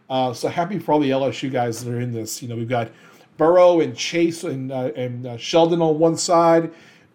Uh, 0.09 0.33
so 0.33 0.47
happy 0.47 0.79
for 0.79 0.93
all 0.93 0.99
the 0.99 1.09
LSU 1.09 1.51
guys 1.51 1.83
that 1.83 1.91
are 1.91 1.99
in 1.99 2.11
this. 2.11 2.41
You 2.41 2.49
know, 2.49 2.55
we've 2.55 2.69
got 2.69 2.91
Burrow 3.37 3.79
and 3.79 3.95
Chase 3.95 4.43
and, 4.43 4.71
uh, 4.71 4.91
and 4.95 5.25
uh, 5.25 5.37
Sheldon 5.37 5.81
on 5.81 5.97
one 5.97 6.17
side, 6.17 6.71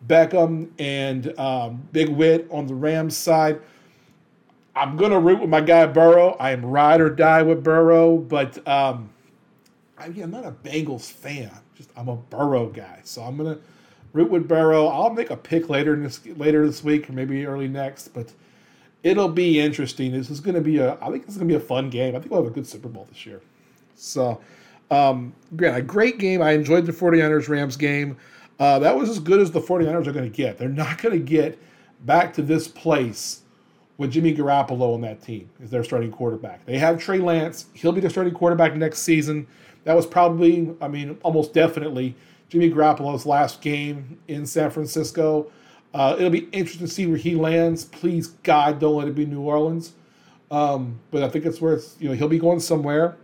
Beckham 0.07 0.71
and 0.79 1.39
um, 1.39 1.87
Big 1.93 2.09
Whit 2.09 2.49
on 2.51 2.67
the 2.67 2.75
Rams 2.75 3.17
side. 3.17 3.61
I'm 4.75 4.97
to 4.97 5.19
root 5.19 5.41
with 5.41 5.51
my 5.51 5.61
guy 5.61 5.87
Burrow. 5.87 6.37
I 6.39 6.53
am 6.53 6.65
ride 6.65 7.01
or 7.01 7.11
die 7.11 7.43
with 7.43 7.63
Burrow, 7.63 8.17
but 8.17 8.67
um,– 8.67 9.11
I, 9.99 10.07
am 10.07 10.31
not 10.31 10.45
a 10.45 10.53
Bengals 10.53 11.11
fan. 11.11 11.51
Just 11.75 11.91
I'm 11.97 12.09
a 12.09 12.17
Burrow 12.17 12.67
guy, 12.67 13.01
so 13.05 13.23
I'm 13.23 13.37
gonna 13.37 13.59
root 14.13 14.31
with 14.31 14.49
Burrow. 14.49 14.87
I'll 14.87 15.11
make 15.11 15.31
a 15.31 15.37
pick 15.37 15.69
later 15.69 15.95
in 15.95 16.03
this 16.03 16.25
later 16.37 16.67
this 16.67 16.83
week 16.85 17.11
or 17.11 17.13
maybe 17.13 17.45
early 17.47 17.69
next, 17.69 18.09
but 18.09 18.33
it'll 19.09 19.29
be 19.29 19.59
interesting. 19.59 20.13
This 20.13 20.31
is 20.31 20.41
gonna 20.41 20.61
be 20.61 20.79
a. 20.79 20.95
I 21.01 21.11
think 21.11 21.25
it's 21.25 21.37
gonna 21.37 21.47
be 21.47 21.55
a 21.55 21.61
fun 21.61 21.91
game. 21.91 22.15
I 22.15 22.19
think 22.19 22.31
we'll 22.31 22.43
have 22.43 22.51
a 22.51 22.55
good 22.55 22.67
Super 22.67 22.89
Bowl 22.89 23.07
this 23.11 23.25
year. 23.27 23.41
So, 23.95 24.41
um, 24.91 25.35
a 25.61 25.83
great 25.83 26.19
game. 26.19 26.41
I 26.43 26.53
enjoyed 26.53 26.87
the 26.87 26.93
49ers 26.93 27.49
Rams 27.49 27.77
game. 27.77 28.17
Uh, 28.59 28.79
that 28.81 28.97
was 28.97 29.09
as 29.09 29.19
good 29.19 29.41
as 29.41 29.51
the 29.53 29.61
49ers 29.61 30.07
are 30.07 30.13
going 30.13 30.29
to 30.29 30.37
get. 30.37 30.59
They're 30.59 30.69
not 30.69 31.01
going 31.01 31.17
to 31.17 31.25
get 31.25 31.59
back 32.05 32.33
to 32.35 32.43
this 32.43 32.67
place 32.69 33.43
with 33.99 34.13
Jimmy 34.13 34.35
Garoppolo 34.35 34.95
on 34.95 35.01
that 35.03 35.23
team 35.23 35.51
as 35.63 35.71
their 35.71 35.85
starting 35.85 36.11
quarterback. 36.11 36.65
They 36.67 36.79
have 36.79 36.99
Trey 36.99 37.19
Lance. 37.19 37.67
He'll 37.75 37.93
be 37.93 38.01
the 38.01 38.11
starting 38.11 38.35
quarterback 38.35 38.75
next 38.75 39.01
season. 39.01 39.47
That 39.85 39.95
was 39.95 40.07
probably, 40.07 40.75
I 40.81 40.89
mean, 40.89 41.19
almost 41.23 41.53
definitely 41.53 42.15
Jimmy 42.49 42.71
Garoppolo's 42.71 43.27
last 43.27 43.61
game 43.61 44.19
in 44.29 44.47
San 44.47 44.71
Francisco. 44.71 45.51
Uh, 45.95 46.17
it'll 46.19 46.31
be 46.31 46.49
interesting 46.53 46.87
to 46.87 46.93
see 46.93 47.07
where 47.07 47.17
he 47.17 47.35
lands. 47.35 47.85
Please, 47.85 48.29
God, 48.43 48.79
don't 48.79 48.97
let 48.97 49.09
it 49.09 49.15
be 49.15 49.27
New 49.27 49.41
Orleans. 49.41 49.95
Um, 50.51 51.01
but 51.11 51.23
I 51.23 51.29
think 51.29 51.45
it's 51.45 51.61
it's, 51.61 51.97
you 51.99 52.09
know, 52.09 52.15
he'll 52.15 52.29
be 52.29 52.39
going 52.39 52.61
somewhere. 52.61 53.17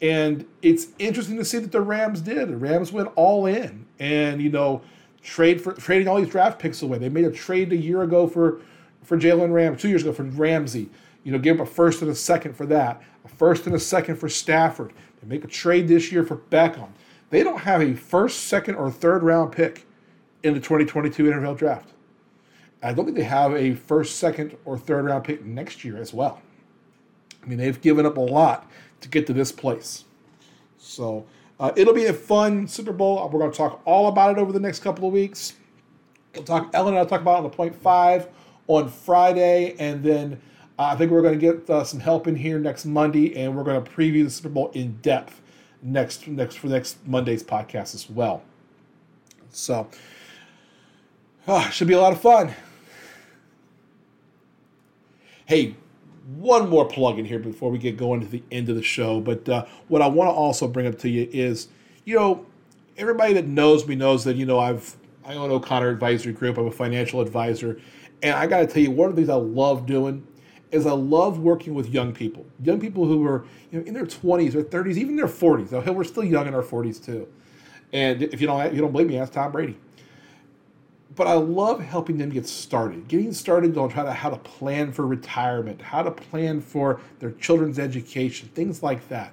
And 0.00 0.44
it's 0.62 0.88
interesting 0.98 1.36
to 1.38 1.44
see 1.44 1.58
that 1.58 1.72
the 1.72 1.80
Rams 1.80 2.20
did. 2.20 2.48
The 2.48 2.56
Rams 2.56 2.92
went 2.92 3.08
all 3.16 3.46
in 3.46 3.86
and, 3.98 4.42
you 4.42 4.50
know, 4.50 4.82
trade 5.22 5.60
for 5.60 5.72
trading 5.72 6.08
all 6.08 6.20
these 6.20 6.28
draft 6.28 6.58
picks 6.58 6.82
away. 6.82 6.98
They 6.98 7.08
made 7.08 7.24
a 7.24 7.30
trade 7.30 7.72
a 7.72 7.76
year 7.76 8.02
ago 8.02 8.26
for 8.26 8.60
for 9.02 9.16
Jalen 9.16 9.52
Ram, 9.52 9.76
two 9.76 9.88
years 9.88 10.02
ago 10.02 10.12
for 10.12 10.24
Ramsey. 10.24 10.88
You 11.22 11.32
know, 11.32 11.38
give 11.38 11.56
him 11.56 11.62
a 11.62 11.66
first 11.66 12.02
and 12.02 12.10
a 12.10 12.14
second 12.14 12.56
for 12.56 12.66
that, 12.66 13.02
a 13.24 13.28
first 13.28 13.66
and 13.66 13.74
a 13.74 13.80
second 13.80 14.16
for 14.16 14.28
Stafford. 14.28 14.92
They 15.20 15.28
make 15.28 15.44
a 15.44 15.48
trade 15.48 15.88
this 15.88 16.12
year 16.12 16.24
for 16.24 16.36
Beckham. 16.36 16.88
They 17.30 17.42
don't 17.42 17.60
have 17.60 17.82
a 17.82 17.94
first, 17.94 18.44
second, 18.44 18.76
or 18.76 18.90
third 18.90 19.22
round 19.22 19.52
pick 19.52 19.86
in 20.42 20.54
the 20.54 20.60
2022 20.60 21.24
NFL 21.24 21.58
draft. 21.58 21.92
I 22.86 22.92
don't 22.92 23.04
think 23.04 23.16
they 23.16 23.24
have 23.24 23.54
a 23.54 23.74
first, 23.74 24.16
second, 24.16 24.56
or 24.64 24.78
third 24.78 25.04
round 25.04 25.24
pick 25.24 25.44
next 25.44 25.84
year 25.84 25.96
as 25.98 26.14
well. 26.14 26.40
I 27.42 27.46
mean, 27.46 27.58
they've 27.58 27.80
given 27.80 28.06
up 28.06 28.16
a 28.16 28.20
lot 28.20 28.70
to 29.00 29.08
get 29.08 29.26
to 29.26 29.32
this 29.32 29.52
place. 29.52 30.04
So 30.78 31.26
uh, 31.58 31.72
it'll 31.76 31.94
be 31.94 32.06
a 32.06 32.12
fun 32.12 32.68
Super 32.68 32.92
Bowl. 32.92 33.28
We're 33.28 33.40
going 33.40 33.50
to 33.50 33.56
talk 33.56 33.80
all 33.84 34.08
about 34.08 34.36
it 34.36 34.40
over 34.40 34.52
the 34.52 34.60
next 34.60 34.80
couple 34.80 35.06
of 35.06 35.12
weeks. 35.12 35.54
We'll 36.34 36.44
talk. 36.44 36.70
Ellen 36.74 36.94
and 36.94 36.98
I'll 36.98 37.06
talk 37.06 37.20
about 37.20 37.34
it 37.34 37.38
on 37.38 37.42
the 37.44 37.50
point 37.50 37.74
five 37.74 38.28
on 38.68 38.88
Friday, 38.88 39.74
and 39.78 40.02
then 40.02 40.40
uh, 40.78 40.84
I 40.84 40.96
think 40.96 41.10
we're 41.10 41.22
going 41.22 41.38
to 41.38 41.40
get 41.40 41.68
uh, 41.70 41.84
some 41.84 42.00
help 42.00 42.26
in 42.26 42.36
here 42.36 42.58
next 42.58 42.84
Monday, 42.84 43.36
and 43.36 43.56
we're 43.56 43.64
going 43.64 43.82
to 43.82 43.90
preview 43.90 44.24
the 44.24 44.30
Super 44.30 44.48
Bowl 44.48 44.70
in 44.74 44.98
depth 45.02 45.40
next 45.82 46.26
next 46.28 46.58
for 46.58 46.68
next 46.68 47.06
Monday's 47.06 47.42
podcast 47.42 47.94
as 47.94 48.08
well. 48.10 48.42
So, 49.50 49.88
oh, 51.48 51.68
should 51.70 51.88
be 51.88 51.94
a 51.94 52.00
lot 52.00 52.12
of 52.12 52.20
fun. 52.20 52.54
Hey, 55.46 55.76
one 56.34 56.68
more 56.68 56.84
plug 56.84 57.20
in 57.20 57.24
here 57.24 57.38
before 57.38 57.70
we 57.70 57.78
get 57.78 57.96
going 57.96 58.20
to 58.20 58.26
the 58.26 58.42
end 58.50 58.68
of 58.68 58.74
the 58.74 58.82
show. 58.82 59.20
But 59.20 59.48
uh, 59.48 59.64
what 59.86 60.02
I 60.02 60.08
want 60.08 60.28
to 60.28 60.32
also 60.32 60.66
bring 60.66 60.88
up 60.88 60.98
to 60.98 61.08
you 61.08 61.28
is, 61.32 61.68
you 62.04 62.16
know, 62.16 62.44
everybody 62.96 63.32
that 63.34 63.46
knows 63.46 63.86
me 63.86 63.94
knows 63.94 64.24
that 64.24 64.34
you 64.34 64.44
know 64.44 64.58
I've 64.58 64.96
I 65.24 65.34
own 65.34 65.52
O'Connor 65.52 65.88
Advisory 65.88 66.32
Group. 66.32 66.58
I'm 66.58 66.66
a 66.66 66.72
financial 66.72 67.20
advisor, 67.20 67.80
and 68.24 68.34
I 68.34 68.48
got 68.48 68.58
to 68.58 68.66
tell 68.66 68.82
you, 68.82 68.90
one 68.90 69.08
of 69.08 69.14
the 69.14 69.22
things 69.22 69.28
I 69.28 69.34
love 69.34 69.86
doing 69.86 70.26
is 70.72 70.84
I 70.84 70.92
love 70.92 71.38
working 71.38 71.74
with 71.74 71.90
young 71.90 72.12
people, 72.12 72.44
young 72.64 72.80
people 72.80 73.06
who 73.06 73.24
are 73.24 73.44
you 73.70 73.78
know 73.78 73.86
in 73.86 73.94
their 73.94 74.04
20s 74.04 74.56
or 74.56 74.64
30s, 74.64 74.96
even 74.96 75.14
their 75.14 75.28
40s. 75.28 75.70
Now, 75.70 75.80
Hell, 75.80 75.94
we're 75.94 76.02
still 76.02 76.24
young 76.24 76.48
in 76.48 76.54
our 76.54 76.62
40s 76.62 77.04
too. 77.04 77.28
And 77.92 78.20
if 78.20 78.40
you 78.40 78.48
don't 78.48 78.60
if 78.66 78.74
you 78.74 78.80
don't 78.80 78.90
believe 78.90 79.06
me, 79.06 79.16
ask 79.16 79.32
Tom 79.32 79.52
Brady 79.52 79.78
but 81.16 81.26
I 81.26 81.32
love 81.32 81.80
helping 81.80 82.18
them 82.18 82.30
get 82.30 82.46
started, 82.46 83.08
getting 83.08 83.32
started 83.32 83.76
on 83.78 83.90
how 83.90 84.04
to 84.04 84.12
how 84.12 84.30
to 84.30 84.36
plan 84.36 84.92
for 84.92 85.06
retirement, 85.06 85.80
how 85.80 86.02
to 86.02 86.10
plan 86.10 86.60
for 86.60 87.00
their 87.18 87.32
children's 87.32 87.78
education, 87.78 88.50
things 88.54 88.82
like 88.82 89.08
that. 89.08 89.32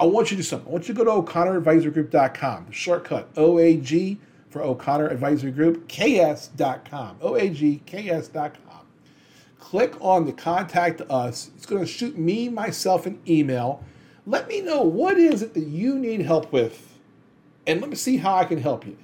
I 0.00 0.06
want 0.06 0.30
you 0.30 0.36
to 0.36 0.42
do 0.42 0.46
something. 0.46 0.68
I 0.68 0.72
want 0.72 0.88
you 0.88 0.94
to 0.94 0.98
go 0.98 1.04
to 1.04 1.10
o'connoradvisorygroup.com. 1.10 2.66
The 2.66 2.72
shortcut 2.72 3.32
OAG 3.34 4.18
for 4.50 4.62
O'Connor 4.62 5.08
Advisory 5.08 5.52
Group, 5.52 5.88
KS.com. 5.88 7.18
OAGKS.com. 7.20 8.80
Click 9.60 9.94
on 10.00 10.26
the 10.26 10.32
contact 10.32 11.00
us. 11.02 11.50
It's 11.56 11.66
going 11.66 11.82
to 11.82 11.86
shoot 11.86 12.18
me, 12.18 12.48
myself, 12.48 13.06
an 13.06 13.20
email. 13.28 13.82
Let 14.26 14.48
me 14.48 14.60
know 14.60 14.82
what 14.82 15.18
is 15.18 15.42
it 15.42 15.54
that 15.54 15.66
you 15.66 15.98
need 15.98 16.20
help 16.22 16.52
with, 16.52 16.98
and 17.66 17.80
let 17.80 17.88
me 17.88 17.96
see 17.96 18.18
how 18.18 18.36
I 18.36 18.44
can 18.44 18.60
help 18.60 18.86
you. 18.86 18.96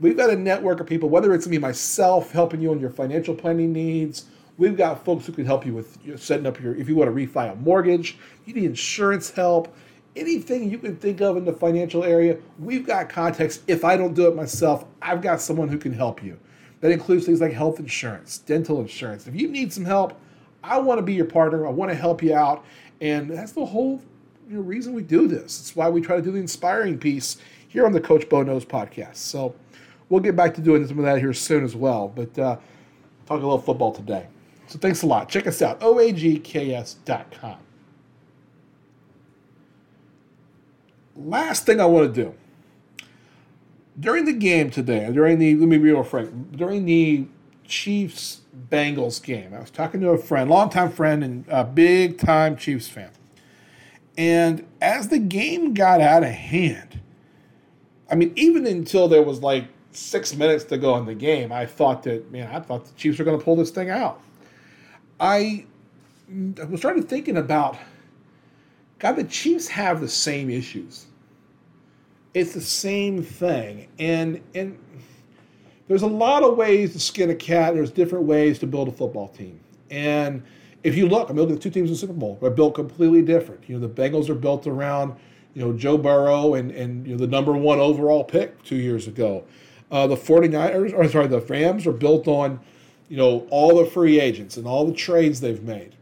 We've 0.00 0.16
got 0.16 0.30
a 0.30 0.36
network 0.36 0.80
of 0.80 0.86
people, 0.86 1.08
whether 1.08 1.32
it's 1.34 1.46
me, 1.46 1.58
myself, 1.58 2.32
helping 2.32 2.60
you 2.60 2.72
on 2.72 2.80
your 2.80 2.90
financial 2.90 3.34
planning 3.34 3.72
needs. 3.72 4.26
We've 4.56 4.76
got 4.76 5.04
folks 5.04 5.26
who 5.26 5.32
can 5.32 5.46
help 5.46 5.64
you 5.64 5.74
with 5.74 6.18
setting 6.20 6.46
up 6.46 6.60
your, 6.60 6.74
if 6.74 6.88
you 6.88 6.96
want 6.96 7.14
to 7.14 7.14
refi 7.14 7.52
a 7.52 7.54
mortgage, 7.56 8.18
you 8.44 8.54
need 8.54 8.64
insurance 8.64 9.30
help, 9.30 9.74
anything 10.16 10.70
you 10.70 10.78
can 10.78 10.96
think 10.96 11.20
of 11.20 11.36
in 11.36 11.44
the 11.44 11.52
financial 11.52 12.04
area, 12.04 12.38
we've 12.58 12.86
got 12.86 13.08
contacts. 13.08 13.60
If 13.66 13.84
I 13.84 13.96
don't 13.96 14.14
do 14.14 14.28
it 14.28 14.36
myself, 14.36 14.84
I've 15.02 15.22
got 15.22 15.40
someone 15.40 15.68
who 15.68 15.78
can 15.78 15.92
help 15.92 16.22
you. 16.22 16.38
That 16.80 16.90
includes 16.90 17.26
things 17.26 17.40
like 17.40 17.52
health 17.52 17.78
insurance, 17.78 18.38
dental 18.38 18.80
insurance. 18.80 19.26
If 19.26 19.34
you 19.34 19.48
need 19.48 19.72
some 19.72 19.84
help, 19.84 20.20
I 20.62 20.78
want 20.78 20.98
to 20.98 21.02
be 21.02 21.14
your 21.14 21.24
partner. 21.24 21.66
I 21.66 21.70
want 21.70 21.90
to 21.90 21.96
help 21.96 22.22
you 22.22 22.34
out. 22.34 22.64
And 23.00 23.30
that's 23.30 23.52
the 23.52 23.64
whole 23.64 24.02
you 24.48 24.56
know, 24.56 24.60
reason 24.60 24.92
we 24.92 25.02
do 25.02 25.26
this. 25.26 25.60
It's 25.60 25.74
why 25.74 25.88
we 25.88 26.00
try 26.00 26.16
to 26.16 26.22
do 26.22 26.32
the 26.32 26.38
inspiring 26.38 26.98
piece 26.98 27.38
here 27.68 27.86
on 27.86 27.92
the 27.92 28.00
Coach 28.00 28.28
Bo 28.28 28.42
Knows 28.42 28.64
podcast. 28.64 29.16
So, 29.16 29.54
we'll 30.14 30.22
get 30.22 30.36
back 30.36 30.54
to 30.54 30.60
doing 30.60 30.86
some 30.86 30.96
of 31.00 31.04
that 31.04 31.18
here 31.18 31.32
soon 31.32 31.64
as 31.64 31.74
well. 31.74 32.06
But 32.06 32.38
uh, 32.38 32.56
talk 33.26 33.30
a 33.30 33.34
little 33.34 33.58
football 33.58 33.90
today. 33.90 34.28
So 34.68 34.78
thanks 34.78 35.02
a 35.02 35.06
lot. 35.08 35.28
Check 35.28 35.48
us 35.48 35.60
out, 35.60 35.80
oagks.com. 35.80 37.56
Last 41.16 41.66
thing 41.66 41.80
I 41.80 41.86
want 41.86 42.14
to 42.14 42.24
do. 42.24 42.34
During 43.98 44.24
the 44.24 44.32
game 44.32 44.70
today, 44.70 45.10
during 45.12 45.40
the, 45.40 45.56
let 45.56 45.68
me 45.68 45.78
be 45.78 45.90
real 45.90 46.04
frank, 46.04 46.56
during 46.56 46.84
the 46.84 47.26
Chiefs 47.64 48.42
Bengals 48.70 49.20
game, 49.20 49.52
I 49.52 49.58
was 49.58 49.70
talking 49.70 50.00
to 50.00 50.10
a 50.10 50.18
friend, 50.18 50.48
longtime 50.48 50.92
friend, 50.92 51.24
and 51.24 51.44
a 51.48 51.64
big 51.64 52.18
time 52.18 52.56
Chiefs 52.56 52.88
fan. 52.88 53.10
And 54.16 54.64
as 54.80 55.08
the 55.08 55.18
game 55.18 55.74
got 55.74 56.00
out 56.00 56.22
of 56.22 56.30
hand, 56.30 57.00
I 58.08 58.14
mean, 58.14 58.32
even 58.36 58.64
until 58.64 59.08
there 59.08 59.22
was 59.22 59.40
like 59.40 59.66
six 59.96 60.34
minutes 60.34 60.64
to 60.64 60.78
go 60.78 60.96
in 60.96 61.06
the 61.06 61.14
game, 61.14 61.52
I 61.52 61.66
thought 61.66 62.02
that, 62.04 62.30
man, 62.30 62.54
I 62.54 62.60
thought 62.60 62.84
the 62.84 62.94
Chiefs 62.94 63.18
were 63.18 63.24
going 63.24 63.38
to 63.38 63.44
pull 63.44 63.56
this 63.56 63.70
thing 63.70 63.90
out. 63.90 64.20
I, 65.20 65.66
I 66.60 66.64
was 66.64 66.80
to 66.80 67.02
thinking 67.02 67.36
about, 67.36 67.76
God, 68.98 69.12
the 69.12 69.24
Chiefs 69.24 69.68
have 69.68 70.00
the 70.00 70.08
same 70.08 70.50
issues. 70.50 71.06
It's 72.32 72.52
the 72.52 72.60
same 72.60 73.22
thing. 73.22 73.88
And, 73.98 74.40
and 74.54 74.78
there's 75.86 76.02
a 76.02 76.06
lot 76.06 76.42
of 76.42 76.56
ways 76.56 76.92
to 76.94 77.00
skin 77.00 77.30
a 77.30 77.34
cat. 77.34 77.74
There's 77.74 77.92
different 77.92 78.24
ways 78.24 78.58
to 78.60 78.66
build 78.66 78.88
a 78.88 78.92
football 78.92 79.28
team. 79.28 79.60
And 79.90 80.42
if 80.82 80.96
you 80.96 81.08
look, 81.08 81.30
I'm 81.30 81.36
looking 81.36 81.54
at 81.54 81.60
the 81.60 81.62
two 81.62 81.70
teams 81.70 81.88
in 81.88 81.94
the 81.94 81.98
Super 81.98 82.12
Bowl. 82.12 82.38
They're 82.40 82.50
built 82.50 82.74
completely 82.74 83.22
different. 83.22 83.68
You 83.68 83.78
know, 83.78 83.86
the 83.86 84.02
Bengals 84.02 84.28
are 84.28 84.34
built 84.34 84.66
around, 84.66 85.14
you 85.54 85.62
know, 85.62 85.72
Joe 85.72 85.96
Burrow 85.96 86.54
and, 86.54 86.70
and 86.72 87.06
you 87.06 87.12
know, 87.12 87.18
the 87.18 87.26
number 87.26 87.52
one 87.52 87.78
overall 87.78 88.24
pick 88.24 88.62
two 88.64 88.76
years 88.76 89.06
ago. 89.06 89.44
Uh, 89.94 90.08
the 90.08 90.16
49ers, 90.16 90.92
or 90.92 91.08
sorry, 91.08 91.28
the 91.28 91.38
Rams 91.38 91.86
are 91.86 91.92
built 91.92 92.26
on, 92.26 92.58
you 93.08 93.16
know, 93.16 93.46
all 93.50 93.76
the 93.76 93.86
free 93.88 94.18
agents 94.18 94.56
and 94.56 94.66
all 94.66 94.84
the 94.84 94.92
trades 94.92 95.40
they've 95.40 95.62
made. 95.62 95.94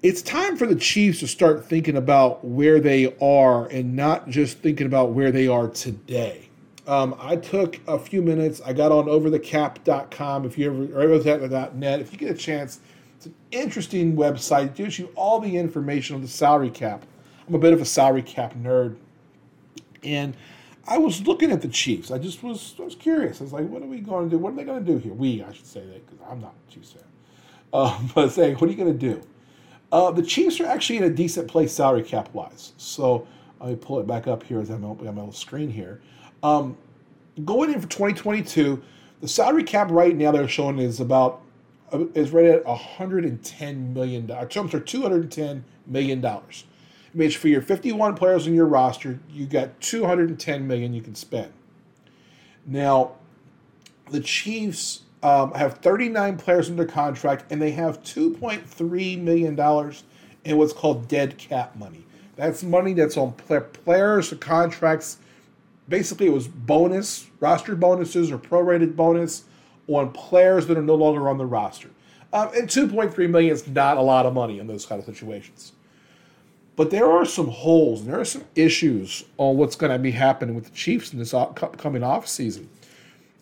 It's 0.00 0.22
time 0.22 0.56
for 0.56 0.68
the 0.68 0.76
Chiefs 0.76 1.18
to 1.20 1.26
start 1.26 1.66
thinking 1.66 1.96
about 1.96 2.44
where 2.44 2.78
they 2.78 3.16
are 3.20 3.66
and 3.66 3.96
not 3.96 4.28
just 4.28 4.58
thinking 4.58 4.86
about 4.86 5.10
where 5.10 5.32
they 5.32 5.48
are 5.48 5.66
today. 5.66 6.48
Um, 6.86 7.16
I 7.18 7.34
took 7.34 7.80
a 7.88 7.98
few 7.98 8.22
minutes. 8.22 8.60
I 8.64 8.74
got 8.74 8.92
on 8.92 9.06
overthecap.com. 9.06 10.44
If 10.44 10.56
you 10.56 10.66
ever, 10.66 10.84
or 10.84 11.08
overthecap.net, 11.08 12.00
if 12.00 12.12
you 12.12 12.18
get 12.18 12.30
a 12.30 12.38
chance, 12.38 12.78
it's 13.16 13.26
an 13.26 13.34
interesting 13.50 14.14
website. 14.14 14.66
It 14.66 14.74
gives 14.76 15.00
you 15.00 15.10
all 15.16 15.40
the 15.40 15.56
information 15.56 16.14
on 16.14 16.22
the 16.22 16.28
salary 16.28 16.70
cap. 16.70 17.04
I'm 17.48 17.56
a 17.56 17.58
bit 17.58 17.72
of 17.72 17.80
a 17.80 17.84
salary 17.84 18.22
cap 18.22 18.54
nerd. 18.54 18.94
And 20.04 20.36
I 20.86 20.98
was 20.98 21.26
looking 21.26 21.52
at 21.52 21.62
the 21.62 21.68
Chiefs. 21.68 22.10
I 22.10 22.18
just 22.18 22.42
was 22.42 22.74
I 22.78 22.82
was 22.82 22.94
curious. 22.94 23.40
I 23.40 23.44
was 23.44 23.52
like, 23.52 23.68
what 23.68 23.82
are 23.82 23.86
we 23.86 24.00
going 24.00 24.28
to 24.28 24.36
do? 24.36 24.38
What 24.38 24.52
are 24.52 24.56
they 24.56 24.64
going 24.64 24.84
to 24.84 24.92
do 24.92 24.98
here? 24.98 25.12
We, 25.12 25.42
I 25.42 25.52
should 25.52 25.66
say 25.66 25.80
that 25.80 26.06
because 26.06 26.24
I'm 26.28 26.40
not 26.40 26.54
a 26.68 26.72
Chiefs 26.72 26.92
fan. 26.92 27.02
Uh, 27.72 28.00
but 28.14 28.30
saying, 28.30 28.56
what 28.56 28.68
are 28.68 28.72
you 28.72 28.76
going 28.76 28.92
to 28.92 29.14
do? 29.14 29.22
Uh, 29.92 30.10
the 30.10 30.22
Chiefs 30.22 30.58
are 30.60 30.66
actually 30.66 30.96
in 30.96 31.04
a 31.04 31.10
decent 31.10 31.48
place 31.48 31.72
salary 31.72 32.02
cap 32.02 32.32
wise. 32.32 32.72
So 32.78 33.26
let 33.60 33.70
me 33.70 33.76
pull 33.76 34.00
it 34.00 34.06
back 34.06 34.26
up 34.26 34.42
here 34.42 34.60
as 34.60 34.70
I'm 34.70 34.84
on 34.84 34.98
my 35.04 35.10
little 35.10 35.32
screen 35.32 35.70
here. 35.70 36.00
Um, 36.42 36.76
going 37.44 37.72
in 37.72 37.80
for 37.80 37.88
2022, 37.88 38.82
the 39.20 39.28
salary 39.28 39.62
cap 39.62 39.90
right 39.90 40.16
now 40.16 40.32
they're 40.32 40.48
showing 40.48 40.78
is 40.78 41.00
about 41.00 41.42
uh, 41.92 42.06
is 42.14 42.30
right 42.32 42.46
at 42.46 42.64
110 42.64 43.94
million 43.94 44.26
dollars. 44.26 44.56
Are 44.56 44.80
210 44.80 45.64
million 45.86 46.20
dollars 46.20 46.64
means 47.14 47.34
for 47.34 47.48
your 47.48 47.62
51 47.62 48.14
players 48.14 48.46
in 48.46 48.54
your 48.54 48.66
roster, 48.66 49.18
you 49.30 49.46
got 49.46 49.80
210 49.80 50.66
million 50.66 50.92
you 50.92 51.02
can 51.02 51.14
spend. 51.14 51.52
Now, 52.66 53.12
the 54.10 54.20
Chiefs 54.20 55.02
um, 55.22 55.52
have 55.54 55.78
39 55.78 56.36
players 56.38 56.68
under 56.70 56.84
contract, 56.84 57.50
and 57.50 57.60
they 57.60 57.72
have 57.72 58.02
2.3 58.02 59.20
million 59.20 59.54
dollars 59.54 60.04
in 60.44 60.58
what's 60.58 60.72
called 60.72 61.08
dead 61.08 61.38
cap 61.38 61.76
money. 61.76 62.04
That's 62.36 62.62
money 62.62 62.94
that's 62.94 63.16
on 63.16 63.32
players 63.32 64.32
contracts. 64.40 65.18
Basically, 65.88 66.26
it 66.26 66.32
was 66.32 66.48
bonus, 66.48 67.28
roster 67.40 67.76
bonuses, 67.76 68.32
or 68.32 68.38
prorated 68.38 68.96
bonus 68.96 69.44
on 69.86 70.10
players 70.12 70.66
that 70.66 70.78
are 70.78 70.82
no 70.82 70.94
longer 70.94 71.28
on 71.28 71.38
the 71.38 71.46
roster. 71.46 71.90
Um, 72.32 72.48
and 72.56 72.68
2.3 72.68 73.28
million 73.28 73.52
is 73.52 73.66
not 73.68 73.98
a 73.98 74.00
lot 74.00 74.24
of 74.24 74.32
money 74.32 74.58
in 74.58 74.66
those 74.66 74.86
kind 74.86 74.98
of 74.98 75.04
situations. 75.04 75.72
But 76.74 76.90
there 76.90 77.10
are 77.10 77.24
some 77.24 77.48
holes 77.48 78.00
and 78.00 78.10
there 78.10 78.20
are 78.20 78.24
some 78.24 78.44
issues 78.54 79.24
on 79.36 79.56
what's 79.56 79.76
going 79.76 79.92
to 79.92 79.98
be 79.98 80.12
happening 80.12 80.54
with 80.54 80.64
the 80.64 80.70
Chiefs 80.70 81.12
in 81.12 81.18
this 81.18 81.34
coming 81.76 82.02
off 82.02 82.26
season. 82.26 82.68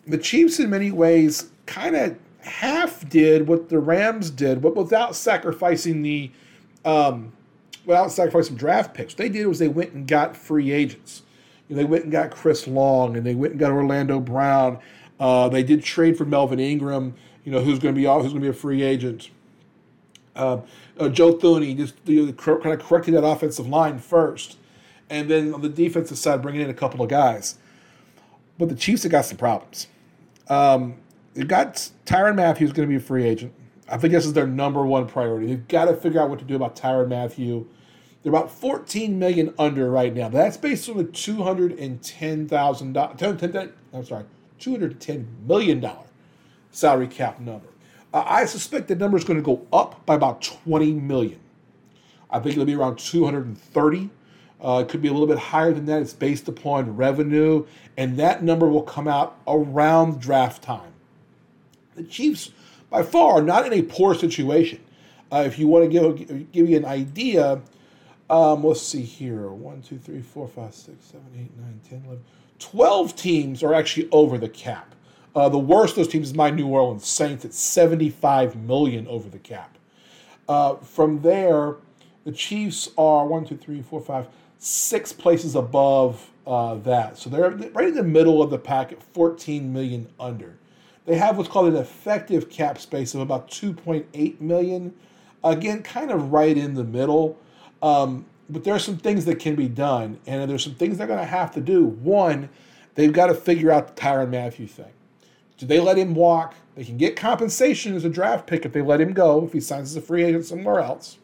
The 0.05 0.17
Chiefs, 0.17 0.59
in 0.59 0.69
many 0.69 0.91
ways, 0.91 1.49
kind 1.65 1.95
of 1.95 2.17
half 2.39 3.07
did 3.07 3.47
what 3.47 3.69
the 3.69 3.79
Rams 3.79 4.29
did, 4.29 4.61
but 4.61 4.75
without 4.75 5.15
sacrificing 5.15 6.01
the, 6.01 6.31
um, 6.83 7.31
without 7.85 8.11
sacrificing 8.11 8.55
draft 8.55 8.93
picks. 8.93 9.13
What 9.13 9.19
they 9.19 9.29
did 9.29 9.47
was 9.47 9.59
they 9.59 9.67
went 9.67 9.93
and 9.93 10.07
got 10.07 10.35
free 10.35 10.71
agents. 10.71 11.23
You 11.69 11.75
know, 11.75 11.83
they 11.83 11.87
went 11.87 12.03
and 12.03 12.11
got 12.11 12.31
Kyle 12.31 12.53
Long, 12.67 13.15
and 13.15 13.25
they 13.25 13.35
went 13.35 13.51
and 13.51 13.59
got 13.59 13.71
Orlando 13.71 14.19
Brown. 14.19 14.79
Uh, 15.19 15.47
they 15.47 15.63
did 15.63 15.83
trade 15.83 16.17
for 16.17 16.25
Melvin 16.25 16.59
Ingram. 16.59 17.13
You 17.45 17.51
know, 17.51 17.61
who's 17.61 17.79
going 17.79 17.95
to 17.95 17.99
be 17.99 18.05
who's 18.05 18.33
going 18.33 18.35
to 18.35 18.41
be 18.41 18.49
a 18.49 18.53
free 18.53 18.81
agent. 18.81 19.29
Uh, 20.35 20.61
uh, 20.99 21.09
Joe 21.09 21.33
Thuney 21.33 21.75
just 21.75 21.95
you 22.05 22.25
know, 22.27 22.33
kind 22.33 22.73
of 22.73 22.85
correcting 22.85 23.13
that 23.15 23.25
offensive 23.25 23.67
line 23.67 23.99
first, 23.99 24.57
and 25.09 25.29
then 25.29 25.53
on 25.53 25.61
the 25.61 25.69
defensive 25.69 26.17
side, 26.17 26.41
bringing 26.41 26.61
in 26.61 26.69
a 26.69 26.73
couple 26.73 27.01
of 27.01 27.09
guys. 27.09 27.57
But 28.57 28.69
the 28.69 28.75
Chiefs 28.75 29.03
have 29.03 29.11
got 29.11 29.25
some 29.25 29.37
problems. 29.37 29.87
Um, 30.47 30.95
they've 31.33 31.47
got 31.47 31.89
Tyrann 32.05 32.35
Mathieu 32.35 32.67
going 32.67 32.87
to 32.87 32.87
be 32.87 32.95
a 32.95 32.99
free 32.99 33.25
agent. 33.25 33.53
I 33.89 33.97
think 33.97 34.13
this 34.13 34.25
is 34.25 34.33
their 34.33 34.47
number 34.47 34.85
one 34.85 35.07
priority. 35.07 35.47
They've 35.47 35.67
got 35.67 35.85
to 35.85 35.95
figure 35.95 36.21
out 36.21 36.29
what 36.29 36.39
to 36.39 36.45
do 36.45 36.55
about 36.55 36.75
Tyrann 36.75 37.09
Mathieu. 37.09 37.67
They're 38.23 38.31
about 38.31 38.51
14 38.51 39.17
million 39.17 39.53
under 39.57 39.89
right 39.89 40.13
now. 40.13 40.29
That's 40.29 40.55
based 40.57 40.87
on 40.89 40.99
a 40.99 41.03
210 41.03 42.47
thousand 42.47 42.93
dollars. 42.93 43.69
I'm 43.93 44.05
sorry, 44.05 44.25
210 44.59 45.27
million 45.45 45.79
dollar 45.79 46.05
salary 46.71 47.07
cap 47.07 47.39
number. 47.39 47.67
I 48.13 48.45
suspect 48.45 48.87
the 48.87 48.95
number 48.95 49.17
is 49.17 49.23
going 49.23 49.39
to 49.39 49.45
go 49.45 49.65
up 49.71 50.05
by 50.05 50.15
about 50.15 50.41
20 50.41 50.93
million. 50.93 51.39
I 52.29 52.39
think 52.39 52.53
it'll 52.53 52.65
be 52.65 52.75
around 52.75 52.99
230. 52.99 54.09
Uh, 54.63 54.83
it 54.85 54.89
could 54.89 55.01
be 55.01 55.07
a 55.07 55.11
little 55.11 55.27
bit 55.27 55.39
higher 55.39 55.73
than 55.73 55.85
that. 55.85 56.01
It's 56.01 56.13
based 56.13 56.47
upon 56.47 56.95
revenue, 56.95 57.65
and 57.97 58.17
that 58.17 58.43
number 58.43 58.67
will 58.67 58.83
come 58.83 59.07
out 59.07 59.37
around 59.47 60.21
draft 60.21 60.61
time. 60.61 60.91
The 61.95 62.03
Chiefs, 62.03 62.51
by 62.89 63.03
far, 63.03 63.39
are 63.39 63.41
not 63.41 63.65
in 63.65 63.73
a 63.73 63.81
poor 63.81 64.13
situation. 64.13 64.81
Uh, 65.31 65.43
if 65.47 65.57
you 65.57 65.67
want 65.67 65.85
to 65.85 65.89
give 65.89 66.51
give 66.51 66.69
you 66.69 66.77
an 66.77 66.85
idea, 66.85 67.61
um, 68.29 68.63
let's 68.63 68.81
see 68.81 69.01
here: 69.01 69.47
one, 69.49 69.81
two, 69.81 69.97
three, 69.97 70.21
four, 70.21 70.47
five, 70.47 70.75
six, 70.75 71.05
seven, 71.05 71.27
eight, 71.39 71.57
nine, 71.57 71.79
ten, 71.89 72.03
eleven, 72.05 72.23
twelve 72.59 73.15
teams 73.15 73.63
are 73.63 73.73
actually 73.73 74.09
over 74.11 74.37
the 74.37 74.49
cap. 74.49 74.93
Uh, 75.35 75.47
the 75.47 75.57
worst 75.57 75.91
of 75.91 75.97
those 75.97 76.07
teams 76.09 76.29
is 76.29 76.33
my 76.33 76.49
New 76.49 76.67
Orleans 76.67 77.07
Saints 77.07 77.45
at 77.45 77.53
75 77.53 78.55
million 78.55 79.07
over 79.07 79.29
the 79.29 79.39
cap. 79.39 79.77
Uh, 80.49 80.75
from 80.75 81.21
there, 81.21 81.75
the 82.25 82.31
Chiefs 82.31 82.89
are 82.97 83.25
one, 83.25 83.45
two, 83.45 83.55
three, 83.55 83.81
four, 83.81 84.01
five, 84.01 84.27
six 84.57 85.13
places 85.13 85.55
above 85.55 86.29
uh, 86.45 86.75
that. 86.75 87.17
So 87.17 87.29
they're 87.29 87.49
right 87.49 87.87
in 87.87 87.95
the 87.95 88.03
middle 88.03 88.41
of 88.41 88.49
the 88.49 88.57
pack 88.57 88.91
at 88.91 89.01
14 89.01 89.71
million 89.71 90.07
under. 90.19 90.57
They 91.05 91.15
have 91.15 91.37
what's 91.37 91.49
called 91.49 91.73
an 91.73 91.77
effective 91.77 92.49
cap 92.49 92.77
space 92.77 93.15
of 93.15 93.21
about 93.21 93.49
2.8 93.49 94.41
million. 94.41 94.93
Again, 95.43 95.81
kind 95.81 96.11
of 96.11 96.31
right 96.31 96.55
in 96.55 96.75
the 96.75 96.83
middle. 96.83 97.39
Um, 97.81 98.25
but 98.49 98.63
there 98.63 98.75
are 98.75 98.79
some 98.79 98.97
things 98.97 99.25
that 99.25 99.39
can 99.39 99.55
be 99.55 99.67
done, 99.67 100.19
and 100.27 100.49
there's 100.49 100.63
some 100.63 100.75
things 100.75 100.97
they're 100.97 101.07
going 101.07 101.19
to 101.19 101.25
have 101.25 101.51
to 101.53 101.61
do. 101.61 101.85
One, 101.85 102.49
they've 102.95 103.13
got 103.13 103.27
to 103.27 103.33
figure 103.33 103.71
out 103.71 103.95
the 103.95 104.01
Tyrann 104.01 104.29
Mathieu 104.29 104.67
thing. 104.67 104.91
Do 105.61 105.67
they 105.67 105.79
let 105.79 105.95
him 105.95 106.15
walk? 106.15 106.55
They 106.73 106.83
can 106.83 106.97
get 106.97 107.15
compensation 107.15 107.95
as 107.95 108.03
a 108.03 108.09
draft 108.09 108.47
pick 108.47 108.65
if 108.65 108.73
they 108.73 108.81
let 108.81 108.99
him 108.99 109.13
go, 109.13 109.45
if 109.45 109.53
he 109.53 109.59
signs 109.59 109.91
as 109.91 109.95
a 109.95 110.01
free 110.01 110.23
agent 110.23 110.43
somewhere 110.43 110.79
else. 110.79 111.19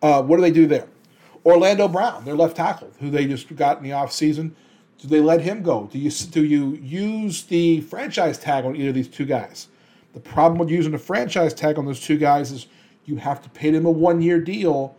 Uh, 0.00 0.22
what 0.22 0.36
do 0.36 0.40
they 0.40 0.50
do 0.50 0.66
there? 0.66 0.88
Orlando 1.44 1.86
Brown, 1.86 2.24
their 2.24 2.34
left 2.34 2.56
tackle, 2.56 2.90
who 2.98 3.10
they 3.10 3.26
just 3.26 3.54
got 3.54 3.76
in 3.76 3.82
the 3.82 3.90
offseason. 3.90 4.52
Do 4.96 5.06
they 5.06 5.20
let 5.20 5.42
him 5.42 5.62
go? 5.62 5.90
Do 5.92 5.98
you 5.98 6.10
do 6.10 6.42
you 6.42 6.76
use 6.76 7.42
the 7.42 7.82
franchise 7.82 8.38
tag 8.38 8.64
on 8.64 8.74
either 8.74 8.88
of 8.88 8.94
these 8.94 9.06
two 9.06 9.26
guys? 9.26 9.68
The 10.14 10.20
problem 10.20 10.58
with 10.58 10.70
using 10.70 10.92
the 10.92 10.98
franchise 10.98 11.52
tag 11.52 11.76
on 11.76 11.84
those 11.84 12.00
two 12.00 12.16
guys 12.16 12.52
is 12.52 12.68
you 13.04 13.16
have 13.16 13.42
to 13.42 13.50
pay 13.50 13.70
them 13.70 13.84
a 13.84 13.90
one 13.90 14.22
year 14.22 14.40
deal. 14.40 14.96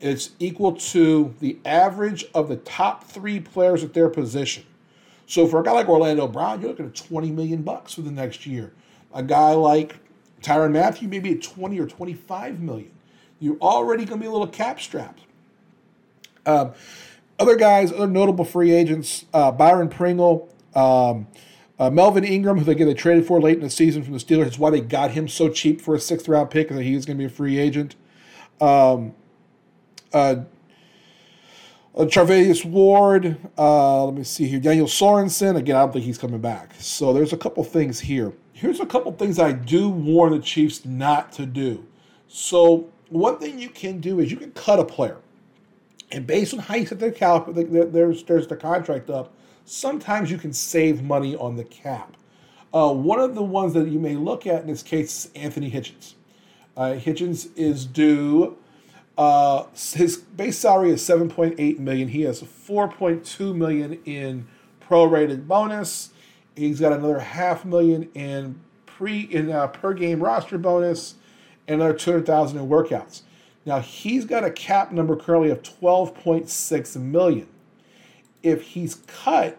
It's 0.00 0.30
equal 0.40 0.72
to 0.72 1.32
the 1.38 1.56
average 1.64 2.24
of 2.34 2.48
the 2.48 2.56
top 2.56 3.04
three 3.04 3.38
players 3.38 3.84
at 3.84 3.94
their 3.94 4.08
position. 4.08 4.64
So 5.28 5.46
for 5.46 5.60
a 5.60 5.62
guy 5.62 5.72
like 5.72 5.90
Orlando 5.90 6.26
Brown, 6.26 6.62
you're 6.62 6.70
looking 6.70 6.86
at 6.86 6.94
20 6.94 7.30
million 7.30 7.62
bucks 7.62 7.94
for 7.94 8.00
the 8.00 8.10
next 8.10 8.46
year. 8.46 8.72
A 9.12 9.22
guy 9.22 9.52
like 9.52 9.96
Tyrann 10.40 10.72
Mathieu, 10.72 11.06
maybe 11.06 11.32
at 11.32 11.42
20 11.42 11.78
or 11.78 11.86
25 11.86 12.60
million. 12.60 12.90
You're 13.38 13.58
already 13.58 14.06
going 14.06 14.20
to 14.20 14.22
be 14.22 14.26
a 14.26 14.32
little 14.32 14.48
cap 14.48 14.80
strapped. 14.80 15.20
Um, 16.46 16.72
other 17.38 17.56
guys, 17.56 17.92
other 17.92 18.06
notable 18.06 18.46
free 18.46 18.72
agents, 18.72 19.26
uh, 19.34 19.52
Byron 19.52 19.90
Pringle, 19.90 20.48
um, 20.74 21.26
uh, 21.78 21.90
Melvin 21.90 22.24
Ingram, 22.24 22.58
who 22.58 22.64
they 22.64 22.74
get 22.74 22.86
they 22.86 22.94
traded 22.94 23.26
for 23.26 23.38
late 23.38 23.58
in 23.58 23.62
the 23.62 23.70
season 23.70 24.02
from 24.02 24.14
the 24.14 24.18
Steelers. 24.18 24.46
It's 24.46 24.58
why 24.58 24.70
they 24.70 24.80
got 24.80 25.10
him 25.10 25.28
so 25.28 25.50
cheap 25.50 25.82
for 25.82 25.94
a 25.94 26.00
sixth 26.00 26.26
round 26.26 26.50
pick, 26.50 26.68
because 26.68 26.82
he 26.82 26.94
was 26.94 27.04
going 27.04 27.18
to 27.18 27.22
be 27.22 27.26
a 27.26 27.28
free 27.28 27.58
agent. 27.58 27.96
Um, 28.62 29.14
uh, 30.14 30.36
uh, 31.98 32.54
Ward, 32.64 33.36
uh, 33.58 34.04
let 34.04 34.14
me 34.14 34.22
see 34.22 34.46
here. 34.46 34.60
Daniel 34.60 34.86
Sorensen, 34.86 35.56
again, 35.56 35.76
I 35.76 35.80
don't 35.80 35.92
think 35.92 36.04
he's 36.04 36.18
coming 36.18 36.40
back. 36.40 36.72
So 36.78 37.12
there's 37.12 37.32
a 37.32 37.36
couple 37.36 37.64
things 37.64 37.98
here. 38.00 38.32
Here's 38.52 38.80
a 38.80 38.86
couple 38.86 39.10
things 39.12 39.38
I 39.38 39.52
do 39.52 39.88
warn 39.88 40.32
the 40.32 40.38
Chiefs 40.38 40.84
not 40.84 41.32
to 41.32 41.46
do. 41.46 41.84
So 42.28 42.88
one 43.08 43.38
thing 43.38 43.58
you 43.58 43.68
can 43.68 44.00
do 44.00 44.20
is 44.20 44.30
you 44.30 44.36
can 44.36 44.52
cut 44.52 44.78
a 44.78 44.84
player. 44.84 45.16
And 46.12 46.26
based 46.26 46.54
on 46.54 46.60
how 46.60 46.76
you 46.76 46.86
set 46.86 47.00
their 47.00 47.10
cap, 47.10 47.48
there's, 47.48 48.22
there's 48.22 48.46
the 48.46 48.56
contract 48.56 49.10
up, 49.10 49.34
sometimes 49.64 50.30
you 50.30 50.38
can 50.38 50.52
save 50.52 51.02
money 51.02 51.36
on 51.36 51.56
the 51.56 51.64
cap. 51.64 52.16
Uh, 52.72 52.92
one 52.92 53.18
of 53.18 53.34
the 53.34 53.42
ones 53.42 53.74
that 53.74 53.88
you 53.88 53.98
may 53.98 54.14
look 54.14 54.46
at 54.46 54.62
in 54.62 54.68
this 54.68 54.82
case 54.82 55.26
is 55.26 55.32
Anthony 55.34 55.70
Hitchens. 55.70 56.14
Uh, 56.76 56.94
Hitchens 56.94 57.48
is 57.56 57.84
due 57.84 58.56
uh, 59.18 59.66
his 59.74 60.16
base 60.16 60.56
salary 60.58 60.92
is 60.92 61.02
7.8 61.02 61.78
million. 61.80 62.08
He 62.08 62.22
has 62.22 62.40
4.2 62.40 63.54
million 63.54 63.94
in 64.04 64.46
prorated 64.80 65.48
bonus. 65.48 66.10
He's 66.54 66.78
got 66.78 66.92
another 66.92 67.18
half 67.18 67.64
million 67.64 68.08
in 68.14 68.60
pre 68.86 69.22
in 69.22 69.50
uh, 69.50 69.66
per 69.66 69.92
game 69.92 70.22
roster 70.22 70.56
bonus, 70.56 71.16
and 71.66 71.80
another 71.82 71.98
200,000 71.98 72.58
in 72.58 72.68
workouts. 72.68 73.22
Now 73.66 73.80
he's 73.80 74.24
got 74.24 74.44
a 74.44 74.52
cap 74.52 74.92
number 74.92 75.16
currently 75.16 75.50
of 75.50 75.62
12.6 75.62 76.96
million. 76.96 77.48
If 78.44 78.62
he's 78.62 78.94
cut 79.08 79.58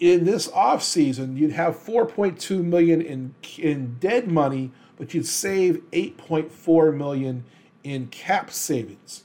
in 0.00 0.24
this 0.24 0.48
offseason, 0.48 1.36
you'd 1.36 1.52
have 1.52 1.76
4.2 1.76 2.64
million 2.64 3.02
in 3.02 3.34
in 3.58 3.98
dead 4.00 4.28
money, 4.28 4.72
but 4.96 5.12
you'd 5.12 5.26
save 5.26 5.82
8.4 5.90 6.96
million 6.96 7.44
in 7.86 8.08
cap 8.08 8.50
savings. 8.50 9.22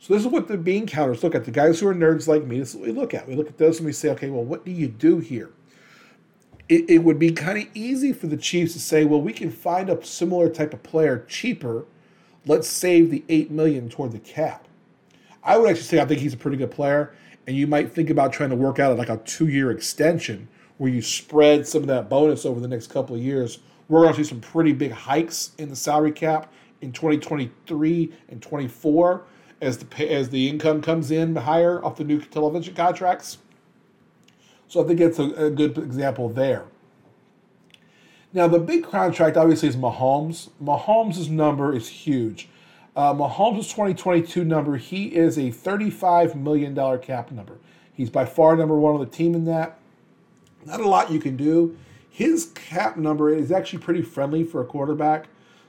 So 0.00 0.14
this 0.14 0.22
is 0.24 0.28
what 0.28 0.48
the 0.48 0.56
bean 0.56 0.86
counters 0.86 1.22
look 1.22 1.34
at. 1.34 1.44
The 1.44 1.50
guys 1.50 1.78
who 1.78 1.86
are 1.88 1.94
nerds 1.94 2.26
like 2.26 2.44
me, 2.44 2.58
this 2.58 2.70
is 2.70 2.76
what 2.76 2.86
we 2.86 2.92
look 2.92 3.14
at. 3.14 3.28
We 3.28 3.36
look 3.36 3.48
at 3.48 3.58
those 3.58 3.78
and 3.78 3.86
we 3.86 3.92
say, 3.92 4.10
okay, 4.10 4.30
well, 4.30 4.44
what 4.44 4.64
do 4.64 4.72
you 4.72 4.88
do 4.88 5.18
here? 5.18 5.50
It, 6.68 6.90
it 6.90 6.98
would 6.98 7.18
be 7.18 7.30
kind 7.30 7.58
of 7.58 7.66
easy 7.74 8.12
for 8.12 8.26
the 8.26 8.36
Chiefs 8.36 8.72
to 8.72 8.80
say, 8.80 9.04
well, 9.04 9.20
we 9.20 9.32
can 9.32 9.50
find 9.50 9.88
a 9.88 10.04
similar 10.04 10.50
type 10.50 10.74
of 10.74 10.82
player 10.82 11.24
cheaper. 11.28 11.86
Let's 12.46 12.68
save 12.68 13.10
the 13.10 13.24
eight 13.28 13.50
million 13.50 13.88
toward 13.88 14.12
the 14.12 14.18
cap. 14.18 14.66
I 15.42 15.56
would 15.56 15.70
actually 15.70 15.84
say 15.84 16.00
I 16.00 16.04
think 16.04 16.20
he's 16.20 16.34
a 16.34 16.38
pretty 16.38 16.56
good 16.56 16.70
player, 16.70 17.14
and 17.46 17.56
you 17.56 17.66
might 17.66 17.92
think 17.92 18.10
about 18.10 18.32
trying 18.32 18.50
to 18.50 18.56
work 18.56 18.78
out 18.78 18.98
like 18.98 19.08
a 19.08 19.18
two-year 19.18 19.70
extension 19.70 20.48
where 20.78 20.90
you 20.90 21.00
spread 21.00 21.66
some 21.66 21.82
of 21.82 21.88
that 21.88 22.08
bonus 22.08 22.44
over 22.44 22.60
the 22.60 22.68
next 22.68 22.88
couple 22.88 23.14
of 23.16 23.22
years. 23.22 23.60
We're 23.88 24.02
going 24.02 24.14
to 24.14 24.24
see 24.24 24.28
some 24.28 24.40
pretty 24.40 24.72
big 24.72 24.92
hikes 24.92 25.52
in 25.58 25.70
the 25.70 25.76
salary 25.76 26.12
cap 26.12 26.52
in 26.80 26.92
2023 26.92 28.12
and 28.28 28.42
24 28.42 29.24
as 29.60 29.78
the 29.78 30.10
as 30.10 30.30
the 30.30 30.48
income 30.48 30.80
comes 30.80 31.10
in 31.10 31.34
higher 31.34 31.84
off 31.84 31.96
the 31.96 32.04
new 32.04 32.20
television 32.20 32.74
contracts. 32.74 33.38
So 34.68 34.84
I 34.84 34.86
think 34.86 35.00
it's 35.00 35.18
a, 35.18 35.46
a 35.46 35.50
good 35.50 35.78
example 35.78 36.28
there. 36.28 36.66
Now 38.32 38.46
the 38.46 38.58
big 38.58 38.84
contract 38.84 39.36
obviously 39.36 39.68
is 39.68 39.76
Mahomes. 39.76 40.50
Mahomes' 40.62 41.30
number 41.30 41.74
is 41.74 41.88
huge. 41.88 42.48
Uh, 42.94 43.14
Mahomes' 43.14 43.70
2022 43.70 44.44
number, 44.44 44.76
he 44.76 45.14
is 45.14 45.38
a 45.38 45.52
$35 45.52 46.34
million 46.34 46.74
cap 46.98 47.30
number. 47.30 47.58
He's 47.92 48.10
by 48.10 48.24
far 48.24 48.56
number 48.56 48.76
one 48.76 48.94
on 48.94 49.00
the 49.00 49.06
team 49.06 49.34
in 49.34 49.44
that. 49.44 49.78
Not 50.66 50.80
a 50.80 50.88
lot 50.88 51.10
you 51.10 51.20
can 51.20 51.36
do. 51.36 51.76
His 52.10 52.46
cap 52.54 52.96
number 52.96 53.30
is 53.30 53.52
actually 53.52 53.78
pretty 53.78 54.02
friendly 54.02 54.42
for 54.42 54.60
a 54.60 54.64
quarterback. 54.64 55.28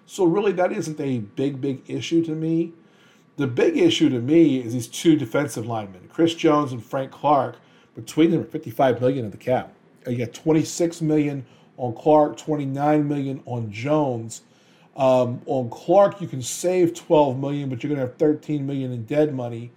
So 0.09 0.25
really, 0.25 0.53
that 0.53 0.71
isn't 0.71 0.99
a 0.99 1.19
big, 1.19 1.61
big 1.61 1.83
issue 1.87 2.25
to 2.25 2.31
me. 2.31 2.73
The 3.37 3.45
big 3.45 3.77
issue 3.77 4.09
to 4.09 4.19
me 4.19 4.59
is 4.59 4.73
these 4.73 4.87
two 4.87 5.15
defensive 5.15 5.67
linemen, 5.67 6.09
Chris 6.11 6.33
Jones 6.33 6.71
and 6.71 6.83
Frank 6.83 7.11
Clark. 7.11 7.57
Between 7.93 8.31
them, 8.31 8.43
55 8.43 9.01
million 9.01 9.25
in 9.25 9.29
the 9.29 9.37
cap. 9.37 9.71
You 10.07 10.17
got 10.17 10.33
26 10.33 11.03
million 11.03 11.45
on 11.77 11.93
Clark, 11.93 12.37
29 12.37 13.07
million 13.07 13.43
on 13.45 13.71
Jones. 13.71 14.41
Um, 14.97 15.43
on 15.45 15.69
Clark, 15.69 16.19
you 16.21 16.27
can 16.27 16.41
save 16.41 16.95
12 16.95 17.37
million, 17.37 17.69
but 17.69 17.83
you're 17.83 17.89
going 17.89 18.01
to 18.01 18.07
have 18.07 18.17
13 18.17 18.65
million 18.65 18.91
in 18.91 19.05
dead 19.05 19.35
money. 19.35 19.71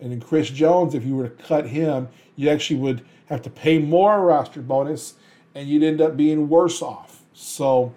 And 0.00 0.12
in 0.12 0.20
Chris 0.20 0.50
Jones, 0.50 0.96
if 0.96 1.04
you 1.04 1.14
were 1.14 1.28
to 1.28 1.44
cut 1.44 1.68
him, 1.68 2.08
you 2.34 2.50
actually 2.50 2.80
would 2.80 3.04
have 3.26 3.40
to 3.42 3.50
pay 3.50 3.78
more 3.78 4.20
roster 4.20 4.62
bonus, 4.62 5.14
and 5.54 5.68
you'd 5.68 5.84
end 5.84 6.00
up 6.00 6.16
being 6.16 6.48
worse 6.48 6.82
off. 6.82 7.22
So 7.34 7.94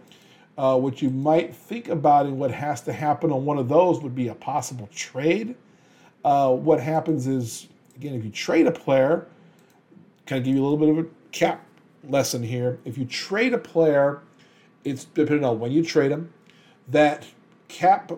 uh, 0.59 0.75
what 0.75 1.01
you 1.01 1.09
might 1.09 1.55
think 1.55 1.87
about 1.87 2.25
and 2.25 2.37
what 2.37 2.51
has 2.51 2.81
to 2.81 2.91
happen 2.91 3.31
on 3.31 3.45
one 3.45 3.57
of 3.57 3.69
those 3.69 4.01
would 4.01 4.13
be 4.13 4.27
a 4.27 4.35
possible 4.35 4.89
trade. 4.93 5.55
Uh, 6.25 6.53
what 6.53 6.81
happens 6.81 7.27
is, 7.27 7.69
again, 7.95 8.13
if 8.13 8.25
you 8.25 8.29
trade 8.29 8.67
a 8.67 8.71
player, 8.71 9.25
kind 10.25 10.39
of 10.39 10.43
give 10.43 10.53
you 10.53 10.61
a 10.61 10.67
little 10.67 10.77
bit 10.77 10.89
of 10.89 10.97
a 10.97 11.07
cap 11.31 11.63
lesson 12.09 12.43
here. 12.43 12.77
If 12.83 12.97
you 12.97 13.05
trade 13.05 13.53
a 13.53 13.57
player, 13.57 14.21
it's 14.83 15.05
depending 15.05 15.45
on 15.45 15.61
when 15.61 15.71
you 15.71 15.81
trade 15.81 16.11
them, 16.11 16.33
that 16.89 17.25
cap, 17.69 18.11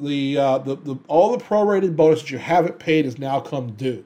the, 0.00 0.38
uh, 0.38 0.58
the, 0.58 0.74
the 0.74 0.96
all 1.06 1.30
the 1.30 1.44
prorated 1.44 1.94
bonus 1.94 2.22
that 2.22 2.30
you 2.32 2.38
haven't 2.38 2.80
paid 2.80 3.06
is 3.06 3.20
now 3.20 3.38
come 3.38 3.70
due. 3.74 4.04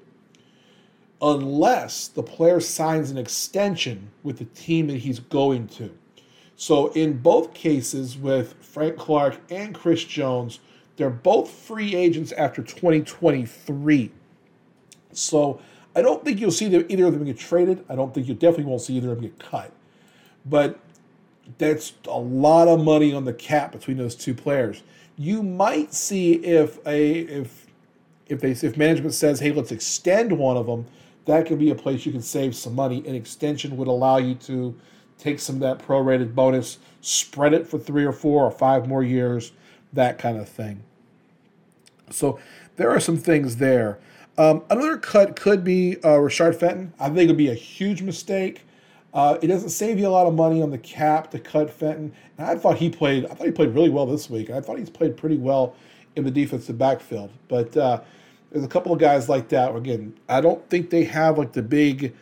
Unless 1.22 2.08
the 2.08 2.22
player 2.22 2.60
signs 2.60 3.10
an 3.10 3.16
extension 3.16 4.10
with 4.22 4.36
the 4.36 4.44
team 4.44 4.88
that 4.88 4.98
he's 4.98 5.20
going 5.20 5.68
to. 5.68 5.90
So 6.56 6.88
in 6.92 7.18
both 7.18 7.52
cases 7.52 8.16
with 8.16 8.54
Frank 8.62 8.96
Clark 8.96 9.38
and 9.50 9.74
Chris 9.74 10.04
Jones, 10.04 10.60
they're 10.96 11.10
both 11.10 11.50
free 11.50 11.94
agents 11.94 12.32
after 12.32 12.62
2023. 12.62 14.10
So 15.12 15.60
I 15.94 16.02
don't 16.02 16.24
think 16.24 16.40
you'll 16.40 16.50
see 16.50 16.66
either 16.66 17.06
of 17.06 17.12
them 17.12 17.24
get 17.24 17.38
traded. 17.38 17.84
I 17.88 17.94
don't 17.94 18.14
think 18.14 18.26
you 18.26 18.34
definitely 18.34 18.64
won't 18.64 18.82
see 18.82 18.94
either 18.94 19.12
of 19.12 19.16
them 19.16 19.24
get 19.24 19.38
cut. 19.38 19.72
But 20.46 20.78
that's 21.58 21.92
a 22.08 22.18
lot 22.18 22.68
of 22.68 22.82
money 22.82 23.12
on 23.12 23.24
the 23.24 23.32
cap 23.32 23.72
between 23.72 23.98
those 23.98 24.14
two 24.14 24.34
players. 24.34 24.82
You 25.16 25.42
might 25.42 25.94
see 25.94 26.34
if 26.34 26.78
a 26.86 27.20
if 27.20 27.66
if 28.26 28.40
they 28.40 28.50
if 28.50 28.76
management 28.76 29.14
says, 29.14 29.40
hey, 29.40 29.52
let's 29.52 29.72
extend 29.72 30.32
one 30.32 30.56
of 30.56 30.66
them, 30.66 30.86
that 31.26 31.46
could 31.46 31.58
be 31.58 31.70
a 31.70 31.74
place 31.74 32.04
you 32.04 32.12
can 32.12 32.22
save 32.22 32.56
some 32.56 32.74
money. 32.74 33.06
An 33.06 33.14
extension 33.14 33.76
would 33.76 33.88
allow 33.88 34.16
you 34.16 34.34
to 34.34 34.74
take 35.18 35.40
some 35.40 35.56
of 35.56 35.60
that 35.60 35.78
prorated 35.78 36.34
bonus, 36.34 36.78
spread 37.00 37.54
it 37.54 37.66
for 37.66 37.78
three 37.78 38.04
or 38.04 38.12
four 38.12 38.44
or 38.44 38.50
five 38.50 38.88
more 38.88 39.02
years, 39.02 39.52
that 39.92 40.18
kind 40.18 40.38
of 40.38 40.48
thing. 40.48 40.82
So 42.10 42.38
there 42.76 42.90
are 42.90 43.00
some 43.00 43.16
things 43.16 43.56
there. 43.56 43.98
Um, 44.38 44.62
another 44.68 44.98
cut 44.98 45.34
could 45.34 45.64
be 45.64 45.96
uh, 45.98 46.18
Rashard 46.18 46.56
Fenton. 46.56 46.92
I 47.00 47.08
think 47.08 47.20
it 47.20 47.26
would 47.28 47.36
be 47.36 47.48
a 47.48 47.54
huge 47.54 48.02
mistake. 48.02 48.62
Uh, 49.14 49.38
it 49.40 49.46
doesn't 49.46 49.70
save 49.70 49.98
you 49.98 50.06
a 50.06 50.10
lot 50.10 50.26
of 50.26 50.34
money 50.34 50.60
on 50.60 50.70
the 50.70 50.78
cap 50.78 51.30
to 51.30 51.38
cut 51.38 51.70
Fenton. 51.70 52.12
And 52.36 52.46
I 52.46 52.54
thought 52.54 52.76
he 52.76 52.90
played. 52.90 53.24
I 53.26 53.28
thought 53.30 53.46
he 53.46 53.52
played 53.52 53.74
really 53.74 53.88
well 53.88 54.04
this 54.04 54.28
week. 54.28 54.50
I 54.50 54.60
thought 54.60 54.78
he's 54.78 54.90
played 54.90 55.16
pretty 55.16 55.38
well 55.38 55.74
in 56.16 56.24
the 56.24 56.30
defensive 56.30 56.76
backfield. 56.76 57.30
But 57.48 57.74
uh, 57.76 58.02
there's 58.50 58.64
a 58.64 58.68
couple 58.68 58.92
of 58.92 58.98
guys 58.98 59.26
like 59.28 59.48
that. 59.48 59.74
Again, 59.74 60.14
I 60.28 60.42
don't 60.42 60.68
think 60.68 60.90
they 60.90 61.04
have 61.04 61.38
like 61.38 61.52
the 61.52 61.62
big, 61.62 62.14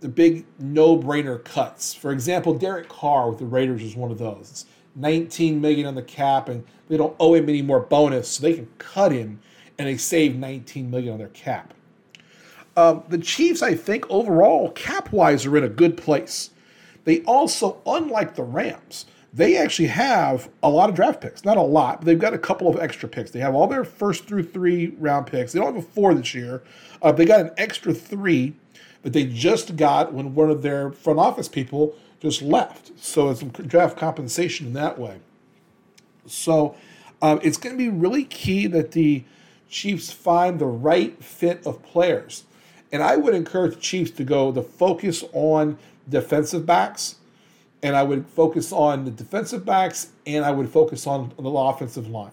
the 0.00 0.08
big 0.08 0.46
no-brainer 0.58 1.42
cuts. 1.44 1.94
For 1.94 2.12
example, 2.12 2.54
Derek 2.54 2.88
Carr 2.88 3.30
with 3.30 3.38
the 3.38 3.46
Raiders 3.46 3.82
is 3.82 3.96
one 3.96 4.10
of 4.10 4.18
those. 4.18 4.50
It's 4.50 4.66
19 4.96 5.60
million 5.60 5.86
on 5.86 5.94
the 5.94 6.02
cap, 6.02 6.48
and 6.48 6.64
they 6.88 6.96
don't 6.96 7.14
owe 7.20 7.34
him 7.34 7.48
any 7.48 7.62
more 7.62 7.80
bonus, 7.80 8.28
so 8.28 8.42
they 8.42 8.54
can 8.54 8.68
cut 8.78 9.12
him, 9.12 9.40
and 9.78 9.86
they 9.86 9.96
save 9.96 10.36
19 10.36 10.90
million 10.90 11.12
on 11.12 11.18
their 11.18 11.28
cap. 11.28 11.74
Um, 12.76 13.02
the 13.08 13.18
Chiefs, 13.18 13.62
I 13.62 13.74
think, 13.74 14.08
overall, 14.10 14.70
cap 14.72 15.12
wise, 15.12 15.44
are 15.46 15.56
in 15.56 15.64
a 15.64 15.68
good 15.68 15.96
place. 15.96 16.50
They 17.04 17.20
also, 17.22 17.80
unlike 17.86 18.34
the 18.34 18.42
Rams, 18.42 19.06
they 19.32 19.56
actually 19.56 19.88
have 19.88 20.48
a 20.62 20.68
lot 20.68 20.88
of 20.88 20.96
draft 20.96 21.20
picks. 21.20 21.44
Not 21.44 21.56
a 21.56 21.62
lot, 21.62 22.00
but 22.00 22.06
they've 22.06 22.18
got 22.18 22.34
a 22.34 22.38
couple 22.38 22.68
of 22.68 22.80
extra 22.80 23.08
picks. 23.08 23.30
They 23.30 23.40
have 23.40 23.54
all 23.54 23.66
their 23.66 23.84
first 23.84 24.26
through 24.26 24.44
three 24.44 24.88
round 24.98 25.26
picks. 25.26 25.52
They 25.52 25.60
don't 25.60 25.74
have 25.74 25.84
a 25.84 25.86
four 25.86 26.14
this 26.14 26.34
year. 26.34 26.62
Uh, 27.02 27.12
they 27.12 27.24
got 27.24 27.40
an 27.40 27.50
extra 27.56 27.94
three 27.94 28.54
that 29.02 29.12
they 29.12 29.24
just 29.24 29.76
got 29.76 30.12
when 30.12 30.34
one 30.34 30.50
of 30.50 30.62
their 30.62 30.90
front 30.90 31.18
office 31.18 31.48
people 31.48 31.94
just 32.20 32.42
left. 32.42 32.92
So 32.98 33.30
it's 33.30 33.40
some 33.40 33.48
draft 33.48 33.96
compensation 33.96 34.68
in 34.68 34.72
that 34.74 34.98
way. 34.98 35.20
So 36.26 36.76
um, 37.22 37.40
it's 37.42 37.56
going 37.56 37.76
to 37.76 37.78
be 37.78 37.88
really 37.88 38.24
key 38.24 38.66
that 38.68 38.92
the 38.92 39.24
Chiefs 39.68 40.10
find 40.10 40.58
the 40.58 40.66
right 40.66 41.22
fit 41.22 41.66
of 41.66 41.82
players. 41.82 42.44
And 42.92 43.02
I 43.02 43.16
would 43.16 43.34
encourage 43.34 43.80
Chiefs 43.80 44.10
to 44.12 44.24
go 44.24 44.50
the 44.50 44.62
focus 44.62 45.24
on 45.32 45.78
defensive 46.08 46.66
backs, 46.66 47.16
and 47.82 47.94
I 47.94 48.02
would 48.02 48.26
focus 48.26 48.72
on 48.72 49.04
the 49.04 49.10
defensive 49.12 49.64
backs, 49.64 50.10
and 50.26 50.44
I 50.44 50.50
would 50.50 50.68
focus 50.68 51.06
on 51.06 51.32
the 51.38 51.48
offensive 51.48 52.08
line. 52.08 52.32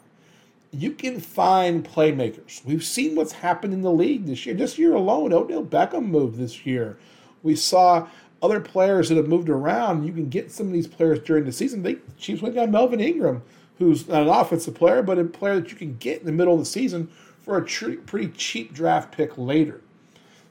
You 0.72 0.92
can 0.92 1.20
find 1.20 1.88
playmakers. 1.88 2.64
We've 2.66 2.84
seen 2.84 3.16
what's 3.16 3.32
happened 3.32 3.74
in 3.74 3.82
the 3.82 3.92
league 3.92 4.26
this 4.26 4.46
year. 4.46 4.56
This 4.56 4.78
year 4.78 4.94
alone, 4.94 5.34
Odell 5.34 5.64
Beckham 5.64 6.08
moved 6.08 6.38
this 6.38 6.66
year. 6.66 6.98
We 7.42 7.56
saw 7.56 8.08
other 8.42 8.60
players 8.60 9.10
that 9.10 9.16
have 9.16 9.28
moved 9.28 9.50
around. 9.50 10.06
You 10.06 10.14
can 10.14 10.30
get 10.30 10.52
some 10.52 10.68
of 10.68 10.74
these 10.74 10.88
players 10.88 11.20
during 11.20 11.46
the 11.46 11.52
season. 11.52 11.84
They 11.84 11.98
Chiefs 12.18 12.42
went 12.42 12.56
got 12.56 12.70
Melvin 12.70 13.00
Ingram, 13.00 13.44
who's 13.78 14.08
not 14.08 14.24
an 14.24 14.30
offensive 14.30 14.76
player, 14.76 15.02
but 15.02 15.18
a 15.18 15.24
player 15.24 15.60
that 15.60 15.72
you 15.72 15.78
can 15.78 15.98
get 15.98 16.20
in 16.20 16.26
the 16.26 16.32
middle 16.32 16.54
of 16.54 16.60
the 16.60 16.66
season 16.66 17.10
for 17.42 17.58
a 17.58 17.66
tr- 17.66 17.94
pretty 18.06 18.28
cheap 18.30 18.74
draft 18.74 19.16
pick 19.16 19.38
later. 19.38 19.82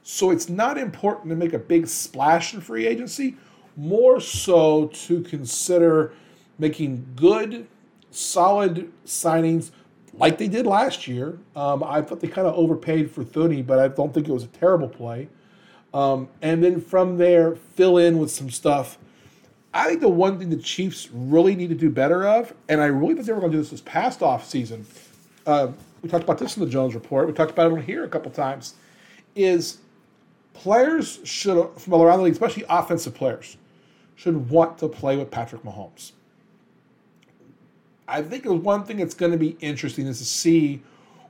So 0.03 0.31
it's 0.31 0.49
not 0.49 0.77
important 0.77 1.29
to 1.29 1.35
make 1.35 1.53
a 1.53 1.59
big 1.59 1.87
splash 1.87 2.53
in 2.53 2.61
free 2.61 2.87
agency, 2.87 3.35
more 3.75 4.19
so 4.19 4.87
to 4.87 5.21
consider 5.21 6.13
making 6.57 7.05
good, 7.15 7.67
solid 8.09 8.91
signings 9.05 9.71
like 10.17 10.37
they 10.37 10.47
did 10.47 10.65
last 10.65 11.07
year. 11.07 11.37
Um, 11.55 11.83
I 11.83 12.01
thought 12.01 12.19
they 12.19 12.27
kind 12.27 12.47
of 12.47 12.55
overpaid 12.55 13.11
for 13.11 13.23
Thuney, 13.23 13.65
but 13.65 13.79
I 13.79 13.87
don't 13.87 14.13
think 14.13 14.27
it 14.27 14.33
was 14.33 14.43
a 14.43 14.47
terrible 14.47 14.89
play. 14.89 15.29
Um, 15.93 16.29
and 16.41 16.63
then 16.63 16.81
from 16.81 17.17
there, 17.17 17.55
fill 17.55 17.97
in 17.97 18.17
with 18.17 18.31
some 18.31 18.49
stuff. 18.49 18.97
I 19.73 19.87
think 19.87 20.01
the 20.01 20.09
one 20.09 20.39
thing 20.39 20.49
the 20.49 20.57
Chiefs 20.57 21.09
really 21.11 21.55
need 21.55 21.69
to 21.69 21.75
do 21.75 21.89
better 21.89 22.27
of, 22.27 22.53
and 22.67 22.81
I 22.81 22.85
really 22.85 23.15
thought 23.15 23.25
they 23.25 23.33
were 23.33 23.39
going 23.39 23.51
to 23.51 23.57
do 23.57 23.61
this 23.61 23.71
this 23.71 23.81
past 23.81 24.21
off 24.21 24.47
season. 24.47 24.85
Uh, 25.45 25.69
we 26.01 26.09
talked 26.09 26.23
about 26.23 26.39
this 26.39 26.57
in 26.57 26.63
the 26.63 26.69
Jones 26.69 26.95
report. 26.95 27.27
We 27.27 27.33
talked 27.33 27.51
about 27.51 27.71
it 27.71 27.73
on 27.73 27.83
here 27.83 28.03
a 28.03 28.09
couple 28.09 28.31
times. 28.31 28.75
Is 29.35 29.77
players 30.53 31.19
should, 31.23 31.69
from 31.77 31.93
around 31.93 32.19
the 32.19 32.25
league, 32.25 32.33
especially 32.33 32.65
offensive 32.69 33.13
players, 33.13 33.57
should 34.15 34.49
want 34.49 34.79
to 34.79 34.87
play 34.87 35.15
with 35.15 35.29
Patrick 35.29 35.63
Mahomes. 35.63 36.11
I 38.07 38.21
think 38.21 38.45
one 38.45 38.83
thing 38.83 38.97
that's 38.97 39.13
going 39.13 39.31
to 39.31 39.37
be 39.37 39.57
interesting 39.59 40.07
is 40.07 40.19
to 40.19 40.25
see 40.25 40.81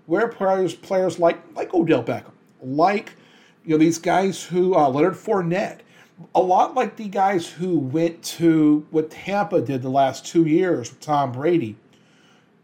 where 0.06 0.28
players 0.28 0.76
players 0.76 1.20
like 1.20 1.40
like 1.56 1.74
Odell 1.74 2.04
Beckham, 2.04 2.32
like 2.62 3.16
you 3.66 3.72
know 3.72 3.78
these 3.78 3.98
guys 3.98 4.44
who 4.44 4.76
uh, 4.76 4.90
Leonard 4.90 5.16
Fournette, 5.16 5.80
a 6.36 6.42
lot 6.42 6.76
like 6.76 6.96
the 6.96 7.08
guys 7.08 7.48
who 7.48 7.78
went 7.80 8.24
to 8.24 8.86
what 8.92 9.12
Tampa 9.12 9.62
did 9.62 9.82
the 9.82 9.90
last 9.90 10.26
two 10.26 10.46
years 10.46 10.90
with 10.90 11.00
Tom 11.00 11.32
Brady. 11.32 11.76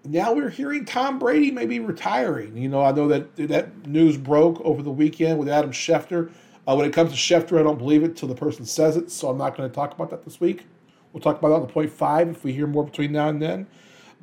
Now 0.05 0.33
we're 0.33 0.49
hearing 0.49 0.85
Tom 0.85 1.17
Brady 1.17 1.49
may 1.51 1.65
be 1.65 1.79
retiring. 1.79 2.57
You 2.57 2.69
know, 2.69 2.81
I 2.81 2.91
know 2.91 3.07
that 3.07 3.35
that 3.37 3.87
news 3.87 4.17
broke 4.17 4.61
over 4.61 4.81
the 4.81 4.91
weekend 4.91 5.39
with 5.39 5.49
Adam 5.49 5.71
Schefter 5.71 6.29
uh, 6.67 6.75
when 6.75 6.85
it 6.85 6.93
comes 6.93 7.11
to 7.11 7.17
Schefter, 7.17 7.59
I 7.59 7.63
don't 7.63 7.77
believe 7.77 8.03
it 8.03 8.15
till 8.15 8.29
the 8.29 8.35
person 8.35 8.65
says 8.65 8.95
it, 8.95 9.11
so 9.11 9.29
I'm 9.29 9.37
not 9.37 9.57
going 9.57 9.69
to 9.69 9.75
talk 9.75 9.93
about 9.93 10.09
that 10.11 10.23
this 10.23 10.39
week. 10.39 10.65
We'll 11.11 11.21
talk 11.21 11.37
about 11.37 11.49
that 11.49 11.55
on 11.55 11.61
the 11.61 11.73
point 11.73 11.91
five 11.91 12.29
if 12.29 12.43
we 12.43 12.53
hear 12.53 12.67
more 12.67 12.85
between 12.85 13.11
now 13.11 13.27
and 13.27 13.41
then. 13.41 13.67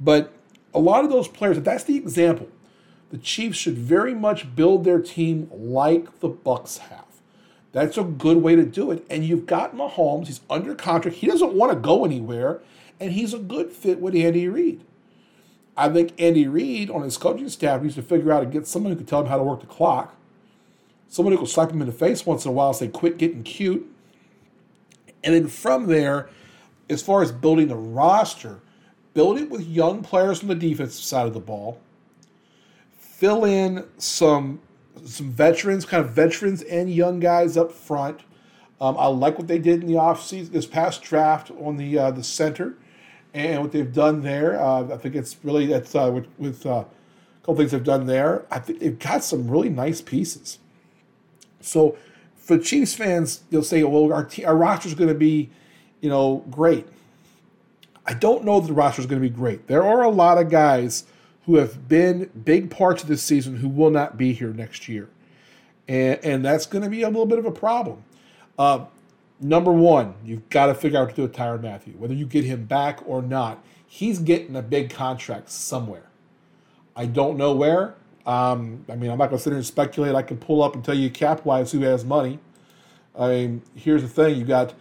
But 0.00 0.32
a 0.74 0.80
lot 0.80 1.04
of 1.04 1.10
those 1.10 1.28
players, 1.28 1.58
if 1.58 1.64
that's 1.64 1.84
the 1.84 1.96
example, 1.96 2.48
the 3.10 3.18
Chiefs 3.18 3.58
should 3.58 3.76
very 3.76 4.14
much 4.14 4.54
build 4.56 4.84
their 4.84 5.00
team 5.00 5.50
like 5.52 6.20
the 6.20 6.30
Bucs 6.30 6.78
have. 6.78 7.04
That's 7.72 7.98
a 7.98 8.02
good 8.02 8.38
way 8.38 8.56
to 8.56 8.64
do 8.64 8.90
it. 8.90 9.04
And 9.10 9.24
you've 9.24 9.46
got 9.46 9.76
Mahomes, 9.76 10.26
he's 10.26 10.40
under 10.48 10.74
contract. 10.74 11.18
He 11.18 11.26
doesn't 11.26 11.52
want 11.52 11.72
to 11.72 11.78
go 11.78 12.04
anywhere, 12.04 12.60
and 12.98 13.12
he's 13.12 13.34
a 13.34 13.38
good 13.38 13.72
fit 13.72 14.00
with 14.00 14.14
Andy 14.14 14.48
Reid. 14.48 14.82
I 15.76 15.88
think 15.88 16.20
Andy 16.20 16.48
Reid 16.48 16.90
on 16.90 17.02
his 17.02 17.16
coaching 17.16 17.48
staff 17.48 17.82
needs 17.82 17.94
to 17.94 18.02
figure 18.02 18.32
out 18.32 18.42
and 18.42 18.52
get 18.52 18.66
someone 18.66 18.92
who 18.92 18.96
can 18.96 19.06
tell 19.06 19.20
him 19.20 19.26
how 19.26 19.36
to 19.36 19.42
work 19.42 19.60
the 19.60 19.66
clock 19.66 20.16
Somebody 21.10 21.36
will 21.36 21.46
slap 21.46 21.72
him 21.72 21.80
in 21.80 21.88
the 21.88 21.92
face 21.92 22.24
once 22.24 22.44
in 22.44 22.50
a 22.50 22.52
while 22.52 22.68
and 22.68 22.76
say, 22.76 22.86
quit 22.86 23.18
getting 23.18 23.42
cute. 23.42 23.84
And 25.24 25.34
then 25.34 25.48
from 25.48 25.86
there, 25.86 26.30
as 26.88 27.02
far 27.02 27.20
as 27.20 27.32
building 27.32 27.66
the 27.66 27.74
roster, 27.74 28.60
build 29.20 29.38
it 29.38 29.50
with 29.50 29.66
young 29.66 30.02
players 30.02 30.40
on 30.40 30.48
the 30.48 30.54
defensive 30.54 31.04
side 31.04 31.26
of 31.26 31.34
the 31.34 31.40
ball. 31.40 31.78
Fill 32.96 33.44
in 33.44 33.86
some 33.98 34.60
some 35.04 35.30
veterans, 35.30 35.84
kind 35.84 36.02
of 36.02 36.12
veterans 36.12 36.62
and 36.62 36.90
young 36.90 37.20
guys 37.20 37.58
up 37.58 37.70
front. 37.70 38.20
Um, 38.80 38.96
I 38.96 39.08
like 39.08 39.36
what 39.36 39.46
they 39.46 39.58
did 39.58 39.82
in 39.82 39.88
the 39.88 39.98
offseason, 39.98 40.52
this 40.52 40.64
past 40.64 41.02
draft 41.02 41.50
on 41.50 41.76
the 41.76 41.98
uh, 41.98 42.10
the 42.12 42.24
center, 42.24 42.78
and 43.34 43.60
what 43.60 43.72
they've 43.72 43.92
done 43.92 44.22
there. 44.22 44.58
Uh, 44.58 44.94
I 44.94 44.96
think 44.96 45.14
it's 45.14 45.36
really 45.42 45.66
that's 45.66 45.94
uh, 45.94 46.10
with, 46.10 46.26
with 46.38 46.64
uh, 46.64 46.70
a 46.70 46.86
couple 47.42 47.56
things 47.56 47.72
they've 47.72 47.84
done 47.84 48.06
there. 48.06 48.46
I 48.50 48.58
think 48.58 48.78
they've 48.80 48.98
got 48.98 49.22
some 49.22 49.50
really 49.50 49.68
nice 49.68 50.00
pieces. 50.00 50.60
So 51.60 51.98
for 52.36 52.56
Chiefs 52.56 52.94
fans, 52.94 53.42
they'll 53.50 53.62
say, 53.62 53.82
well, 53.82 54.14
our, 54.14 54.24
t- 54.24 54.46
our 54.46 54.56
roster 54.56 54.88
is 54.88 54.94
going 54.94 55.10
to 55.10 55.14
be, 55.14 55.50
you 56.00 56.08
know, 56.08 56.42
great. 56.50 56.88
I 58.06 58.14
don't 58.14 58.44
know 58.44 58.60
that 58.60 58.66
the 58.66 58.72
roster 58.72 59.00
is 59.00 59.06
going 59.06 59.20
to 59.20 59.28
be 59.28 59.34
great. 59.34 59.66
There 59.66 59.82
are 59.82 60.02
a 60.02 60.08
lot 60.08 60.38
of 60.38 60.50
guys 60.50 61.04
who 61.46 61.56
have 61.56 61.88
been 61.88 62.30
big 62.44 62.70
parts 62.70 63.02
of 63.02 63.08
this 63.08 63.22
season 63.22 63.56
who 63.56 63.68
will 63.68 63.90
not 63.90 64.16
be 64.16 64.32
here 64.32 64.52
next 64.52 64.88
year. 64.88 65.08
And, 65.88 66.18
and 66.24 66.44
that's 66.44 66.66
going 66.66 66.84
to 66.84 66.90
be 66.90 67.02
a 67.02 67.08
little 67.08 67.26
bit 67.26 67.38
of 67.38 67.46
a 67.46 67.50
problem. 67.50 68.04
Uh, 68.58 68.84
number 69.40 69.72
one, 69.72 70.14
you've 70.24 70.48
got 70.50 70.66
to 70.66 70.74
figure 70.74 70.98
out 70.98 71.02
what 71.02 71.10
to 71.10 71.16
do 71.16 71.22
with 71.22 71.32
Tyrann 71.34 71.62
Mathieu. 71.62 71.94
Whether 71.94 72.14
you 72.14 72.26
get 72.26 72.44
him 72.44 72.66
back 72.66 73.00
or 73.06 73.22
not, 73.22 73.62
he's 73.86 74.18
getting 74.18 74.54
a 74.54 74.62
big 74.62 74.90
contract 74.90 75.50
somewhere. 75.50 76.04
I 76.94 77.06
don't 77.06 77.36
know 77.36 77.52
where. 77.52 77.94
Um, 78.26 78.84
I 78.88 78.96
mean, 78.96 79.10
I'm 79.10 79.18
not 79.18 79.30
going 79.30 79.38
to 79.38 79.42
sit 79.42 79.50
here 79.50 79.56
and 79.56 79.66
speculate. 79.66 80.14
I 80.14 80.22
can 80.22 80.36
pull 80.36 80.62
up 80.62 80.74
and 80.74 80.84
tell 80.84 80.94
you 80.94 81.10
cap 81.10 81.44
wise 81.44 81.72
who 81.72 81.80
has 81.80 82.04
money. 82.04 82.38
I 83.18 83.28
mean, 83.28 83.62
here's 83.74 84.02
the 84.02 84.08
thing 84.08 84.38
you've 84.38 84.48
got 84.48 84.74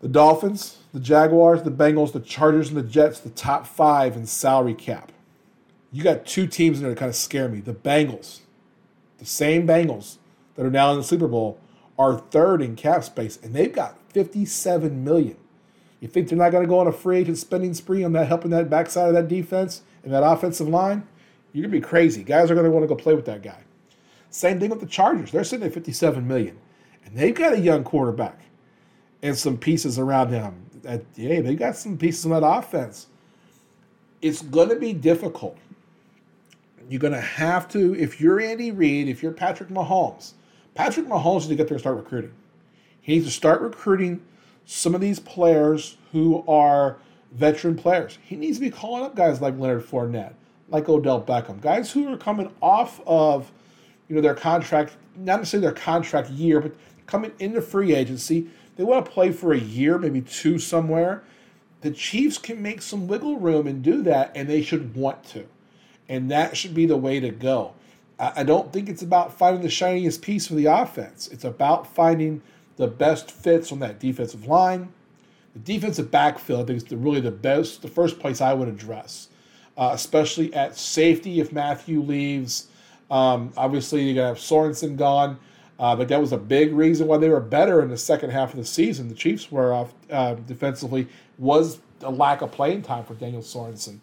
the 0.00 0.08
Dolphins, 0.08 0.78
the 0.92 1.00
Jaguars, 1.00 1.62
the 1.62 1.70
Bengals, 1.70 2.12
the 2.12 2.20
Chargers, 2.20 2.68
and 2.68 2.76
the 2.76 2.82
Jets, 2.82 3.20
the 3.20 3.30
top 3.30 3.66
five 3.66 4.16
in 4.16 4.26
salary 4.26 4.74
cap. 4.74 5.12
You 5.92 6.02
got 6.02 6.26
two 6.26 6.46
teams 6.46 6.78
in 6.78 6.84
there 6.84 6.92
that 6.92 6.98
kind 6.98 7.08
of 7.08 7.16
scare 7.16 7.48
me. 7.48 7.60
The 7.60 7.74
Bengals, 7.74 8.40
the 9.18 9.24
same 9.24 9.66
Bengals 9.66 10.18
that 10.56 10.66
are 10.66 10.70
now 10.70 10.90
in 10.92 10.98
the 10.98 11.04
Super 11.04 11.28
Bowl, 11.28 11.58
are 11.98 12.18
third 12.18 12.60
in 12.60 12.76
cap 12.76 13.04
space, 13.04 13.38
and 13.42 13.54
they've 13.54 13.72
got 13.72 13.96
57 14.10 15.04
million. 15.04 15.36
You 16.00 16.08
think 16.08 16.28
they're 16.28 16.36
not 16.36 16.50
going 16.50 16.64
to 16.64 16.68
go 16.68 16.80
on 16.80 16.86
a 16.86 16.92
free 16.92 17.18
agent 17.18 17.38
spending 17.38 17.72
spree 17.72 18.04
on 18.04 18.12
that, 18.12 18.28
helping 18.28 18.50
that 18.50 18.68
backside 18.68 19.08
of 19.08 19.14
that 19.14 19.28
defense 19.28 19.82
and 20.02 20.12
that 20.12 20.22
offensive 20.22 20.68
line? 20.68 21.06
You're 21.54 21.62
gonna 21.62 21.72
be 21.72 21.80
crazy. 21.80 22.24
Guys 22.24 22.50
are 22.50 22.56
gonna 22.56 22.70
want 22.70 22.82
to 22.82 22.88
go 22.88 22.96
play 22.96 23.14
with 23.14 23.26
that 23.26 23.42
guy. 23.42 23.62
Same 24.28 24.58
thing 24.58 24.70
with 24.70 24.80
the 24.80 24.86
Chargers. 24.86 25.30
They're 25.30 25.44
sitting 25.44 25.64
at 25.64 25.72
57 25.72 26.26
million, 26.26 26.58
and 27.04 27.16
they've 27.16 27.34
got 27.34 27.52
a 27.52 27.60
young 27.60 27.84
quarterback 27.84 28.40
and 29.24 29.36
some 29.36 29.56
pieces 29.56 29.98
around 29.98 30.28
him. 30.28 30.54
That, 30.82 31.02
yeah, 31.16 31.40
they 31.40 31.56
got 31.56 31.76
some 31.76 31.98
pieces 31.98 32.24
on 32.26 32.30
that 32.30 32.46
offense. 32.46 33.08
It's 34.22 34.42
gonna 34.42 34.76
be 34.76 34.92
difficult. 34.92 35.58
You're 36.88 37.00
going 37.00 37.14
to 37.14 37.20
have 37.20 37.68
to, 37.70 37.94
if 37.94 38.20
you're 38.20 38.40
Andy 38.40 38.70
Reid, 38.70 39.08
if 39.08 39.22
you're 39.22 39.32
Patrick 39.32 39.70
Mahomes, 39.70 40.32
Patrick 40.74 41.06
Mahomes 41.06 41.34
needs 41.34 41.48
to 41.48 41.54
get 41.54 41.68
there 41.68 41.76
and 41.76 41.80
start 41.80 41.96
recruiting. 41.96 42.32
He 43.00 43.14
needs 43.14 43.26
to 43.26 43.32
start 43.32 43.60
recruiting 43.60 44.20
some 44.66 44.94
of 44.94 45.00
these 45.00 45.18
players 45.20 45.96
who 46.12 46.44
are 46.46 46.98
veteran 47.32 47.76
players. 47.76 48.18
He 48.22 48.36
needs 48.36 48.58
to 48.58 48.60
be 48.60 48.70
calling 48.70 49.02
up 49.02 49.14
guys 49.14 49.40
like 49.40 49.58
Leonard 49.58 49.86
Fournette, 49.86 50.34
like 50.68 50.88
Odell 50.88 51.22
Beckham, 51.22 51.60
guys 51.60 51.90
who 51.90 52.12
are 52.12 52.16
coming 52.16 52.52
off 52.60 53.00
of, 53.06 53.50
you 54.08 54.16
know, 54.16 54.22
their 54.22 54.34
contract, 54.34 54.96
not 55.16 55.38
necessarily 55.38 55.66
their 55.66 55.74
contract 55.74 56.30
year, 56.30 56.60
but 56.60 56.74
coming 57.06 57.32
into 57.38 57.60
free 57.60 57.94
agency. 57.94 58.48
They 58.76 58.84
want 58.84 59.04
to 59.04 59.10
play 59.10 59.30
for 59.30 59.52
a 59.52 59.58
year, 59.58 59.98
maybe 59.98 60.20
two 60.20 60.58
somewhere. 60.58 61.22
The 61.82 61.90
Chiefs 61.90 62.38
can 62.38 62.62
make 62.62 62.82
some 62.82 63.06
wiggle 63.06 63.38
room 63.38 63.66
and 63.66 63.82
do 63.82 64.02
that, 64.02 64.32
and 64.34 64.48
they 64.48 64.62
should 64.62 64.94
want 64.96 65.22
to. 65.30 65.46
And 66.08 66.30
that 66.30 66.56
should 66.56 66.74
be 66.74 66.86
the 66.86 66.96
way 66.96 67.20
to 67.20 67.30
go. 67.30 67.74
I 68.18 68.44
don't 68.44 68.72
think 68.72 68.88
it's 68.88 69.02
about 69.02 69.36
finding 69.36 69.62
the 69.62 69.68
shiniest 69.68 70.22
piece 70.22 70.46
for 70.46 70.54
the 70.54 70.66
offense. 70.66 71.28
It's 71.28 71.44
about 71.44 71.86
finding 71.86 72.42
the 72.76 72.86
best 72.86 73.30
fits 73.30 73.72
on 73.72 73.80
that 73.80 73.98
defensive 73.98 74.46
line. 74.46 74.92
The 75.52 75.58
defensive 75.58 76.10
backfield, 76.10 76.62
I 76.62 76.64
think, 76.64 76.76
is 76.78 76.84
the, 76.84 76.96
really 76.96 77.20
the 77.20 77.30
best, 77.30 77.82
the 77.82 77.88
first 77.88 78.18
place 78.18 78.40
I 78.40 78.54
would 78.54 78.68
address, 78.68 79.28
uh, 79.76 79.90
especially 79.92 80.54
at 80.54 80.76
safety 80.76 81.40
if 81.40 81.52
Mathieu 81.52 82.02
leaves. 82.02 82.68
Um, 83.10 83.52
obviously, 83.56 84.02
you're 84.02 84.14
going 84.14 84.34
to 84.34 84.40
have 84.40 84.44
Sorensen 84.44 84.96
gone, 84.96 85.38
uh, 85.78 85.96
but 85.96 86.08
that 86.08 86.20
was 86.20 86.32
a 86.32 86.38
big 86.38 86.72
reason 86.72 87.06
why 87.06 87.18
they 87.18 87.28
were 87.28 87.40
better 87.40 87.82
in 87.82 87.88
the 87.88 87.96
second 87.96 88.30
half 88.30 88.50
of 88.50 88.56
the 88.56 88.64
season. 88.64 89.08
The 89.08 89.14
Chiefs 89.14 89.50
were 89.50 89.72
off 89.72 89.94
uh, 90.10 90.34
defensively, 90.34 91.08
was 91.38 91.78
a 92.02 92.10
lack 92.10 92.42
of 92.42 92.52
playing 92.52 92.82
time 92.82 93.04
for 93.04 93.14
Daniel 93.14 93.42
Sorensen. 93.42 93.98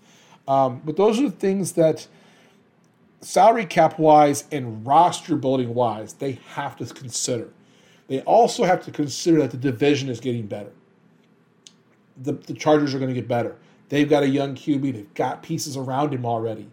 Um, 0.48 0.82
but 0.84 0.98
those 0.98 1.20
are 1.20 1.24
the 1.24 1.32
things 1.32 1.74
that 1.74 2.08
salary 3.22 3.66
cap 3.66 4.00
wise 4.00 4.46
and 4.52 4.86
roster 4.86 5.36
building 5.36 5.74
wise, 5.74 6.14
they 6.14 6.40
have 6.50 6.76
to 6.78 6.86
consider. 6.86 7.50
They 8.08 8.22
also 8.22 8.66
have 8.66 8.84
to 8.86 8.92
consider 8.92 9.40
that 9.40 9.52
the 9.52 9.58
division 9.58 10.10
is 10.10 10.20
getting 10.20 10.48
better. 10.48 10.72
The, 12.22 12.34
the 12.34 12.54
Chargers 12.54 12.94
are 12.94 13.00
going 13.00 13.14
to 13.14 13.16
get 13.16 13.28
better. 13.28 13.56
They've 13.88 14.10
got 14.10 14.24
a 14.24 14.28
young 14.28 14.56
QB. 14.56 14.94
They've 14.94 15.14
got 15.14 15.44
pieces 15.44 15.78
around 15.78 16.14
him 16.14 16.26
already. 16.26 16.70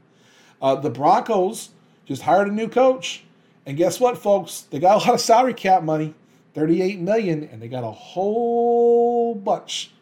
Uh, 0.60 0.74
the 0.74 0.90
Broncos 0.90 1.70
just 2.06 2.22
hired 2.22 2.48
a 2.48 2.52
new 2.52 2.68
coach, 2.68 3.24
and 3.68 3.76
guess 3.76 4.00
what, 4.00 4.16
folks? 4.16 4.62
They 4.62 4.78
got 4.78 4.96
a 4.96 5.06
lot 5.06 5.14
of 5.14 5.20
salary 5.20 5.52
cap 5.52 5.82
money, 5.82 6.14
thirty-eight 6.54 6.98
million, 7.00 7.44
and 7.52 7.60
they 7.60 7.68
got 7.68 7.84
a 7.84 7.90
whole 7.90 9.34
bunch 9.34 9.92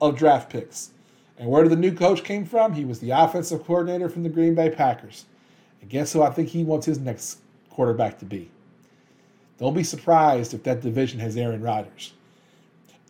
of 0.00 0.16
draft 0.16 0.50
picks. 0.50 0.90
And 1.36 1.50
where 1.50 1.62
did 1.62 1.70
the 1.70 1.76
new 1.76 1.92
coach 1.92 2.24
came 2.24 2.46
from? 2.46 2.72
He 2.72 2.86
was 2.86 3.00
the 3.00 3.10
offensive 3.10 3.64
coordinator 3.64 4.08
from 4.08 4.22
the 4.22 4.30
Green 4.30 4.54
Bay 4.54 4.70
Packers. 4.70 5.26
And 5.82 5.90
guess 5.90 6.14
who 6.14 6.22
I 6.22 6.30
think 6.30 6.48
he 6.48 6.64
wants 6.64 6.86
his 6.86 6.98
next 6.98 7.40
quarterback 7.70 8.18
to 8.20 8.24
be? 8.24 8.50
Don't 9.58 9.74
be 9.74 9.84
surprised 9.84 10.54
if 10.54 10.62
that 10.62 10.80
division 10.80 11.20
has 11.20 11.36
Aaron 11.36 11.60
Rodgers. 11.62 12.14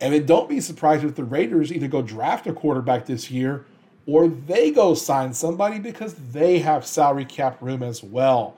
And 0.01 0.13
then 0.13 0.25
don't 0.25 0.49
be 0.49 0.59
surprised 0.59 1.05
if 1.05 1.15
the 1.15 1.23
Raiders 1.23 1.71
either 1.71 1.87
go 1.87 2.01
draft 2.01 2.47
a 2.47 2.53
quarterback 2.53 3.05
this 3.05 3.31
year 3.31 3.65
or 4.05 4.27
they 4.27 4.71
go 4.71 4.93
sign 4.93 5.33
somebody 5.33 5.79
because 5.79 6.15
they 6.15 6.59
have 6.59 6.85
salary 6.85 7.25
cap 7.25 7.61
room 7.61 7.81
as 7.81 8.03
well. 8.03 8.57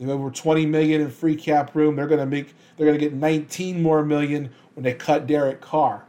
They 0.00 0.06
have 0.06 0.14
over 0.14 0.30
20 0.30 0.64
million 0.64 1.02
in 1.02 1.10
free 1.10 1.36
cap 1.36 1.74
room. 1.74 1.94
They're 1.94 2.08
gonna 2.08 2.24
make 2.24 2.54
they're 2.76 2.86
gonna 2.86 2.98
get 2.98 3.12
19 3.12 3.82
more 3.82 4.02
million 4.02 4.50
when 4.74 4.82
they 4.82 4.94
cut 4.94 5.26
Derek 5.26 5.60
Carr. 5.60 6.04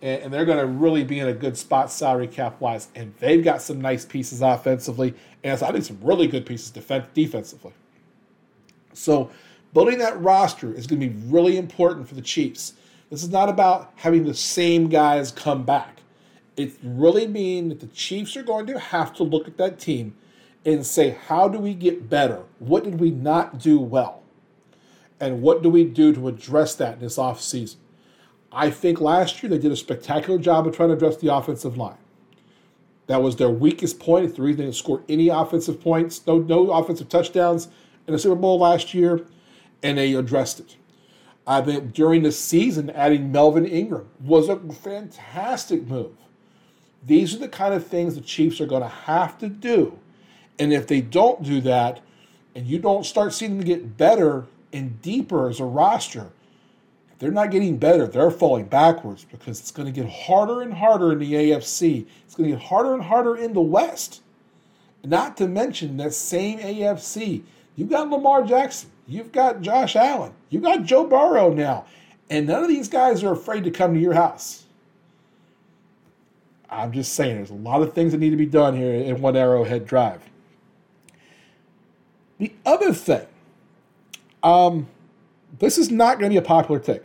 And, 0.00 0.22
and 0.22 0.32
they're 0.32 0.46
gonna 0.46 0.64
really 0.64 1.04
be 1.04 1.18
in 1.20 1.28
a 1.28 1.34
good 1.34 1.58
spot 1.58 1.92
salary 1.92 2.26
cap 2.26 2.58
wise. 2.60 2.88
And 2.94 3.12
they've 3.18 3.44
got 3.44 3.60
some 3.60 3.82
nice 3.82 4.06
pieces 4.06 4.40
offensively, 4.40 5.14
and 5.42 5.58
so 5.58 5.66
I 5.66 5.72
think 5.72 5.84
some 5.84 5.98
really 6.02 6.26
good 6.26 6.46
pieces 6.46 6.70
defense 6.70 7.04
defensively. 7.12 7.72
So 8.94 9.30
building 9.74 9.98
that 9.98 10.18
roster 10.22 10.72
is 10.72 10.86
going 10.86 11.00
to 11.00 11.08
be 11.08 11.16
really 11.26 11.58
important 11.58 12.08
for 12.08 12.14
the 12.14 12.22
Chiefs. 12.22 12.72
This 13.10 13.22
is 13.22 13.28
not 13.28 13.50
about 13.50 13.92
having 13.96 14.24
the 14.24 14.34
same 14.34 14.88
guys 14.88 15.30
come 15.30 15.64
back. 15.64 15.98
It 16.56 16.72
really 16.82 17.26
means 17.26 17.70
that 17.70 17.80
the 17.80 17.94
Chiefs 17.94 18.36
are 18.36 18.42
going 18.42 18.66
to 18.66 18.78
have 18.78 19.12
to 19.14 19.22
look 19.22 19.46
at 19.48 19.56
that 19.58 19.78
team 19.78 20.14
and 20.64 20.86
say, 20.86 21.16
how 21.26 21.48
do 21.48 21.58
we 21.58 21.74
get 21.74 22.08
better? 22.08 22.42
What 22.58 22.84
did 22.84 23.00
we 23.00 23.10
not 23.10 23.58
do 23.58 23.78
well? 23.78 24.22
And 25.20 25.42
what 25.42 25.62
do 25.62 25.70
we 25.70 25.84
do 25.84 26.12
to 26.14 26.28
address 26.28 26.74
that 26.76 26.94
in 26.94 27.00
this 27.00 27.18
offseason? 27.18 27.76
I 28.50 28.70
think 28.70 29.00
last 29.00 29.42
year 29.42 29.50
they 29.50 29.58
did 29.58 29.72
a 29.72 29.76
spectacular 29.76 30.38
job 30.38 30.66
of 30.66 30.76
trying 30.76 30.90
to 30.90 30.94
address 30.94 31.16
the 31.16 31.34
offensive 31.34 31.76
line. 31.76 31.98
That 33.06 33.22
was 33.22 33.36
their 33.36 33.50
weakest 33.50 33.98
point. 33.98 34.24
It's 34.24 34.36
the 34.36 34.42
reason 34.42 34.58
they 34.58 34.64
didn't 34.64 34.76
score 34.76 35.02
any 35.08 35.28
offensive 35.28 35.80
points, 35.80 36.26
no, 36.26 36.38
no 36.38 36.70
offensive 36.70 37.08
touchdowns 37.08 37.68
in 38.06 38.12
the 38.12 38.18
Super 38.18 38.36
Bowl 38.36 38.58
last 38.58 38.94
year 38.94 39.26
and 39.82 39.98
they 39.98 40.14
addressed 40.14 40.60
it. 40.60 40.76
I 41.46 41.60
think 41.60 41.92
during 41.92 42.22
the 42.22 42.32
season, 42.32 42.88
adding 42.90 43.30
Melvin 43.30 43.66
Ingram 43.66 44.08
was 44.18 44.48
a 44.48 44.56
fantastic 44.56 45.86
move. 45.86 46.16
These 47.06 47.34
are 47.34 47.38
the 47.38 47.48
kind 47.48 47.74
of 47.74 47.86
things 47.86 48.14
the 48.14 48.22
Chiefs 48.22 48.62
are 48.62 48.66
going 48.66 48.82
to 48.82 48.88
have 48.88 49.36
to 49.38 49.48
do. 49.48 49.98
And 50.58 50.72
if 50.72 50.86
they 50.86 51.00
don't 51.00 51.42
do 51.42 51.60
that, 51.62 52.00
and 52.54 52.66
you 52.66 52.78
don't 52.78 53.04
start 53.04 53.32
seeing 53.32 53.58
them 53.58 53.66
get 53.66 53.96
better 53.96 54.46
and 54.72 55.00
deeper 55.02 55.48
as 55.48 55.58
a 55.58 55.64
roster, 55.64 56.30
if 57.12 57.18
they're 57.18 57.32
not 57.32 57.50
getting 57.50 57.76
better, 57.76 58.06
they're 58.06 58.30
falling 58.30 58.66
backwards 58.66 59.24
because 59.24 59.60
it's 59.60 59.72
going 59.72 59.92
to 59.92 60.00
get 60.00 60.10
harder 60.10 60.62
and 60.62 60.74
harder 60.74 61.12
in 61.12 61.18
the 61.18 61.32
AFC. 61.32 62.06
It's 62.24 62.34
going 62.34 62.50
to 62.50 62.56
get 62.56 62.66
harder 62.66 62.94
and 62.94 63.02
harder 63.02 63.36
in 63.36 63.52
the 63.52 63.60
West. 63.60 64.22
Not 65.02 65.36
to 65.36 65.48
mention 65.48 65.96
that 65.98 66.14
same 66.14 66.58
AFC, 66.60 67.42
You've 67.76 67.90
got 67.90 68.10
Lamar 68.10 68.44
Jackson. 68.44 68.90
You've 69.06 69.32
got 69.32 69.60
Josh 69.60 69.96
Allen. 69.96 70.32
You've 70.48 70.62
got 70.62 70.84
Joe 70.84 71.06
Burrow 71.06 71.52
now. 71.52 71.86
And 72.30 72.46
none 72.46 72.62
of 72.62 72.68
these 72.68 72.88
guys 72.88 73.22
are 73.22 73.32
afraid 73.32 73.64
to 73.64 73.70
come 73.70 73.94
to 73.94 74.00
your 74.00 74.14
house. 74.14 74.64
I'm 76.70 76.92
just 76.92 77.12
saying, 77.12 77.36
there's 77.36 77.50
a 77.50 77.54
lot 77.54 77.82
of 77.82 77.92
things 77.92 78.12
that 78.12 78.18
need 78.18 78.30
to 78.30 78.36
be 78.36 78.46
done 78.46 78.76
here 78.76 78.94
in 78.94 79.20
One 79.20 79.36
Arrowhead 79.36 79.86
Drive. 79.86 80.22
The 82.44 82.52
other 82.66 82.92
thing, 82.92 83.26
um, 84.42 84.86
this 85.60 85.78
is 85.78 85.90
not 85.90 86.18
going 86.18 86.30
to 86.30 86.34
be 86.34 86.36
a 86.36 86.46
popular 86.46 86.78
take. 86.78 87.04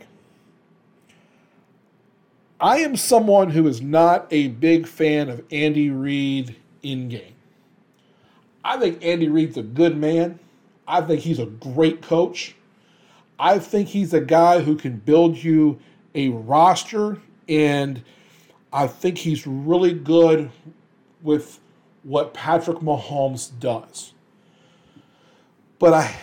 I 2.60 2.80
am 2.80 2.94
someone 2.94 3.48
who 3.48 3.66
is 3.66 3.80
not 3.80 4.26
a 4.30 4.48
big 4.48 4.86
fan 4.86 5.30
of 5.30 5.42
Andy 5.50 5.88
Reid 5.88 6.56
in 6.82 7.08
game. 7.08 7.32
I 8.62 8.76
think 8.76 9.02
Andy 9.02 9.28
Reid's 9.30 9.56
a 9.56 9.62
good 9.62 9.96
man. 9.96 10.38
I 10.86 11.00
think 11.00 11.22
he's 11.22 11.38
a 11.38 11.46
great 11.46 12.02
coach. 12.02 12.54
I 13.38 13.58
think 13.58 13.88
he's 13.88 14.12
a 14.12 14.20
guy 14.20 14.60
who 14.60 14.76
can 14.76 14.98
build 14.98 15.42
you 15.42 15.80
a 16.14 16.28
roster, 16.28 17.16
and 17.48 18.02
I 18.74 18.88
think 18.88 19.16
he's 19.16 19.46
really 19.46 19.94
good 19.94 20.50
with 21.22 21.60
what 22.02 22.34
Patrick 22.34 22.80
Mahomes 22.80 23.58
does. 23.58 24.12
But 25.80 25.94
I 25.94 26.16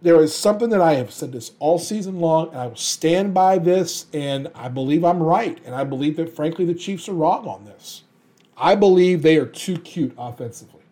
there 0.00 0.20
is 0.22 0.34
something 0.34 0.70
that 0.70 0.80
I 0.80 0.94
have 0.94 1.12
said 1.12 1.32
this 1.32 1.52
all 1.58 1.78
season 1.78 2.20
long, 2.20 2.48
and 2.48 2.58
I 2.58 2.66
will 2.66 2.76
stand 2.76 3.32
by 3.32 3.58
this, 3.58 4.06
and 4.12 4.50
I 4.54 4.68
believe 4.68 5.02
I'm 5.04 5.22
right. 5.22 5.58
And 5.64 5.74
I 5.74 5.84
believe 5.84 6.16
that 6.16 6.34
frankly 6.34 6.64
the 6.64 6.74
Chiefs 6.74 7.08
are 7.08 7.14
wrong 7.14 7.46
on 7.46 7.64
this. 7.64 8.02
I 8.56 8.74
believe 8.74 9.22
they 9.22 9.36
are 9.36 9.46
too 9.46 9.78
cute 9.78 10.14
offensively. 10.16 10.82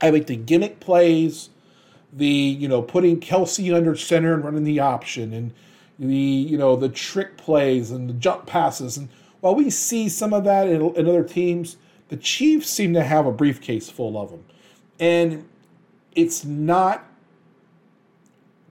I 0.00 0.10
think 0.10 0.26
the 0.26 0.36
gimmick 0.36 0.80
plays 0.80 1.50
the 2.12 2.26
you 2.26 2.66
know 2.66 2.82
putting 2.82 3.20
Kelce 3.20 3.74
under 3.74 3.94
center 3.94 4.34
and 4.34 4.44
running 4.44 4.64
the 4.64 4.80
option 4.80 5.32
and 5.32 5.52
the 6.00 6.16
you 6.16 6.58
know 6.58 6.74
the 6.74 6.88
trick 6.88 7.36
plays 7.36 7.90
and 7.90 8.08
the 8.08 8.14
jump 8.14 8.46
passes 8.46 8.96
and 8.96 9.08
while 9.44 9.54
we 9.54 9.68
see 9.68 10.08
some 10.08 10.32
of 10.32 10.44
that 10.44 10.68
in, 10.68 10.80
in 10.94 11.06
other 11.06 11.22
teams, 11.22 11.76
the 12.08 12.16
Chiefs 12.16 12.70
seem 12.70 12.94
to 12.94 13.04
have 13.04 13.26
a 13.26 13.30
briefcase 13.30 13.90
full 13.90 14.16
of 14.16 14.30
them, 14.30 14.42
and 14.98 15.46
it's 16.14 16.44
not. 16.44 17.04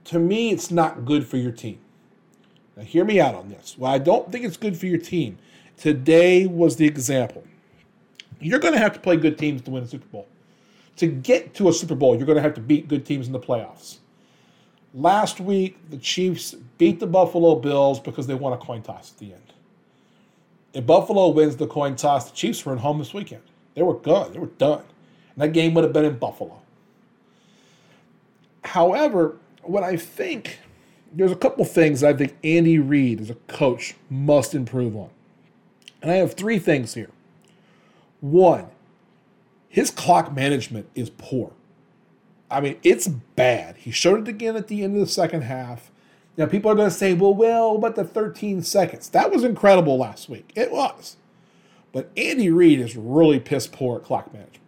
To 0.06 0.18
me, 0.18 0.50
it's 0.50 0.70
not 0.70 1.04
good 1.06 1.26
for 1.26 1.38
your 1.38 1.52
team. 1.52 1.78
Now, 2.76 2.82
hear 2.82 3.04
me 3.04 3.20
out 3.20 3.34
on 3.34 3.48
this. 3.48 3.76
Well, 3.78 3.90
I 3.90 3.98
don't 3.98 4.30
think 4.30 4.44
it's 4.44 4.58
good 4.58 4.76
for 4.76 4.86
your 4.86 4.98
team. 4.98 5.38
Today 5.78 6.46
was 6.46 6.76
the 6.76 6.86
example. 6.86 7.44
You're 8.38 8.58
going 8.58 8.74
to 8.74 8.80
have 8.80 8.92
to 8.92 9.00
play 9.00 9.16
good 9.16 9.38
teams 9.38 9.62
to 9.62 9.70
win 9.70 9.84
a 9.84 9.86
Super 9.86 10.06
Bowl 10.08 10.28
to 10.96 11.06
get 11.06 11.54
to 11.54 11.68
a 11.68 11.72
Super 11.72 11.94
Bowl, 11.94 12.16
you're 12.16 12.26
going 12.26 12.36
to 12.36 12.42
have 12.42 12.54
to 12.54 12.60
beat 12.60 12.88
good 12.88 13.04
teams 13.04 13.26
in 13.26 13.32
the 13.32 13.40
playoffs. 13.40 13.98
Last 14.92 15.40
week, 15.40 15.76
the 15.90 15.96
Chiefs 15.96 16.54
beat 16.78 17.00
the 17.00 17.06
Buffalo 17.06 17.56
Bills 17.56 17.98
because 17.98 18.26
they 18.26 18.34
won 18.34 18.52
a 18.52 18.56
coin 18.56 18.82
toss 18.82 19.12
at 19.12 19.18
the 19.18 19.32
end. 19.32 19.52
If 20.72 20.86
Buffalo 20.86 21.28
wins 21.28 21.56
the 21.56 21.66
coin 21.66 21.96
toss, 21.96 22.30
the 22.30 22.36
Chiefs 22.36 22.64
were 22.64 22.74
at 22.74 22.78
home 22.78 22.98
this 22.98 23.12
weekend. 23.12 23.42
They 23.74 23.82
were 23.82 23.98
good. 23.98 24.34
They 24.34 24.38
were 24.38 24.46
done. 24.46 24.82
And 25.34 25.42
that 25.42 25.52
game 25.52 25.74
would 25.74 25.82
have 25.82 25.92
been 25.92 26.04
in 26.04 26.18
Buffalo. 26.18 26.60
However, 28.64 29.36
what 29.62 29.82
I 29.82 29.96
think, 29.96 30.58
there's 31.12 31.32
a 31.32 31.36
couple 31.36 31.64
things 31.64 32.02
I 32.02 32.12
think 32.12 32.36
Andy 32.42 32.78
Reid 32.78 33.20
as 33.20 33.30
a 33.30 33.34
coach 33.46 33.94
must 34.10 34.54
improve 34.54 34.96
on. 34.96 35.10
And 36.02 36.10
I 36.10 36.16
have 36.16 36.34
three 36.34 36.58
things 36.58 36.94
here. 36.94 37.10
One, 38.20 38.66
his 39.68 39.90
clock 39.90 40.34
management 40.34 40.88
is 40.94 41.10
poor. 41.10 41.52
I 42.50 42.60
mean, 42.60 42.78
it's 42.82 43.08
bad. 43.08 43.76
He 43.76 43.90
showed 43.90 44.20
it 44.20 44.28
again 44.28 44.56
at 44.56 44.68
the 44.68 44.82
end 44.82 44.94
of 44.94 45.00
the 45.00 45.06
second 45.06 45.42
half. 45.42 45.90
Now, 46.36 46.46
people 46.46 46.70
are 46.70 46.74
going 46.74 46.90
to 46.90 46.94
say, 46.94 47.14
well, 47.14 47.34
well, 47.34 47.78
but 47.78 47.96
the 47.96 48.04
13 48.04 48.62
seconds. 48.62 49.08
That 49.08 49.30
was 49.30 49.44
incredible 49.44 49.98
last 49.98 50.28
week. 50.28 50.52
It 50.54 50.70
was. 50.70 51.16
But 51.92 52.10
Andy 52.16 52.50
Reid 52.50 52.80
is 52.80 52.96
really 52.96 53.38
piss 53.38 53.66
poor 53.66 53.98
at 53.98 54.04
clock 54.04 54.32
management. 54.32 54.60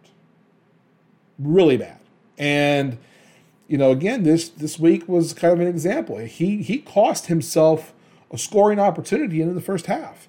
Really 1.37 1.77
bad. 1.77 1.99
And, 2.37 2.97
you 3.67 3.77
know, 3.77 3.91
again, 3.91 4.23
this 4.23 4.49
this 4.49 4.79
week 4.79 5.07
was 5.07 5.33
kind 5.33 5.53
of 5.53 5.59
an 5.59 5.67
example. 5.67 6.17
He 6.17 6.61
he 6.61 6.79
cost 6.79 7.27
himself 7.27 7.93
a 8.31 8.37
scoring 8.37 8.79
opportunity 8.79 9.41
in 9.41 9.53
the 9.55 9.61
first 9.61 9.87
half. 9.87 10.27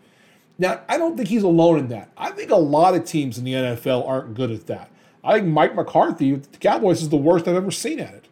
Now, 0.59 0.81
I 0.89 0.99
don't 0.99 1.17
think 1.17 1.29
he's 1.29 1.45
alone 1.45 1.79
in 1.79 1.89
that. 1.89 2.11
I 2.17 2.31
think 2.31 2.51
a 2.51 2.57
lot 2.57 2.95
of 2.95 3.05
teams 3.05 3.39
in 3.39 3.45
the 3.45 3.53
NFL 3.53 4.07
aren't 4.09 4.35
good 4.35 4.51
at 4.51 4.67
that. 4.67 4.91
I 5.23 5.35
think 5.35 5.47
Mike 5.47 5.75
McCarthy 5.75 6.35
the 6.35 6.59
Cowboys 6.59 7.01
is 7.03 7.11
the 7.11 7.17
worst 7.17 7.47
I've 7.47 7.55
ever 7.55 7.71
seen 7.71 8.01
at 8.01 8.15
it. 8.15 8.27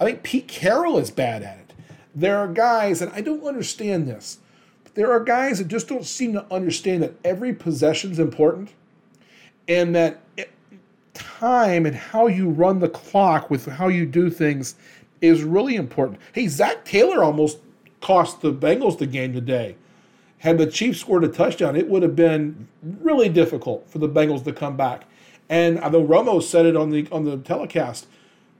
I 0.00 0.04
think 0.04 0.22
Pete 0.22 0.48
Carroll 0.48 0.98
is 0.98 1.10
bad 1.10 1.42
at 1.42 1.58
it. 1.58 1.72
There 2.14 2.38
are 2.38 2.48
guys, 2.48 3.00
and 3.00 3.12
I 3.12 3.20
don't 3.20 3.44
understand 3.44 4.06
this, 4.06 4.38
but 4.84 4.94
there 4.94 5.10
are 5.12 5.20
guys 5.20 5.58
that 5.58 5.68
just 5.68 5.88
don't 5.88 6.04
seem 6.04 6.32
to 6.34 6.44
understand 6.52 7.02
that 7.02 7.14
every 7.24 7.52
possession 7.52 8.12
is 8.12 8.18
important 8.18 8.70
and 9.66 9.94
that 9.94 10.20
time 11.14 11.86
and 11.86 11.94
how 11.94 12.26
you 12.26 12.48
run 12.48 12.78
the 12.78 12.88
clock 12.88 13.50
with 13.50 13.66
how 13.66 13.88
you 13.88 14.06
do 14.06 14.30
things 14.30 14.74
is 15.20 15.42
really 15.42 15.76
important. 15.76 16.20
Hey, 16.32 16.48
Zac 16.48 16.84
Taylor 16.84 17.22
almost 17.22 17.58
cost 18.00 18.40
the 18.40 18.52
Bengals 18.52 18.98
the 18.98 19.06
game 19.06 19.32
today 19.32 19.76
had 20.42 20.58
the 20.58 20.66
Chiefs 20.66 20.98
scored 20.98 21.22
a 21.22 21.28
touchdown, 21.28 21.76
it 21.76 21.88
would 21.88 22.02
have 22.02 22.16
been 22.16 22.66
really 23.00 23.28
difficult 23.28 23.88
for 23.88 23.98
the 23.98 24.08
Bengals 24.08 24.42
to 24.42 24.52
come 24.52 24.76
back. 24.76 25.04
And 25.48 25.78
although 25.80 26.04
Romo 26.04 26.42
said 26.42 26.66
it 26.66 26.74
on 26.74 26.90
the 26.90 27.06
on 27.12 27.24
the 27.24 27.36
telecast, 27.38 28.08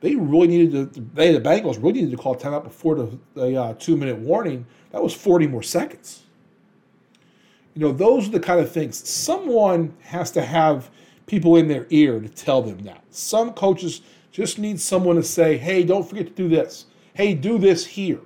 they 0.00 0.14
really 0.14 0.46
needed 0.46 0.94
to. 0.94 1.00
They 1.14 1.32
the 1.32 1.40
Bengals 1.40 1.78
really 1.78 1.94
needed 1.94 2.12
to 2.12 2.16
call 2.16 2.36
timeout 2.36 2.62
before 2.62 2.94
the, 2.94 3.18
the 3.34 3.60
uh, 3.60 3.74
two 3.80 3.96
minute 3.96 4.18
warning. 4.18 4.64
That 4.92 5.02
was 5.02 5.12
forty 5.12 5.48
more 5.48 5.62
seconds. 5.62 6.22
You 7.74 7.80
know, 7.80 7.90
those 7.90 8.28
are 8.28 8.32
the 8.32 8.40
kind 8.40 8.60
of 8.60 8.70
things. 8.70 9.08
Someone 9.08 9.92
has 10.02 10.30
to 10.32 10.42
have 10.42 10.88
people 11.26 11.56
in 11.56 11.68
their 11.68 11.86
ear 11.90 12.20
to 12.20 12.28
tell 12.28 12.62
them 12.62 12.78
that. 12.84 13.02
Some 13.10 13.52
coaches 13.52 14.00
just 14.30 14.58
need 14.58 14.80
someone 14.80 15.16
to 15.16 15.22
say, 15.22 15.56
"Hey, 15.56 15.84
don't 15.84 16.08
forget 16.08 16.26
to 16.26 16.32
do 16.32 16.48
this. 16.48 16.86
Hey, 17.14 17.34
do 17.34 17.58
this 17.58 17.86
here." 17.86 18.20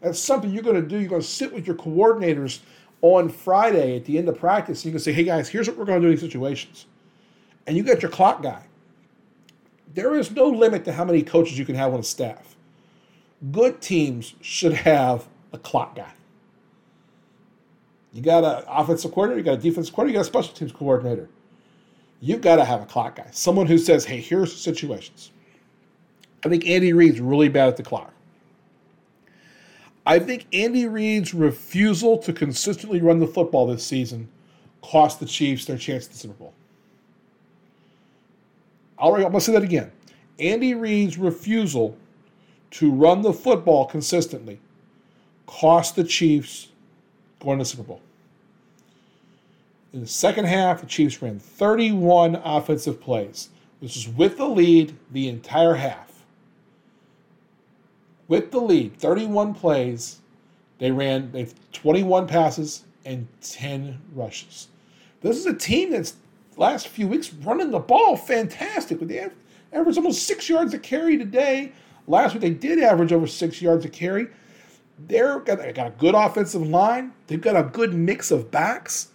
That's 0.00 0.18
something 0.18 0.50
you're 0.50 0.62
going 0.62 0.82
to 0.82 0.88
do. 0.88 0.98
You're 0.98 1.08
going 1.08 1.22
to 1.22 1.26
sit 1.26 1.52
with 1.52 1.66
your 1.66 1.76
coordinators 1.76 2.60
on 3.02 3.28
Friday 3.28 3.96
at 3.96 4.04
the 4.04 4.16
end 4.16 4.28
of 4.28 4.38
practice, 4.38 4.84
you 4.84 4.92
can 4.92 5.00
say, 5.00 5.12
hey 5.12 5.24
guys, 5.24 5.48
here's 5.48 5.68
what 5.68 5.76
we're 5.76 5.84
going 5.84 6.00
to 6.00 6.06
do 6.06 6.10
in 6.10 6.14
these 6.14 6.20
situations. 6.20 6.86
And 7.66 7.76
you 7.76 7.82
got 7.82 8.00
your 8.00 8.10
clock 8.10 8.42
guy. 8.42 8.62
There 9.92 10.14
is 10.14 10.30
no 10.30 10.46
limit 10.46 10.84
to 10.86 10.92
how 10.92 11.04
many 11.04 11.22
coaches 11.22 11.58
you 11.58 11.66
can 11.66 11.74
have 11.74 11.92
on 11.92 12.00
a 12.00 12.04
staff. 12.04 12.56
Good 13.50 13.80
teams 13.80 14.34
should 14.40 14.72
have 14.72 15.26
a 15.52 15.58
clock 15.58 15.96
guy. 15.96 16.12
You 18.12 18.22
got 18.22 18.44
an 18.44 18.64
offensive 18.68 19.10
coordinator, 19.12 19.40
you 19.40 19.44
got 19.44 19.58
a 19.58 19.62
defensive 19.62 19.94
coordinator, 19.94 20.18
you 20.18 20.22
got 20.22 20.28
a 20.28 20.32
special 20.32 20.54
teams 20.54 20.72
coordinator. 20.72 21.28
You've 22.24 22.40
got 22.40 22.56
to 22.56 22.64
have 22.64 22.80
a 22.80 22.86
clock 22.86 23.16
guy. 23.16 23.26
Someone 23.32 23.66
who 23.66 23.76
says, 23.76 24.04
hey, 24.04 24.20
here's 24.20 24.52
the 24.52 24.58
situations. 24.58 25.32
I 26.46 26.48
think 26.48 26.64
Andy 26.68 26.92
Reid's 26.92 27.20
really 27.20 27.48
bad 27.48 27.68
at 27.68 27.76
the 27.76 27.82
clock. 27.82 28.12
I 30.06 30.20
think 30.20 30.46
Andy 30.52 30.86
Reid's 30.86 31.34
refusal 31.34 32.16
to 32.18 32.32
consistently 32.32 33.00
run 33.00 33.18
the 33.18 33.26
football 33.26 33.66
this 33.66 33.84
season 33.84 34.28
cost 34.82 35.18
the 35.18 35.26
Chiefs 35.26 35.64
their 35.64 35.76
chance 35.76 36.06
at 36.06 36.12
the 36.12 36.18
Super 36.18 36.34
Bowl. 36.34 36.54
All 38.98 39.12
right, 39.12 39.24
I'm 39.24 39.32
going 39.32 39.40
to 39.40 39.44
say 39.44 39.52
that 39.52 39.64
again. 39.64 39.90
Andy 40.38 40.74
Reid's 40.74 41.18
refusal 41.18 41.96
to 42.72 42.90
run 42.90 43.22
the 43.22 43.32
football 43.32 43.84
consistently 43.84 44.60
cost 45.46 45.96
the 45.96 46.04
Chiefs 46.04 46.68
going 47.40 47.58
to 47.58 47.62
the 47.64 47.68
Super 47.68 47.82
Bowl. 47.82 48.00
In 49.92 50.00
the 50.00 50.06
second 50.06 50.46
half, 50.46 50.80
the 50.80 50.86
Chiefs 50.86 51.20
ran 51.20 51.38
31 51.38 52.36
offensive 52.36 53.00
plays. 53.00 53.50
This 53.80 53.96
is 53.96 54.08
with 54.08 54.38
the 54.38 54.48
lead 54.48 54.96
the 55.10 55.28
entire 55.28 55.74
half 55.74 56.12
with 58.32 58.50
the 58.50 58.60
lead, 58.60 58.96
31 58.96 59.52
plays. 59.52 60.20
They 60.78 60.90
ran 60.90 61.30
they 61.32 61.48
21 61.72 62.26
passes 62.26 62.84
and 63.04 63.28
10 63.42 64.00
rushes. 64.14 64.68
This 65.20 65.36
is 65.36 65.44
a 65.44 65.52
team 65.52 65.90
that's 65.90 66.14
last 66.56 66.88
few 66.88 67.06
weeks 67.06 67.30
running 67.30 67.70
the 67.70 67.78
ball 67.78 68.16
fantastic. 68.16 69.00
With 69.00 69.10
the 69.10 69.30
average 69.70 69.98
almost 69.98 70.26
six 70.26 70.48
yards 70.48 70.72
a 70.72 70.78
carry 70.78 71.18
today. 71.18 71.72
Last 72.08 72.32
week 72.32 72.40
they 72.40 72.54
did 72.54 72.78
average 72.78 73.12
over 73.12 73.26
six 73.26 73.60
yards 73.60 73.84
a 73.84 73.90
carry. 73.90 74.28
They're 74.98 75.40
got, 75.40 75.58
they 75.58 75.72
got 75.72 75.88
a 75.88 75.94
good 75.98 76.14
offensive 76.14 76.66
line. 76.66 77.12
They've 77.26 77.38
got 77.38 77.56
a 77.56 77.64
good 77.64 77.92
mix 77.92 78.30
of 78.30 78.50
backs. 78.50 79.08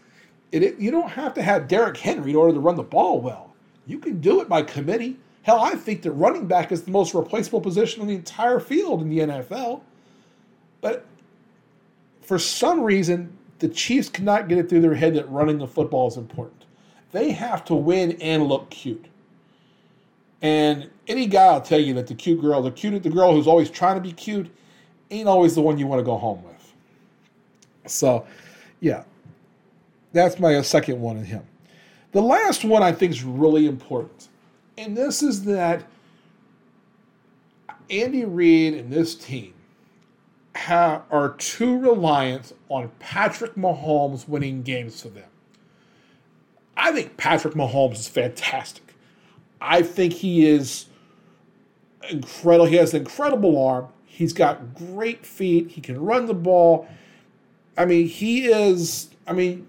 It, 0.52 0.80
you 0.80 0.92
don't 0.92 1.10
have 1.10 1.34
to 1.36 1.42
have 1.42 1.68
Derrick 1.68 1.98
Henry 1.98 2.32
in 2.32 2.36
order 2.36 2.54
to 2.54 2.60
run 2.60 2.76
the 2.76 2.84
ball 2.84 3.20
well. 3.20 3.54
You 3.86 4.00
can 4.00 4.20
do 4.20 4.42
it 4.42 4.50
by 4.50 4.62
committee. 4.62 5.18
Hell, 5.44 5.60
I 5.62 5.76
think 5.76 6.02
that 6.04 6.12
running 6.12 6.48
back 6.48 6.72
is 6.72 6.84
the 6.84 6.92
most 6.92 7.14
replaceable 7.14 7.62
position 7.62 8.02
in 8.02 8.08
the 8.08 8.16
entire 8.16 8.60
field 8.60 9.02
in 9.02 9.10
the 9.10 9.20
NFL. 9.20 9.82
But 10.82 11.06
for 12.22 12.38
some 12.38 12.82
reason, 12.82 13.38
the 13.60 13.70
Chiefs 13.70 14.10
cannot 14.10 14.48
get 14.48 14.58
it 14.58 14.70
through 14.70 14.82
their 14.82 14.96
head 14.96 15.16
that 15.16 15.30
running 15.30 15.58
the 15.58 15.68
football 15.68 16.08
is 16.08 16.18
important. 16.18 16.66
They 17.12 17.32
have 17.32 17.64
to 17.66 17.76
win 17.76 18.14
and 18.22 18.48
look 18.48 18.70
cute. 18.70 19.08
And 20.42 20.90
any 21.08 21.26
guy 21.26 21.54
will 21.54 21.62
tell 21.62 21.80
you 21.80 21.94
that 21.96 22.08
the 22.08 22.14
cute 22.14 22.42
girl, 22.42 22.62
the 22.62 22.72
cute 22.72 23.02
the 23.02 23.10
girl 23.10 23.34
who's 23.34 23.48
always 23.48 23.70
trying 23.70 23.96
to 23.96 24.02
be 24.02 24.12
cute, 24.12 24.50
ain't 25.10 25.28
always 25.28 25.56
the 25.56 25.62
one 25.62 25.78
you 25.78 25.88
want 25.88 26.00
to 26.00 26.04
go 26.04 26.18
home 26.18 26.44
with. 26.44 26.74
So, 27.90 28.28
yeah, 28.82 29.04
that's 30.18 30.40
my 30.40 30.62
second 30.62 31.00
one 31.00 31.18
in 31.18 31.26
him. 31.26 31.44
The 32.12 32.22
last 32.22 32.66
one 32.66 32.84
I 32.84 32.92
think 32.92 33.12
is 33.12 33.24
really 33.24 33.68
important 33.68 34.28
and 34.78 34.96
this 34.96 35.24
is 35.24 35.44
that 35.46 35.84
Andy 37.90 38.26
Reid 38.26 38.76
and 38.76 38.92
this 38.92 39.16
team 39.16 39.54
are 40.70 41.36
too 41.38 41.80
reliant 41.80 42.52
on 42.70 42.92
Patrick 43.00 43.56
Mahomes 43.56 44.28
winning 44.28 44.64
games 44.64 45.02
for 45.02 45.08
them. 45.10 45.30
I 46.76 46.92
think 46.92 47.16
Patrick 47.16 47.54
Mahomes 47.54 47.94
is 47.94 48.08
fantastic. 48.08 48.96
I 49.62 49.82
think 49.82 50.14
he 50.14 50.46
is 50.46 50.88
incredible. 52.10 52.66
He 52.66 52.76
has 52.76 52.94
an 52.94 53.02
incredible 53.02 53.64
arm. 53.64 53.88
He's 54.06 54.34
got 54.34 54.76
great 54.76 55.26
feet. 55.26 55.72
He 55.72 55.82
can 55.82 56.00
run 56.00 56.26
the 56.26 56.34
ball. 56.34 56.88
I 57.78 57.86
mean, 57.86 58.08
he 58.08 58.48
is. 58.48 59.10
I 59.28 59.34
mean, 59.34 59.68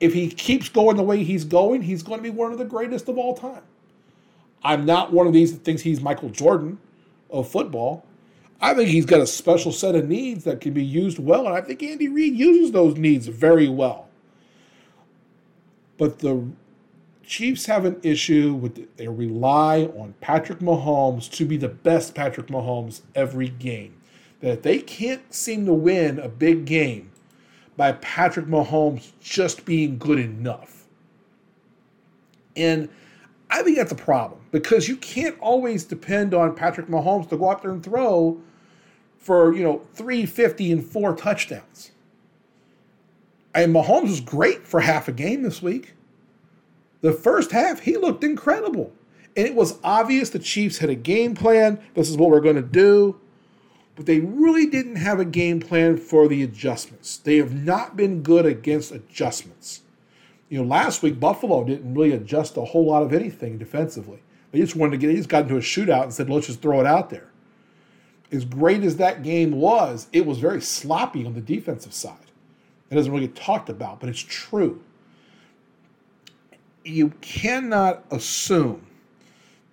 if 0.00 0.12
he 0.12 0.28
keeps 0.28 0.68
going 0.68 0.96
the 0.96 1.02
way 1.02 1.22
he's 1.24 1.44
going, 1.44 1.82
he's 1.82 2.02
going 2.02 2.18
to 2.18 2.22
be 2.22 2.30
one 2.30 2.52
of 2.52 2.58
the 2.58 2.64
greatest 2.64 3.08
of 3.08 3.18
all 3.18 3.34
time. 3.36 3.62
I'm 4.62 4.84
not 4.84 5.12
one 5.12 5.26
of 5.26 5.32
these 5.32 5.52
that 5.52 5.64
thinks 5.64 5.82
he's 5.82 6.00
Michael 6.00 6.30
Jordan 6.30 6.78
of 7.30 7.48
football. 7.48 8.04
I 8.60 8.74
think 8.74 8.88
he's 8.88 9.06
got 9.06 9.20
a 9.20 9.26
special 9.26 9.70
set 9.70 9.94
of 9.94 10.08
needs 10.08 10.44
that 10.44 10.60
can 10.60 10.72
be 10.72 10.84
used 10.84 11.18
well, 11.18 11.46
and 11.46 11.54
I 11.54 11.60
think 11.60 11.82
Andy 11.82 12.08
Reid 12.08 12.34
uses 12.36 12.72
those 12.72 12.96
needs 12.96 13.26
very 13.26 13.68
well. 13.68 14.08
But 15.98 16.18
the 16.20 16.46
Chiefs 17.26 17.66
have 17.66 17.84
an 17.84 17.98
issue 18.02 18.54
with 18.54 18.96
they 18.96 19.08
rely 19.08 19.84
on 19.96 20.14
Patrick 20.20 20.60
Mahomes 20.60 21.30
to 21.32 21.44
be 21.44 21.56
the 21.56 21.68
best 21.68 22.14
Patrick 22.14 22.46
Mahomes 22.46 23.02
every 23.14 23.48
game. 23.48 23.94
That 24.40 24.52
if 24.52 24.62
they 24.62 24.78
can't 24.78 25.34
seem 25.34 25.66
to 25.66 25.74
win 25.74 26.18
a 26.18 26.28
big 26.28 26.66
game 26.66 27.10
by 27.76 27.92
Patrick 27.92 28.46
Mahomes 28.46 29.12
just 29.20 29.64
being 29.64 29.98
good 29.98 30.18
enough. 30.18 30.86
And 32.56 32.88
I 33.50 33.62
think 33.62 33.76
that's 33.76 33.92
a 33.92 33.96
problem 33.96 34.40
because 34.50 34.88
you 34.88 34.96
can't 34.96 35.38
always 35.40 35.84
depend 35.84 36.34
on 36.34 36.54
Patrick 36.54 36.88
Mahomes 36.88 37.28
to 37.28 37.36
go 37.36 37.50
out 37.50 37.62
there 37.62 37.70
and 37.70 37.82
throw 37.82 38.40
for, 39.18 39.54
you 39.54 39.62
know, 39.62 39.82
350 39.94 40.72
and 40.72 40.84
four 40.84 41.14
touchdowns. 41.14 41.90
And 43.54 43.74
Mahomes 43.74 44.08
was 44.08 44.20
great 44.20 44.66
for 44.66 44.80
half 44.80 45.08
a 45.08 45.12
game 45.12 45.42
this 45.42 45.62
week. 45.62 45.94
The 47.00 47.12
first 47.12 47.52
half, 47.52 47.80
he 47.80 47.96
looked 47.96 48.24
incredible. 48.24 48.92
And 49.36 49.46
it 49.46 49.54
was 49.54 49.78
obvious 49.84 50.30
the 50.30 50.38
Chiefs 50.38 50.78
had 50.78 50.90
a 50.90 50.94
game 50.94 51.34
plan. 51.34 51.78
This 51.94 52.08
is 52.08 52.16
what 52.16 52.30
we're 52.30 52.40
going 52.40 52.56
to 52.56 52.62
do. 52.62 53.20
But 53.96 54.06
they 54.06 54.20
really 54.20 54.66
didn't 54.66 54.96
have 54.96 55.18
a 55.18 55.24
game 55.24 55.58
plan 55.58 55.96
for 55.96 56.28
the 56.28 56.42
adjustments. 56.42 57.16
They 57.16 57.38
have 57.38 57.54
not 57.54 57.96
been 57.96 58.22
good 58.22 58.44
against 58.44 58.92
adjustments. 58.92 59.80
You 60.48 60.58
know, 60.58 60.68
last 60.68 61.02
week 61.02 61.18
Buffalo 61.18 61.64
didn't 61.64 61.94
really 61.94 62.12
adjust 62.12 62.56
a 62.56 62.64
whole 62.64 62.86
lot 62.86 63.02
of 63.02 63.12
anything 63.12 63.58
defensively. 63.58 64.20
They 64.52 64.60
just 64.60 64.76
wanted 64.76 64.92
to 64.92 64.98
get, 64.98 65.08
they 65.08 65.16
just 65.16 65.28
got 65.28 65.44
into 65.44 65.56
a 65.56 65.60
shootout 65.60 66.04
and 66.04 66.14
said, 66.14 66.30
let's 66.30 66.46
just 66.46 66.62
throw 66.62 66.78
it 66.80 66.86
out 66.86 67.10
there. 67.10 67.30
As 68.30 68.44
great 68.44 68.82
as 68.82 68.96
that 68.96 69.22
game 69.22 69.52
was, 69.52 70.08
it 70.12 70.26
was 70.26 70.38
very 70.38 70.60
sloppy 70.60 71.24
on 71.24 71.34
the 71.34 71.40
defensive 71.40 71.94
side. 71.94 72.18
It 72.90 72.94
doesn't 72.94 73.12
really 73.12 73.26
get 73.26 73.36
talked 73.36 73.68
about, 73.68 73.98
but 73.98 74.08
it's 74.08 74.20
true. 74.20 74.82
You 76.84 77.10
cannot 77.20 78.04
assume 78.10 78.86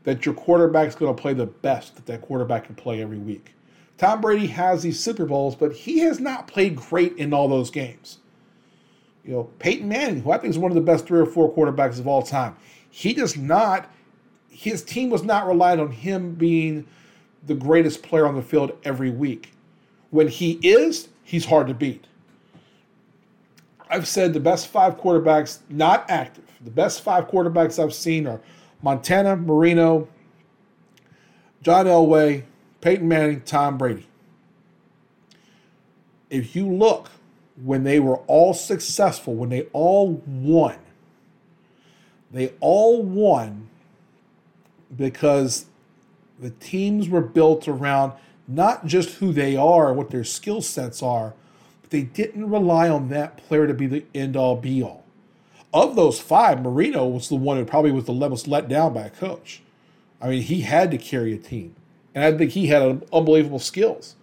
that 0.03 0.25
your 0.25 0.33
quarterback's 0.33 0.95
going 0.95 1.15
to 1.15 1.21
play 1.21 1.33
the 1.33 1.45
best 1.45 1.95
that 1.95 2.05
that 2.07 2.21
quarterback 2.21 2.65
can 2.65 2.75
play 2.75 3.01
every 3.01 3.17
week. 3.17 3.53
Tom 4.03 4.19
Brady 4.19 4.47
has 4.47 4.83
these 4.83 4.99
Super 4.99 5.25
Bowls, 5.25 5.55
but 5.55 5.71
he 5.71 5.99
has 5.99 6.19
not 6.19 6.45
played 6.45 6.75
great 6.75 7.15
in 7.15 7.33
all 7.33 7.47
those 7.47 7.71
games. 7.71 8.17
You 9.23 9.31
know, 9.31 9.43
Peyton 9.59 9.87
Manning, 9.87 10.23
who 10.23 10.31
I 10.31 10.39
think 10.39 10.51
is 10.51 10.57
one 10.57 10.71
of 10.71 10.75
the 10.75 10.81
best 10.81 11.05
three 11.05 11.21
or 11.21 11.25
four 11.25 11.49
quarterbacks 11.49 11.99
of 11.99 12.05
all 12.05 12.21
time, 12.21 12.57
he 12.89 13.13
does 13.13 13.37
not, 13.37 13.89
his 14.49 14.83
team 14.83 15.09
was 15.09 15.23
not 15.23 15.47
reliant 15.47 15.79
on 15.79 15.91
him 15.93 16.33
being 16.33 16.85
the 17.47 17.53
greatest 17.53 18.03
player 18.03 18.27
on 18.27 18.35
the 18.35 18.41
field 18.41 18.77
every 18.83 19.09
week. 19.09 19.53
When 20.09 20.27
he 20.27 20.59
is, 20.61 21.07
he's 21.23 21.45
hard 21.45 21.67
to 21.67 21.73
beat. 21.73 22.05
I've 23.89 24.05
said 24.05 24.33
the 24.33 24.41
best 24.41 24.67
five 24.67 24.97
quarterbacks, 24.97 25.59
not 25.69 26.09
active, 26.09 26.43
the 26.61 26.71
best 26.71 27.03
five 27.03 27.29
quarterbacks 27.29 27.81
I've 27.81 27.93
seen 27.93 28.27
are 28.27 28.41
Montana, 28.81 29.37
Marino, 29.37 30.09
John 31.61 31.85
Elway, 31.85 32.43
Peyton 32.83 33.07
Manning, 33.07 33.39
Tom 33.41 33.77
Brady. 33.77 34.05
If 36.29 36.53
you 36.53 36.67
look 36.67 37.11
when 37.63 37.85
they 37.85 37.97
were 37.97 38.17
all 38.27 38.53
successful, 38.53 39.35
when 39.35 39.47
they 39.47 39.61
all 39.71 40.21
won, 40.27 40.75
they 42.29 42.51
all 42.59 43.01
won 43.01 43.69
because 44.93 45.67
the 46.37 46.49
teams 46.49 47.07
were 47.07 47.21
built 47.21 47.69
around 47.69 48.11
not 48.49 48.85
just 48.85 49.11
who 49.11 49.31
they 49.31 49.55
are 49.55 49.87
and 49.87 49.97
what 49.97 50.09
their 50.09 50.25
skill 50.25 50.61
sets 50.61 51.01
are, 51.01 51.33
but 51.81 51.89
they 51.89 52.01
didn't 52.01 52.49
rely 52.49 52.89
on 52.89 53.07
that 53.07 53.37
player 53.37 53.65
to 53.65 53.73
be 53.73 53.87
the 53.87 54.03
end 54.13 54.35
all 54.35 54.57
be 54.57 54.83
all. 54.83 55.05
Of 55.73 55.95
those 55.95 56.19
five, 56.19 56.61
Marino 56.61 57.07
was 57.07 57.29
the 57.29 57.35
one 57.35 57.55
who 57.55 57.63
probably 57.63 57.93
was 57.93 58.05
the 58.05 58.13
most 58.13 58.45
let 58.45 58.67
down 58.67 58.93
by 58.93 59.03
a 59.03 59.09
coach. 59.09 59.61
I 60.21 60.27
mean, 60.27 60.41
he 60.41 60.61
had 60.61 60.91
to 60.91 60.97
carry 60.97 61.33
a 61.33 61.37
team, 61.37 61.75
and 62.15 62.23
I 62.23 62.37
think 62.37 62.51
he 62.51 62.67
had 62.67 63.03
unbelievable 63.11 63.59
skills. 63.59 64.15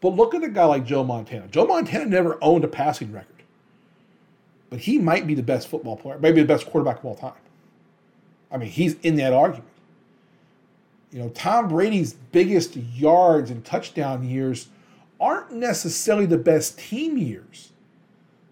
But 0.00 0.16
look 0.16 0.34
at 0.34 0.42
a 0.42 0.48
guy 0.48 0.64
like 0.66 0.84
Joe 0.84 1.04
Montana. 1.04 1.48
Joe 1.48 1.66
Montana 1.66 2.06
never 2.06 2.38
owned 2.42 2.64
a 2.64 2.68
passing 2.68 3.12
record, 3.12 3.42
but 4.70 4.80
he 4.80 4.98
might 4.98 5.26
be 5.26 5.34
the 5.34 5.42
best 5.42 5.68
football 5.68 5.96
player, 5.96 6.18
maybe 6.18 6.40
the 6.40 6.46
best 6.46 6.66
quarterback 6.66 6.98
of 6.98 7.04
all 7.06 7.14
time. 7.14 7.32
I 8.50 8.56
mean, 8.56 8.68
he's 8.68 8.94
in 9.00 9.16
that 9.16 9.32
argument. 9.32 9.70
You 11.10 11.20
know, 11.20 11.28
Tom 11.30 11.68
Brady's 11.68 12.12
biggest 12.12 12.76
yards 12.76 13.50
and 13.50 13.64
touchdown 13.64 14.28
years 14.28 14.68
aren't 15.20 15.52
necessarily 15.52 16.26
the 16.26 16.38
best 16.38 16.78
team 16.78 17.16
years. 17.16 17.70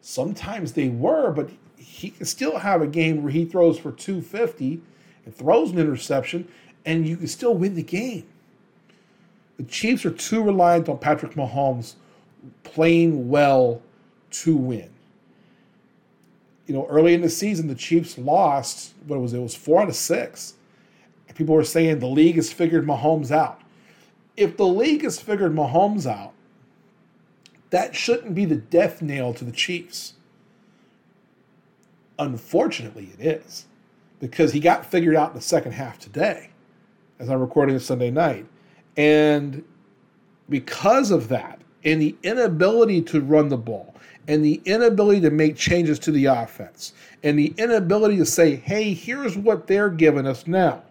Sometimes 0.00 0.72
they 0.72 0.88
were, 0.88 1.30
but 1.32 1.50
he 1.76 2.10
can 2.10 2.24
still 2.24 2.58
have 2.58 2.80
a 2.80 2.86
game 2.86 3.22
where 3.22 3.32
he 3.32 3.44
throws 3.44 3.78
for 3.78 3.92
250 3.92 4.80
and 5.24 5.34
throws 5.34 5.70
an 5.70 5.78
interception, 5.78 6.48
and 6.84 7.06
you 7.06 7.16
can 7.16 7.26
still 7.26 7.54
win 7.54 7.74
the 7.74 7.82
game. 7.82 8.26
The 9.62 9.70
Chiefs 9.70 10.04
are 10.04 10.10
too 10.10 10.42
reliant 10.42 10.88
on 10.88 10.98
Patrick 10.98 11.32
Mahomes 11.32 11.94
playing 12.64 13.28
well 13.28 13.80
to 14.30 14.56
win. 14.56 14.90
You 16.66 16.74
know, 16.74 16.86
early 16.88 17.14
in 17.14 17.22
the 17.22 17.30
season, 17.30 17.68
the 17.68 17.74
Chiefs 17.74 18.18
lost, 18.18 18.94
what 19.06 19.20
was 19.20 19.32
it? 19.32 19.38
It 19.38 19.42
was 19.42 19.54
four 19.54 19.82
out 19.82 19.88
of 19.88 19.96
six 19.96 20.54
people 21.34 21.54
were 21.54 21.64
saying 21.64 21.98
the 21.98 22.06
league 22.06 22.36
has 22.36 22.52
figured 22.52 22.86
Mahomes 22.86 23.30
out. 23.30 23.60
If 24.36 24.56
the 24.56 24.66
league 24.66 25.02
has 25.02 25.20
figured 25.20 25.52
Mahomes 25.52 26.06
out, 26.06 26.32
that 27.70 27.94
shouldn't 27.94 28.34
be 28.34 28.44
the 28.44 28.56
death 28.56 29.02
nail 29.02 29.32
to 29.34 29.44
the 29.44 29.52
Chiefs. 29.52 30.14
Unfortunately, 32.18 33.10
it 33.18 33.24
is 33.24 33.66
because 34.20 34.52
he 34.52 34.60
got 34.60 34.86
figured 34.86 35.16
out 35.16 35.30
in 35.30 35.36
the 35.36 35.42
second 35.42 35.72
half 35.72 35.98
today, 35.98 36.50
as 37.18 37.28
I'm 37.28 37.40
recording 37.40 37.74
this 37.74 37.86
Sunday 37.86 38.10
night. 38.10 38.46
And 38.96 39.64
because 40.48 41.10
of 41.10 41.28
that, 41.28 41.60
and 41.84 42.00
the 42.00 42.16
inability 42.22 43.02
to 43.02 43.20
run 43.20 43.48
the 43.48 43.56
ball, 43.56 43.94
and 44.28 44.44
the 44.44 44.60
inability 44.64 45.20
to 45.22 45.30
make 45.30 45.56
changes 45.56 45.98
to 46.00 46.12
the 46.12 46.26
offense, 46.26 46.92
and 47.22 47.38
the 47.38 47.54
inability 47.58 48.16
to 48.18 48.26
say, 48.26 48.56
hey, 48.56 48.94
here's 48.94 49.36
what 49.36 49.66
they're 49.66 49.90
giving 49.90 50.26
us 50.26 50.46
now 50.46 50.82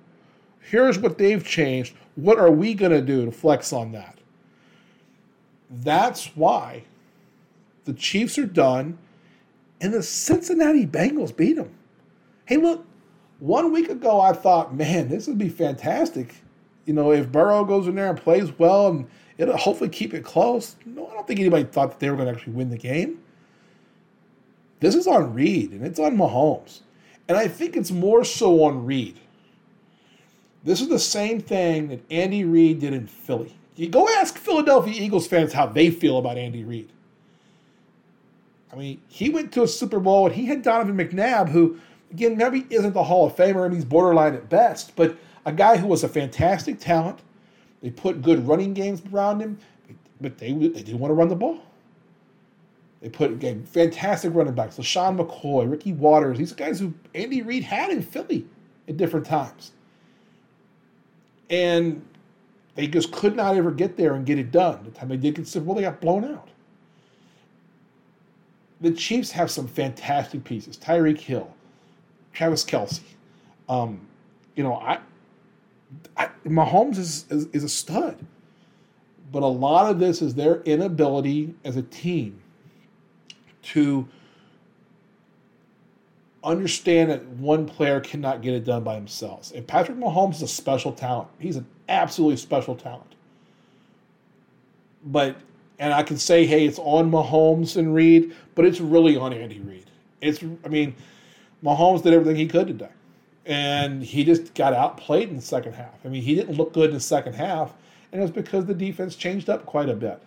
Here's 0.72 0.98
what 0.98 1.18
they've 1.18 1.44
changed. 1.44 1.96
What 2.16 2.40
are 2.40 2.50
we 2.50 2.74
going 2.74 2.94
to 2.94 3.02
do 3.02 3.26
to 3.26 3.32
flex 3.32 3.74
on 3.74 3.92
that? 3.92 4.18
That's 5.70 6.28
why 6.28 6.84
the 7.84 7.94
Chiefs 7.94 8.38
are 8.38 8.46
done 8.46 8.98
and 9.82 9.94
the 9.94 10.02
Cincinnati 10.02 10.86
Bengals 10.86 11.36
beat 11.36 11.58
them. 11.58 11.72
Hey, 12.46 12.56
look, 12.56 12.86
one 13.40 13.74
week 13.74 13.90
ago 13.90 14.22
I 14.22 14.32
thought, 14.32 14.74
man, 14.74 15.10
this 15.10 15.28
would 15.28 15.38
be 15.38 15.50
fantastic. 15.50 16.36
You 16.86 16.94
know, 16.94 17.12
if 17.12 17.32
Burrow 17.32 17.64
goes 17.64 17.88
in 17.88 17.96
there 17.96 18.10
and 18.10 18.18
plays 18.18 18.52
well 18.58 18.88
and 18.88 19.08
it'll 19.38 19.58
hopefully 19.58 19.90
keep 19.90 20.14
it 20.14 20.24
close. 20.24 20.76
No, 20.86 21.08
I 21.08 21.14
don't 21.14 21.28
think 21.28 21.40
anybody 21.40 21.64
thought 21.64 21.92
that 21.92 22.00
they 22.00 22.10
were 22.10 22.16
going 22.16 22.28
to 22.28 22.34
actually 22.34 22.54
win 22.54 22.70
the 22.70 22.78
game. 22.78 23.20
This 24.80 24.96
is 24.96 25.08
on 25.08 25.34
Reid 25.34 25.72
and 25.72 25.86
it's 25.86 26.00
on 26.00 26.18
Mahomes. 26.18 26.82
And 27.28 27.38
I 27.38 27.48
think 27.48 27.78
it's 27.78 27.92
more 27.92 28.24
so 28.24 28.64
on 28.64 28.86
Reid. 28.86 29.20
This 30.64 30.82
is 30.82 30.90
the 30.90 31.00
same 31.00 31.40
thing 31.40 31.88
that 31.90 32.02
Andy 32.12 32.44
Reid 32.44 32.80
did 32.80 32.94
in 32.94 33.08
Philly. 33.08 33.56
You 33.76 33.90
go 33.90 34.08
ask 34.08 34.38
Philadelphia 34.38 34.94
Eagles 34.94 35.28
fans 35.28 35.54
how 35.54 35.66
they 35.66 35.90
feel 35.90 36.18
about 36.18 36.38
Andy 36.38 36.64
Reid. 36.64 36.90
I 38.72 38.76
mean, 38.76 39.02
he 39.08 39.30
went 39.30 39.52
to 39.54 39.64
a 39.64 39.68
Super 39.68 40.00
Bowl 40.00 40.28
and 40.28 40.36
he 40.36 40.46
had 40.46 40.62
Donovan 40.62 40.98
McNabb, 40.98 41.50
who, 41.50 41.80
again, 42.12 42.38
maybe 42.38 42.66
isn't 42.70 42.94
the 42.94 43.04
Hall 43.04 43.28
of 43.28 43.36
Famer 43.36 43.66
and 43.66 43.74
he's 43.74 43.86
borderline 43.86 44.34
at 44.34 44.50
best, 44.50 44.96
but 44.96 45.18
a 45.46 45.52
guy 45.52 45.78
who 45.78 45.88
was 45.88 46.04
a 46.04 46.10
fantastic 46.10 46.80
talent. 46.80 47.20
They 47.82 47.90
put 47.90 48.22
good 48.22 48.48
running 48.48 48.74
games 48.74 49.02
around 49.12 49.40
him, 49.40 49.58
but 50.20 50.38
they, 50.38 50.54
they 50.54 50.68
didn't 50.70 51.00
want 51.00 51.12
to 51.12 51.16
run 51.16 51.30
the 51.30 51.36
ball. 51.36 51.60
They 53.02 53.10
put 53.10 53.32
again, 53.32 53.64
fantastic 53.64 54.34
running 54.34 54.54
backs, 54.54 54.78
LeSean 54.78 55.18
McCoy, 55.18 55.70
Ricky 55.70 55.94
Watters. 55.94 56.38
these 56.38 56.54
guys 56.54 56.80
who 56.80 56.94
Andy 57.16 57.42
Reid 57.42 57.64
had 57.64 57.90
in 57.90 58.04
Philly 58.04 58.46
at 58.88 58.98
different 58.98 59.26
times. 59.26 59.72
And 61.50 62.06
they 62.76 62.88
just 62.88 63.12
could 63.12 63.36
not 63.36 63.56
ever 63.56 63.72
get 63.72 63.98
there 63.98 64.14
and 64.14 64.26
get 64.26 64.38
it 64.38 64.52
done. 64.52 64.84
The 64.86 64.92
time 64.92 65.10
they 65.10 65.18
did 65.18 65.36
consider, 65.36 65.66
well, 65.66 65.76
they 65.76 65.82
got 65.82 66.00
blown 66.00 66.24
out. 66.24 66.48
The 68.80 68.92
Chiefs 68.92 69.32
have 69.32 69.52
some 69.52 69.68
fantastic 69.68 70.44
pieces. 70.44 70.78
Tyreek 70.78 71.20
Hill, 71.20 71.52
Travis 72.34 72.64
Kelce. 72.64 73.02
Um, 73.68 74.02
you 74.56 74.64
know, 74.64 74.76
I, 74.76 75.00
I 76.18 76.30
Mahomes 76.46 76.98
is, 76.98 77.26
is, 77.30 77.48
is 77.48 77.64
a 77.64 77.70
stud. 77.70 78.18
But 79.32 79.44
a 79.44 79.48
lot 79.48 79.90
of 79.90 80.00
this 80.00 80.22
is 80.22 80.36
their 80.36 80.62
inability 80.64 81.56
as 81.64 81.78
a 81.78 81.82
team 81.84 82.42
to 83.64 84.08
understand 86.44 87.12
that 87.12 87.26
one 87.28 87.66
player 87.66 88.00
cannot 88.00 88.42
get 88.42 88.54
it 88.54 88.66
done 88.66 88.84
by 88.84 88.96
themselves. 88.96 89.52
And 89.52 89.66
Patrick 89.66 89.98
Mahomes 89.98 90.36
is 90.36 90.42
a 90.42 90.48
special 90.48 90.92
talent. 90.92 91.30
He's 91.40 91.56
an 91.56 91.66
absolutely 91.88 92.38
special 92.38 92.76
talent. 92.76 93.16
But 95.04 95.38
and 95.80 95.94
I 95.94 96.04
can 96.04 96.18
say, 96.18 96.46
hey, 96.46 96.66
it's 96.66 96.78
on 96.78 97.10
Mahomes 97.10 97.76
and 97.76 97.94
Reid, 97.96 98.36
but 98.54 98.66
it's 98.66 98.80
really 98.80 99.18
on 99.18 99.34
Andy 99.34 99.60
Reid. 99.60 99.86
It's 100.20 100.44
I 100.66 100.68
mean, 100.68 100.96
Mahomes 101.64 102.04
did 102.04 102.14
everything 102.14 102.36
he 102.36 102.48
could 102.48 102.68
today. 102.68 102.90
And 103.46 104.04
he 104.04 104.24
just 104.24 104.54
got 104.54 104.74
outplayed 104.74 105.30
in 105.30 105.36
the 105.36 105.42
second 105.42 105.74
half. 105.74 106.06
I 106.06 106.10
mean, 106.10 106.22
he 106.22 106.36
didn't 106.36 106.58
look 106.58 106.74
good 106.74 106.90
in 106.90 106.94
the 106.94 107.00
second 107.00 107.34
half, 107.34 107.74
and 108.12 108.22
it 108.22 108.24
was 108.24 108.32
because 108.32 108.66
the 108.66 108.74
defense 108.74 109.16
changed 109.16 109.50
up 109.50 109.66
quite 109.66 109.90
a 109.90 109.96
bit. 109.96 110.22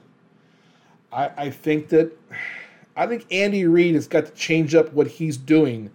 I, 1.13 1.31
I 1.37 1.51
think 1.51 1.89
that 1.91 2.13
I 2.97 3.07
think 3.07 3.27
Andy 3.31 3.67
Reid 3.67 3.95
has 3.95 4.07
got 4.07 4.27
to 4.27 4.33
change 4.33 4.75
up 4.75 4.93
what 4.93 5.07
he's 5.07 5.37
doing 5.37 5.91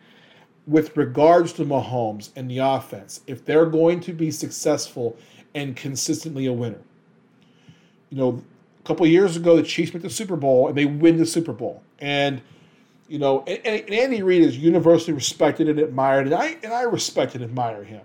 with 0.67 0.95
regards 0.95 1.53
to 1.53 1.65
Mahomes 1.65 2.29
and 2.35 2.49
the 2.49 2.59
offense 2.59 3.21
if 3.27 3.43
they're 3.43 3.65
going 3.65 3.99
to 4.01 4.13
be 4.13 4.31
successful 4.31 5.17
and 5.55 5.75
consistently 5.75 6.45
a 6.45 6.53
winner. 6.53 6.81
You 8.09 8.17
know, 8.17 8.43
a 8.79 8.87
couple 8.87 9.05
years 9.07 9.35
ago, 9.35 9.55
the 9.55 9.63
Chiefs 9.63 9.93
went 9.93 10.03
to 10.03 10.09
the 10.09 10.13
Super 10.13 10.35
Bowl 10.35 10.67
and 10.67 10.77
they 10.77 10.85
win 10.85 11.17
the 11.17 11.25
Super 11.25 11.53
Bowl. 11.53 11.83
And, 11.99 12.41
you 13.09 13.17
know, 13.17 13.43
and, 13.47 13.59
and 13.65 13.89
Andy 13.89 14.21
Reid 14.21 14.43
is 14.43 14.57
universally 14.57 15.13
respected 15.13 15.67
and 15.67 15.79
admired, 15.79 16.27
and 16.27 16.35
I, 16.35 16.57
and 16.63 16.71
I 16.71 16.83
respect 16.83 17.35
and 17.35 17.43
admire 17.43 17.83
him. 17.83 18.01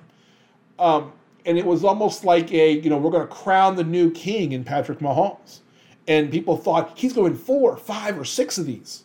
Um, 0.79 1.13
and 1.47 1.59
it 1.59 1.67
was 1.67 1.85
almost 1.85 2.25
like 2.25 2.51
a, 2.53 2.73
you 2.73 2.89
know, 2.89 2.97
we're 2.97 3.11
going 3.11 3.27
to 3.29 3.33
crown 3.33 3.77
the 3.77 3.85
new 3.85 4.11
king 4.11 4.53
in 4.53 4.65
Patrick 4.65 4.99
Mahomes. 4.99 5.61
And 6.09 6.31
people 6.31 6.57
thought 6.57 6.99
he's 6.99 7.13
going 7.13 7.35
four, 7.35 7.77
five, 7.77 8.19
or 8.19 8.25
six 8.25 8.59
of 8.59 8.67
these. 8.67 9.05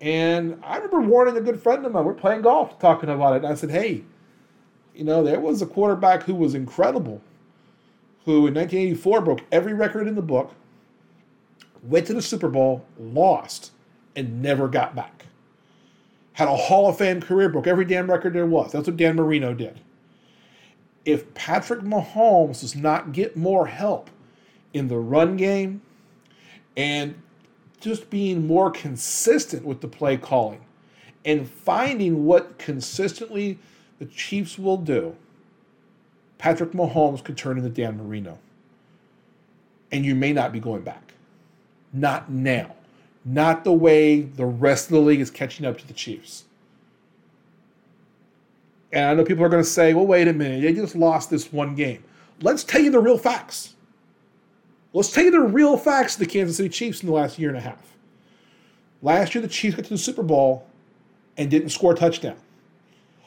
And 0.00 0.60
I 0.62 0.76
remember 0.76 1.00
warning 1.00 1.36
a 1.36 1.40
good 1.40 1.60
friend 1.60 1.84
of 1.84 1.92
mine. 1.92 2.04
We're 2.04 2.14
playing 2.14 2.42
golf, 2.42 2.78
talking 2.78 3.08
about 3.08 3.34
it. 3.34 3.44
And 3.44 3.46
I 3.46 3.54
said, 3.54 3.70
hey, 3.70 4.04
you 4.94 5.04
know, 5.04 5.22
there 5.22 5.40
was 5.40 5.60
a 5.60 5.66
quarterback 5.66 6.22
who 6.22 6.34
was 6.34 6.54
incredible, 6.54 7.20
who 8.24 8.46
in 8.46 8.54
1984 8.54 9.20
broke 9.22 9.40
every 9.50 9.74
record 9.74 10.06
in 10.06 10.14
the 10.14 10.22
book, 10.22 10.52
went 11.82 12.06
to 12.06 12.14
the 12.14 12.22
Super 12.22 12.48
Bowl, 12.48 12.84
lost, 12.98 13.72
and 14.18 14.42
never 14.42 14.68
got 14.68 14.96
back. 14.96 15.26
Had 16.34 16.48
a 16.48 16.56
Hall 16.56 16.88
of 16.90 16.98
Fame 16.98 17.22
career, 17.22 17.48
broke 17.48 17.68
every 17.68 17.86
damn 17.86 18.10
record 18.10 18.34
there 18.34 18.46
was. 18.46 18.72
That's 18.72 18.88
what 18.88 18.98
Dan 18.98 19.16
Marino 19.16 19.54
did. 19.54 19.80
if 21.04 21.32
Patrick 21.34 21.80
Mahomes 21.80 22.60
does 22.60 22.76
not 22.76 23.12
get 23.12 23.36
more 23.36 23.66
help 23.68 24.10
in 24.74 24.88
the 24.88 24.98
run 24.98 25.38
game 25.38 25.80
and 26.76 27.14
just 27.80 28.10
being 28.10 28.46
more 28.46 28.70
consistent 28.70 29.64
with 29.64 29.80
the 29.80 29.88
play 29.88 30.18
calling 30.18 30.60
and 31.24 31.48
finding 31.48 32.26
what 32.26 32.58
consistently 32.58 33.58
the 33.98 34.06
Chiefs 34.06 34.58
will 34.58 34.76
do, 34.76 35.16
Patrick 36.38 36.72
Mahomes 36.72 37.24
could 37.24 37.38
turn 37.38 37.58
into 37.58 37.70
Dan 37.70 37.96
Marino. 37.98 38.38
And 39.90 40.04
you 40.04 40.14
may 40.14 40.32
not 40.34 40.52
be 40.52 40.60
going 40.60 40.82
back. 40.82 41.14
Not 41.92 42.30
now. 42.30 42.76
Not 43.24 43.64
the 43.64 43.72
way 43.72 44.20
the 44.20 44.46
rest 44.46 44.86
of 44.86 44.92
the 44.92 45.00
league 45.00 45.20
is 45.20 45.30
catching 45.30 45.66
up 45.66 45.78
to 45.78 45.86
the 45.86 45.92
Chiefs. 45.92 46.44
And 48.92 49.04
I 49.04 49.14
know 49.14 49.24
people 49.24 49.44
are 49.44 49.48
going 49.50 49.62
to 49.62 49.68
say, 49.68 49.92
well, 49.92 50.06
wait 50.06 50.28
a 50.28 50.32
minute, 50.32 50.62
they 50.62 50.72
just 50.72 50.94
lost 50.94 51.28
this 51.30 51.52
one 51.52 51.74
game. 51.74 52.02
Let's 52.40 52.64
tell 52.64 52.80
you 52.80 52.90
the 52.90 53.00
real 53.00 53.18
facts. 53.18 53.74
Let's 54.92 55.12
tell 55.12 55.24
you 55.24 55.30
the 55.30 55.40
real 55.40 55.76
facts 55.76 56.14
of 56.14 56.20
the 56.20 56.26
Kansas 56.26 56.56
City 56.56 56.70
Chiefs 56.70 57.02
in 57.02 57.06
the 57.06 57.12
last 57.12 57.38
year 57.38 57.50
and 57.50 57.58
a 57.58 57.60
half. 57.60 57.94
Last 59.02 59.34
year, 59.34 59.42
the 59.42 59.48
Chiefs 59.48 59.76
got 59.76 59.84
to 59.84 59.90
the 59.90 59.98
Super 59.98 60.22
Bowl 60.22 60.66
and 61.36 61.50
didn't 61.50 61.68
score 61.68 61.92
a 61.92 61.96
touchdown. 61.96 62.36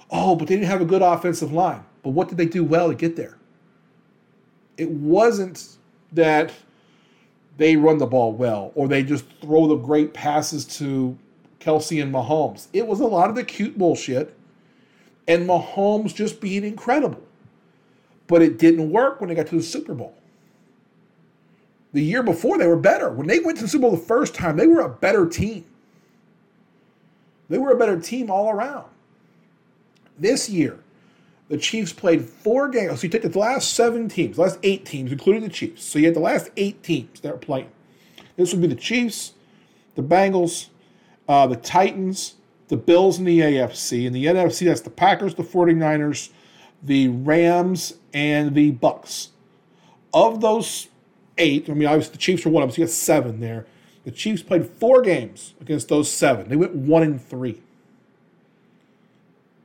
Oh, 0.09 0.35
but 0.35 0.47
they 0.47 0.55
didn't 0.55 0.67
have 0.67 0.81
a 0.81 0.85
good 0.85 1.01
offensive 1.01 1.53
line. 1.53 1.83
But 2.03 2.09
what 2.09 2.27
did 2.27 2.37
they 2.37 2.45
do 2.45 2.63
well 2.63 2.89
to 2.89 2.95
get 2.95 3.15
there? 3.15 3.37
It 4.77 4.89
wasn't 4.89 5.77
that 6.11 6.51
they 7.61 7.77
run 7.77 7.99
the 7.99 8.07
ball 8.07 8.33
well 8.33 8.71
or 8.73 8.87
they 8.87 9.03
just 9.03 9.23
throw 9.39 9.67
the 9.67 9.75
great 9.75 10.15
passes 10.15 10.65
to 10.65 11.15
Kelce 11.59 12.01
and 12.01 12.11
Mahomes. 12.11 12.67
It 12.73 12.87
was 12.87 12.99
a 12.99 13.05
lot 13.05 13.29
of 13.29 13.35
the 13.35 13.43
cute 13.43 13.77
bullshit 13.77 14.35
and 15.27 15.47
Mahomes 15.47 16.15
just 16.15 16.41
being 16.41 16.63
incredible. 16.63 17.21
But 18.25 18.41
it 18.41 18.57
didn't 18.57 18.89
work 18.89 19.21
when 19.21 19.29
they 19.29 19.35
got 19.35 19.45
to 19.47 19.57
the 19.57 19.61
Super 19.61 19.93
Bowl. 19.93 20.15
The 21.93 22.01
year 22.01 22.23
before, 22.23 22.57
they 22.57 22.65
were 22.65 22.77
better. 22.77 23.11
When 23.11 23.27
they 23.27 23.37
went 23.37 23.59
to 23.59 23.65
the 23.65 23.69
Super 23.69 23.83
Bowl 23.83 23.91
the 23.91 23.97
first 23.97 24.33
time, 24.33 24.57
they 24.57 24.65
were 24.65 24.81
a 24.81 24.89
better 24.89 25.27
team. 25.27 25.63
They 27.47 27.59
were 27.59 27.69
a 27.69 27.77
better 27.77 27.99
team 27.99 28.31
all 28.31 28.49
around. 28.49 28.87
This 30.17 30.49
year, 30.49 30.79
the 31.51 31.57
Chiefs 31.57 31.91
played 31.91 32.23
four 32.23 32.69
games. 32.69 33.01
So 33.01 33.03
you 33.03 33.09
take 33.09 33.29
the 33.29 33.37
last 33.37 33.73
seven 33.73 34.07
teams, 34.07 34.37
the 34.37 34.43
last 34.43 34.57
eight 34.63 34.85
teams, 34.85 35.11
including 35.11 35.43
the 35.43 35.49
Chiefs. 35.49 35.83
So 35.83 35.99
you 35.99 36.05
had 36.05 36.15
the 36.15 36.21
last 36.21 36.49
eight 36.55 36.81
teams 36.81 37.19
that 37.19 37.33
were 37.33 37.37
playing. 37.37 37.69
This 38.37 38.53
would 38.53 38.61
be 38.61 38.69
the 38.69 38.75
Chiefs, 38.75 39.33
the 39.95 40.01
Bengals, 40.01 40.67
uh, 41.27 41.47
the 41.47 41.57
Titans, 41.57 42.35
the 42.69 42.77
Bills 42.77 43.19
in 43.19 43.25
the 43.25 43.41
AFC. 43.41 44.05
In 44.05 44.13
the 44.13 44.27
NFC, 44.27 44.65
that's 44.65 44.79
the 44.79 44.89
Packers, 44.89 45.35
the 45.35 45.43
49ers, 45.43 46.29
the 46.81 47.09
Rams, 47.09 47.95
and 48.13 48.55
the 48.55 48.71
Bucs. 48.71 49.27
Of 50.13 50.39
those 50.39 50.87
eight, 51.37 51.69
I 51.69 51.73
mean, 51.73 51.85
obviously 51.89 52.13
the 52.13 52.17
Chiefs 52.17 52.45
were 52.45 52.51
one 52.51 52.63
of 52.63 52.69
them, 52.69 52.75
so 52.75 52.81
you 52.83 52.87
got 52.87 52.93
seven 52.93 53.41
there. 53.41 53.65
The 54.05 54.11
Chiefs 54.11 54.41
played 54.41 54.67
four 54.67 55.01
games 55.01 55.53
against 55.59 55.89
those 55.89 56.09
seven. 56.09 56.47
They 56.47 56.55
went 56.55 56.75
one 56.75 57.03
and 57.03 57.21
three. 57.21 57.61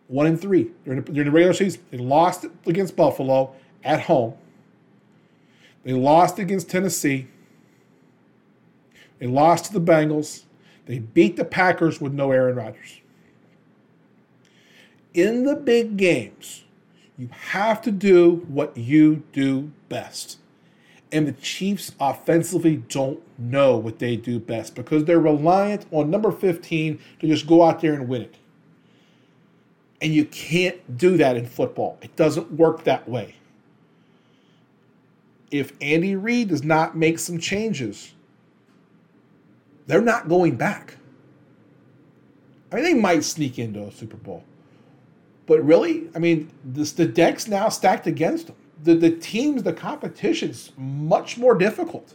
One 0.09 0.27
and 0.27 0.41
three 0.41 0.71
during 0.85 1.03
the, 1.03 1.13
during 1.13 1.27
the 1.27 1.33
regular 1.33 1.55
season. 1.55 1.83
They 1.91 1.99
lost 1.99 2.47
against 2.67 2.97
Buffalo 2.97 3.55
at 3.83 4.03
home. 4.03 4.35
They 5.85 5.93
lost 5.93 6.39
against 6.39 6.69
Tennessee. 6.69 7.29
They 9.19 9.27
lost 9.27 9.67
to 9.67 9.73
the 9.73 9.81
Bengals. 9.81 10.45
They 10.87 10.99
beat 10.99 11.37
the 11.37 11.45
Packers 11.45 12.01
with 12.01 12.13
no 12.13 12.31
Aaron 12.33 12.57
Rodgers. 12.57 13.01
In 15.15 15.45
the 15.45 15.57
big 15.57 15.97
games, 15.97 16.65
you 17.17 17.29
have 17.51 17.81
to 17.83 17.91
do 17.91 18.45
what 18.49 18.77
you 18.77 19.23
do 19.33 19.73
best. 19.89 20.39
And 21.11 21.27
the 21.27 21.33
Chiefs 21.33 21.93
offensively 21.99 22.77
don't 22.77 23.21
know 23.39 23.77
what 23.77 23.99
they 23.99 24.17
do 24.17 24.39
best 24.39 24.75
because 24.75 25.05
they're 25.05 25.21
reliant 25.21 25.87
on 25.91 26.11
number 26.11 26.31
15 26.31 26.99
to 27.21 27.27
just 27.27 27.47
go 27.47 27.63
out 27.63 27.81
there 27.81 27.95
and 27.95 28.09
win 28.09 28.23
it. 28.23 28.35
And 30.01 30.13
you 30.13 30.27
can't 30.27 30.99
do 30.99 31.17
that 31.17 31.37
in 31.37 31.47
football. 31.47 31.99
It 32.03 32.15
doesn't 32.17 32.53
work 32.53 32.85
that 32.85 33.09
way. 33.09 33.35
If 35.51 35.73
Andy 35.81 36.17
Reid 36.17 36.49
does 36.49 36.63
not 36.63 36.97
make 36.97 37.19
some 37.19 37.39
changes, 37.39 38.13
they're 39.87 40.03
not 40.03 40.29
going 40.29 40.57
back. 40.57 40.97
I 42.71 42.77
mean, 42.77 42.85
they 42.85 42.95
might 42.95 43.25
sneak 43.25 43.59
into 43.59 43.85
a 43.85 43.93
Super 43.93 44.17
Bowl. 44.17 44.45
But 45.47 45.65
really, 45.65 46.11
I 46.15 46.19
mean, 46.19 46.51
this, 46.65 46.93
the 46.93 47.07
deck's 47.07 47.47
now 47.47 47.69
stacked 47.69 48.07
against 48.07 48.49
them. 48.49 48.57
The, 48.83 48.95
the 48.95 49.11
teams, 49.11 49.63
the 49.63 49.73
competition's 49.73 50.73
much 50.77 51.39
more 51.39 51.55
difficult. 51.55 52.15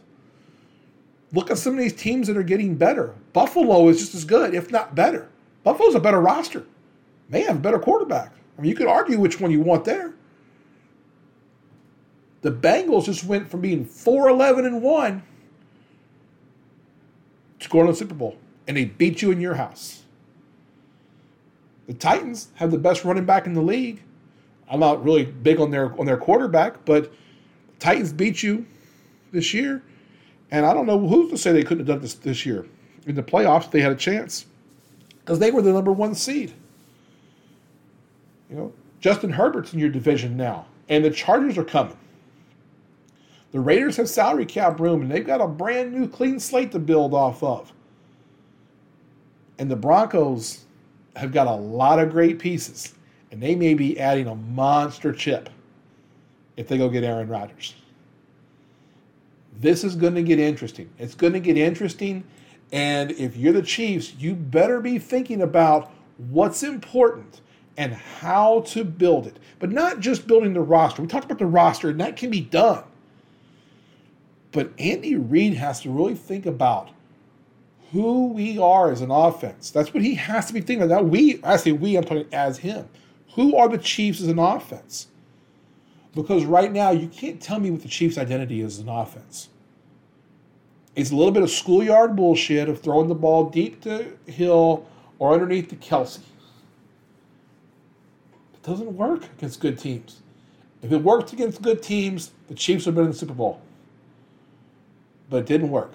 Look 1.31 1.49
at 1.49 1.57
some 1.57 1.73
of 1.73 1.79
these 1.79 1.93
teams 1.93 2.27
that 2.27 2.35
are 2.35 2.43
getting 2.43 2.75
better. 2.75 3.15
Buffalo 3.31 3.87
is 3.87 3.99
just 3.99 4.13
as 4.13 4.25
good, 4.25 4.53
if 4.53 4.69
not 4.69 4.93
better. 4.93 5.29
Buffalo's 5.63 5.95
a 5.95 5.99
better 5.99 6.19
roster. 6.19 6.65
They 7.31 7.41
have 7.43 7.55
a 7.55 7.59
better 7.59 7.79
quarterback. 7.79 8.33
I 8.57 8.61
mean, 8.61 8.69
you 8.69 8.75
could 8.75 8.87
argue 8.87 9.17
which 9.17 9.39
one 9.39 9.49
you 9.49 9.61
want 9.61 9.85
there. 9.85 10.13
The 12.41 12.51
Bengals 12.51 13.05
just 13.05 13.23
went 13.23 13.49
from 13.49 13.61
being 13.61 13.85
4 13.85 14.29
11 14.29 14.65
and 14.65 14.81
1 14.81 15.23
to 17.59 17.69
going 17.69 17.85
to 17.85 17.93
the 17.93 17.97
Super 17.97 18.15
Bowl, 18.15 18.37
and 18.67 18.75
they 18.75 18.85
beat 18.85 19.21
you 19.21 19.31
in 19.31 19.39
your 19.39 19.55
house. 19.55 20.03
The 21.87 21.93
Titans 21.93 22.49
have 22.55 22.71
the 22.71 22.77
best 22.77 23.05
running 23.05 23.25
back 23.25 23.45
in 23.45 23.53
the 23.53 23.61
league. 23.61 24.01
I'm 24.69 24.79
not 24.79 25.03
really 25.03 25.25
big 25.25 25.59
on 25.59 25.71
their 25.71 25.97
on 25.99 26.05
their 26.05 26.17
quarterback, 26.17 26.83
but 26.85 27.13
Titans 27.79 28.11
beat 28.11 28.43
you 28.43 28.65
this 29.31 29.53
year, 29.53 29.83
and 30.49 30.65
I 30.65 30.73
don't 30.73 30.85
know 30.85 31.07
who's 31.07 31.29
to 31.31 31.37
say 31.37 31.51
they 31.51 31.63
couldn't 31.63 31.85
have 31.85 31.95
done 31.95 32.01
this 32.01 32.15
this 32.15 32.45
year. 32.45 32.67
In 33.05 33.15
the 33.15 33.23
playoffs, 33.23 33.71
they 33.71 33.81
had 33.81 33.91
a 33.91 33.95
chance 33.95 34.45
because 35.19 35.39
they 35.39 35.51
were 35.51 35.61
the 35.61 35.71
number 35.71 35.91
one 35.91 36.15
seed. 36.15 36.53
You 38.51 38.57
know, 38.57 38.73
Justin 38.99 39.31
Herbert's 39.31 39.73
in 39.73 39.79
your 39.79 39.89
division 39.89 40.35
now, 40.35 40.65
and 40.89 41.03
the 41.03 41.09
Chargers 41.09 41.57
are 41.57 41.63
coming. 41.63 41.97
The 43.53 43.59
Raiders 43.59 43.97
have 43.97 44.09
salary 44.09 44.45
cap 44.45 44.79
room, 44.79 45.01
and 45.01 45.09
they've 45.09 45.25
got 45.25 45.41
a 45.41 45.47
brand 45.47 45.93
new 45.93 46.07
clean 46.07 46.39
slate 46.39 46.71
to 46.73 46.79
build 46.79 47.13
off 47.13 47.41
of. 47.41 47.71
And 49.57 49.71
the 49.71 49.75
Broncos 49.75 50.65
have 51.15 51.31
got 51.31 51.47
a 51.47 51.55
lot 51.55 51.99
of 51.99 52.11
great 52.11 52.39
pieces, 52.39 52.93
and 53.31 53.41
they 53.41 53.55
may 53.55 53.73
be 53.73 53.99
adding 53.99 54.27
a 54.27 54.35
monster 54.35 55.13
chip 55.13 55.49
if 56.57 56.67
they 56.67 56.77
go 56.77 56.89
get 56.89 57.03
Aaron 57.03 57.29
Rodgers. 57.29 57.75
This 59.59 59.83
is 59.83 59.95
going 59.95 60.15
to 60.15 60.23
get 60.23 60.39
interesting. 60.39 60.89
It's 60.97 61.15
going 61.15 61.33
to 61.33 61.39
get 61.39 61.57
interesting, 61.57 62.23
and 62.71 63.11
if 63.11 63.37
you're 63.37 63.53
the 63.53 63.61
Chiefs, 63.61 64.13
you 64.17 64.33
better 64.35 64.81
be 64.81 64.99
thinking 64.99 65.41
about 65.41 65.91
what's 66.17 66.63
important 66.63 67.41
and 67.77 67.93
how 67.93 68.61
to 68.61 68.83
build 68.83 69.27
it. 69.27 69.37
But 69.59 69.71
not 69.71 69.99
just 69.99 70.27
building 70.27 70.53
the 70.53 70.61
roster. 70.61 71.01
We 71.01 71.07
talked 71.07 71.25
about 71.25 71.39
the 71.39 71.45
roster, 71.45 71.89
and 71.89 71.99
that 71.99 72.15
can 72.15 72.29
be 72.29 72.41
done. 72.41 72.83
But 74.51 74.71
Andy 74.77 75.15
Reid 75.15 75.53
has 75.53 75.81
to 75.81 75.91
really 75.91 76.15
think 76.15 76.45
about 76.45 76.89
who 77.91 78.27
we 78.27 78.57
are 78.57 78.91
as 78.91 79.01
an 79.01 79.11
offense. 79.11 79.69
That's 79.71 79.93
what 79.93 80.03
he 80.03 80.15
has 80.15 80.45
to 80.47 80.53
be 80.53 80.61
thinking 80.61 80.83
about. 80.83 81.03
Now 81.03 81.09
we, 81.09 81.39
I 81.43 81.57
say 81.57 81.71
we, 81.71 81.95
I'm 81.95 82.03
talking 82.03 82.27
as 82.31 82.59
him. 82.59 82.89
Who 83.35 83.55
are 83.55 83.69
the 83.69 83.77
Chiefs 83.77 84.21
as 84.21 84.27
an 84.27 84.39
offense? 84.39 85.07
Because 86.13 86.43
right 86.43 86.71
now 86.71 86.91
you 86.91 87.07
can't 87.07 87.41
tell 87.41 87.59
me 87.59 87.71
what 87.71 87.81
the 87.81 87.87
Chiefs' 87.87 88.17
identity 88.17 88.61
is 88.61 88.77
as 88.77 88.83
an 88.83 88.89
offense. 88.89 89.49
It's 90.95 91.11
a 91.11 91.15
little 91.15 91.31
bit 91.31 91.43
of 91.43 91.49
schoolyard 91.49 92.17
bullshit 92.17 92.67
of 92.67 92.81
throwing 92.81 93.07
the 93.07 93.15
ball 93.15 93.49
deep 93.49 93.81
to 93.81 94.17
Hill 94.25 94.85
or 95.19 95.33
underneath 95.33 95.69
to 95.69 95.77
Kelce. 95.77 96.19
It 98.61 98.67
doesn't 98.67 98.95
work 98.95 99.23
against 99.37 99.59
good 99.59 99.79
teams. 99.79 100.21
If 100.83 100.91
it 100.91 100.97
worked 100.97 101.33
against 101.33 101.61
good 101.61 101.81
teams, 101.81 102.31
the 102.47 102.55
Chiefs 102.55 102.85
would 102.85 102.91
have 102.91 102.95
been 102.95 103.05
in 103.05 103.11
the 103.11 103.17
Super 103.17 103.33
Bowl. 103.33 103.61
But 105.29 105.37
it 105.37 105.45
didn't 105.45 105.69
work. 105.69 105.91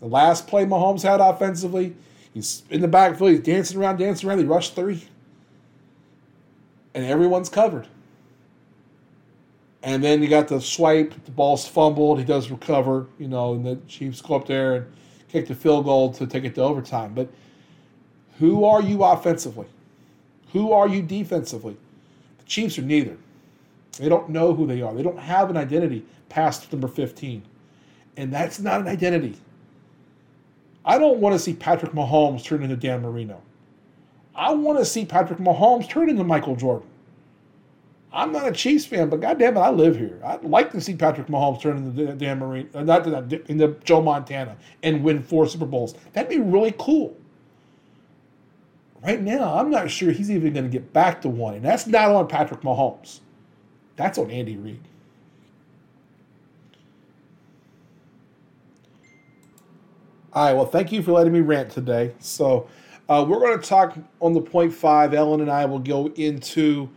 The 0.00 0.06
last 0.06 0.46
play 0.46 0.64
Mahomes 0.64 1.02
had 1.02 1.20
offensively, 1.20 1.94
he's 2.32 2.62
in 2.70 2.80
the 2.80 2.88
backfield, 2.88 3.30
he's 3.30 3.40
dancing 3.40 3.78
around, 3.78 3.98
dancing 3.98 4.28
around, 4.28 4.38
he 4.38 4.44
rushed 4.44 4.74
three. 4.74 5.06
And 6.94 7.04
everyone's 7.04 7.48
covered. 7.48 7.86
And 9.82 10.02
then 10.04 10.22
you 10.22 10.28
got 10.28 10.48
the 10.48 10.60
swipe, 10.60 11.24
the 11.24 11.30
ball's 11.30 11.66
fumbled, 11.66 12.18
he 12.18 12.24
does 12.24 12.50
recover, 12.50 13.06
you 13.18 13.28
know, 13.28 13.54
and 13.54 13.64
the 13.64 13.76
Chiefs 13.88 14.20
go 14.20 14.36
up 14.36 14.46
there 14.46 14.74
and 14.74 14.86
kick 15.28 15.48
the 15.48 15.54
field 15.54 15.84
goal 15.84 16.12
to 16.14 16.26
take 16.26 16.44
it 16.44 16.54
to 16.56 16.62
overtime. 16.62 17.14
But 17.14 17.28
who 18.38 18.64
are 18.64 18.82
you 18.82 19.02
offensively? 19.04 19.66
Who 20.52 20.72
are 20.72 20.88
you 20.88 21.02
defensively? 21.02 21.76
The 22.38 22.44
Chiefs 22.44 22.78
are 22.78 22.82
neither. 22.82 23.16
They 23.98 24.08
don't 24.08 24.30
know 24.30 24.54
who 24.54 24.66
they 24.66 24.82
are. 24.82 24.94
They 24.94 25.02
don't 25.02 25.18
have 25.18 25.50
an 25.50 25.56
identity 25.56 26.04
past 26.28 26.72
number 26.72 26.88
15. 26.88 27.42
And 28.16 28.32
that's 28.32 28.58
not 28.60 28.80
an 28.80 28.88
identity. 28.88 29.36
I 30.84 30.98
don't 30.98 31.18
want 31.18 31.34
to 31.34 31.38
see 31.38 31.52
Patrick 31.52 31.92
Mahomes 31.92 32.44
turn 32.44 32.62
into 32.62 32.76
Dan 32.76 33.02
Marino. 33.02 33.42
I 34.34 34.52
want 34.52 34.78
to 34.78 34.84
see 34.84 35.04
Patrick 35.04 35.38
Mahomes 35.38 35.88
turn 35.88 36.08
into 36.08 36.24
Michael 36.24 36.56
Jordan. 36.56 36.88
I'm 38.12 38.32
not 38.32 38.48
a 38.48 38.52
Chiefs 38.52 38.86
fan, 38.86 39.08
but 39.08 39.20
goddamn 39.20 39.56
it, 39.56 39.60
I 39.60 39.70
live 39.70 39.96
here. 39.96 40.20
I'd 40.24 40.42
like 40.42 40.72
to 40.72 40.80
see 40.80 40.94
Patrick 40.94 41.28
Mahomes 41.28 41.60
turn 41.60 41.76
into 41.76 42.12
Dan 42.14 42.38
Marino, 42.40 42.68
uh, 42.74 42.82
not 42.82 43.04
the, 43.04 43.42
in 43.48 43.56
the 43.56 43.76
Joe 43.84 44.02
Montana 44.02 44.56
and 44.82 45.04
win 45.04 45.22
four 45.22 45.46
Super 45.46 45.66
Bowls. 45.66 45.94
That'd 46.12 46.28
be 46.28 46.38
really 46.38 46.74
cool. 46.78 47.16
Right 49.02 49.20
now, 49.20 49.58
I'm 49.58 49.70
not 49.70 49.90
sure 49.90 50.12
he's 50.12 50.30
even 50.30 50.52
going 50.52 50.64
to 50.66 50.70
get 50.70 50.92
back 50.92 51.22
to 51.22 51.28
one, 51.28 51.54
and 51.54 51.64
that's 51.64 51.86
not 51.86 52.10
on 52.10 52.28
Patrick 52.28 52.60
Mahomes. 52.60 53.20
That's 53.96 54.18
on 54.18 54.30
Andy 54.30 54.56
Reid. 54.56 54.80
All 60.32 60.44
right, 60.44 60.52
well, 60.52 60.66
thank 60.66 60.92
you 60.92 61.02
for 61.02 61.12
letting 61.12 61.32
me 61.32 61.40
rant 61.40 61.70
today. 61.70 62.14
So, 62.20 62.68
uh, 63.08 63.24
we're 63.28 63.40
going 63.40 63.58
to 63.58 63.66
talk 63.66 63.96
on 64.20 64.32
the 64.32 64.40
point 64.40 64.72
five. 64.72 65.12
Ellen 65.14 65.40
and 65.40 65.50
I 65.50 65.64
will 65.64 65.80
go 65.80 66.06
into 66.14 66.88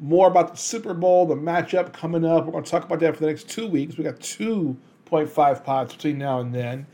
more 0.00 0.26
about 0.26 0.52
the 0.52 0.56
Super 0.56 0.94
Bowl, 0.94 1.26
the 1.26 1.36
matchup 1.36 1.92
coming 1.92 2.24
up. 2.24 2.46
We're 2.46 2.52
going 2.52 2.64
to 2.64 2.70
talk 2.70 2.84
about 2.84 2.98
that 3.00 3.14
for 3.14 3.20
the 3.20 3.26
next 3.28 3.48
two 3.48 3.68
weeks. 3.68 3.96
We 3.96 4.02
got 4.02 4.18
two 4.18 4.76
point 5.04 5.28
five 5.28 5.62
pods 5.62 5.94
between 5.94 6.18
now 6.18 6.40
and 6.40 6.52
then. 6.52 6.86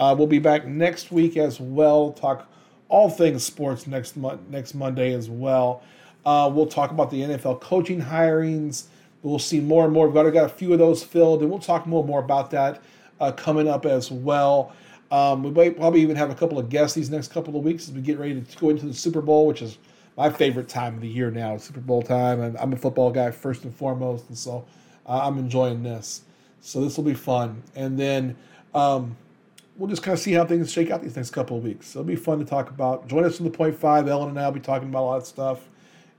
Uh, 0.00 0.14
we'll 0.18 0.26
be 0.26 0.40
back 0.40 0.66
next 0.66 1.12
week 1.12 1.36
as 1.36 1.60
well. 1.60 2.10
Talk 2.12 2.50
all 2.88 3.10
things 3.10 3.44
sports 3.44 3.86
next 3.86 4.16
month, 4.16 4.40
next 4.50 4.74
Monday 4.74 5.14
as 5.14 5.28
well. 5.28 5.82
Uh, 6.24 6.50
we'll 6.52 6.66
talk 6.66 6.90
about 6.90 7.10
the 7.10 7.20
NFL 7.20 7.60
coaching 7.60 8.00
hirings. 8.00 8.84
We'll 9.22 9.38
see 9.38 9.60
more 9.60 9.84
and 9.84 9.92
more. 9.92 10.08
We've 10.08 10.32
got 10.32 10.44
a 10.44 10.48
few 10.48 10.72
of 10.72 10.78
those 10.78 11.02
filled, 11.02 11.42
and 11.42 11.50
we'll 11.50 11.58
talk 11.58 11.86
more 11.86 12.00
and 12.00 12.08
more 12.08 12.20
about 12.20 12.50
that 12.50 12.82
uh, 13.20 13.32
coming 13.32 13.68
up 13.68 13.86
as 13.86 14.10
well. 14.10 14.72
Um, 15.10 15.42
we 15.42 15.50
might 15.50 15.76
probably 15.76 16.00
even 16.00 16.16
have 16.16 16.30
a 16.30 16.34
couple 16.34 16.58
of 16.58 16.68
guests 16.68 16.94
these 16.94 17.10
next 17.10 17.30
couple 17.32 17.56
of 17.56 17.64
weeks 17.64 17.88
as 17.88 17.94
we 17.94 18.00
get 18.00 18.18
ready 18.18 18.40
to 18.40 18.58
go 18.58 18.70
into 18.70 18.86
the 18.86 18.94
Super 18.94 19.20
Bowl, 19.20 19.46
which 19.46 19.62
is 19.62 19.78
my 20.16 20.30
favorite 20.30 20.68
time 20.68 20.94
of 20.94 21.00
the 21.00 21.08
year 21.08 21.30
now, 21.30 21.56
Super 21.56 21.80
Bowl 21.80 22.02
time. 22.02 22.40
And 22.40 22.56
I'm 22.58 22.72
a 22.72 22.76
football 22.76 23.10
guy 23.10 23.30
first 23.30 23.64
and 23.64 23.74
foremost, 23.74 24.28
and 24.28 24.36
so 24.36 24.64
uh, 25.06 25.20
I'm 25.22 25.38
enjoying 25.38 25.82
this. 25.82 26.22
So 26.60 26.80
this 26.80 26.96
will 26.96 27.04
be 27.04 27.14
fun. 27.14 27.62
And 27.74 27.98
then 27.98 28.36
um, 28.74 29.16
we'll 29.76 29.90
just 29.90 30.02
kind 30.02 30.14
of 30.14 30.20
see 30.20 30.32
how 30.32 30.44
things 30.44 30.70
shake 30.70 30.90
out 30.90 31.02
these 31.02 31.16
next 31.16 31.30
couple 31.30 31.56
of 31.56 31.64
weeks. 31.64 31.88
So 31.88 32.00
it'll 32.00 32.08
be 32.08 32.16
fun 32.16 32.38
to 32.38 32.44
talk 32.44 32.70
about. 32.70 33.08
Join 33.08 33.24
us 33.24 33.36
from 33.36 33.46
the 33.46 33.50
point 33.50 33.76
five. 33.76 34.08
Ellen 34.08 34.30
and 34.30 34.38
I 34.38 34.46
will 34.46 34.52
be 34.52 34.60
talking 34.60 34.88
about 34.88 35.02
a 35.02 35.06
lot 35.06 35.16
of 35.18 35.26
stuff 35.26 35.68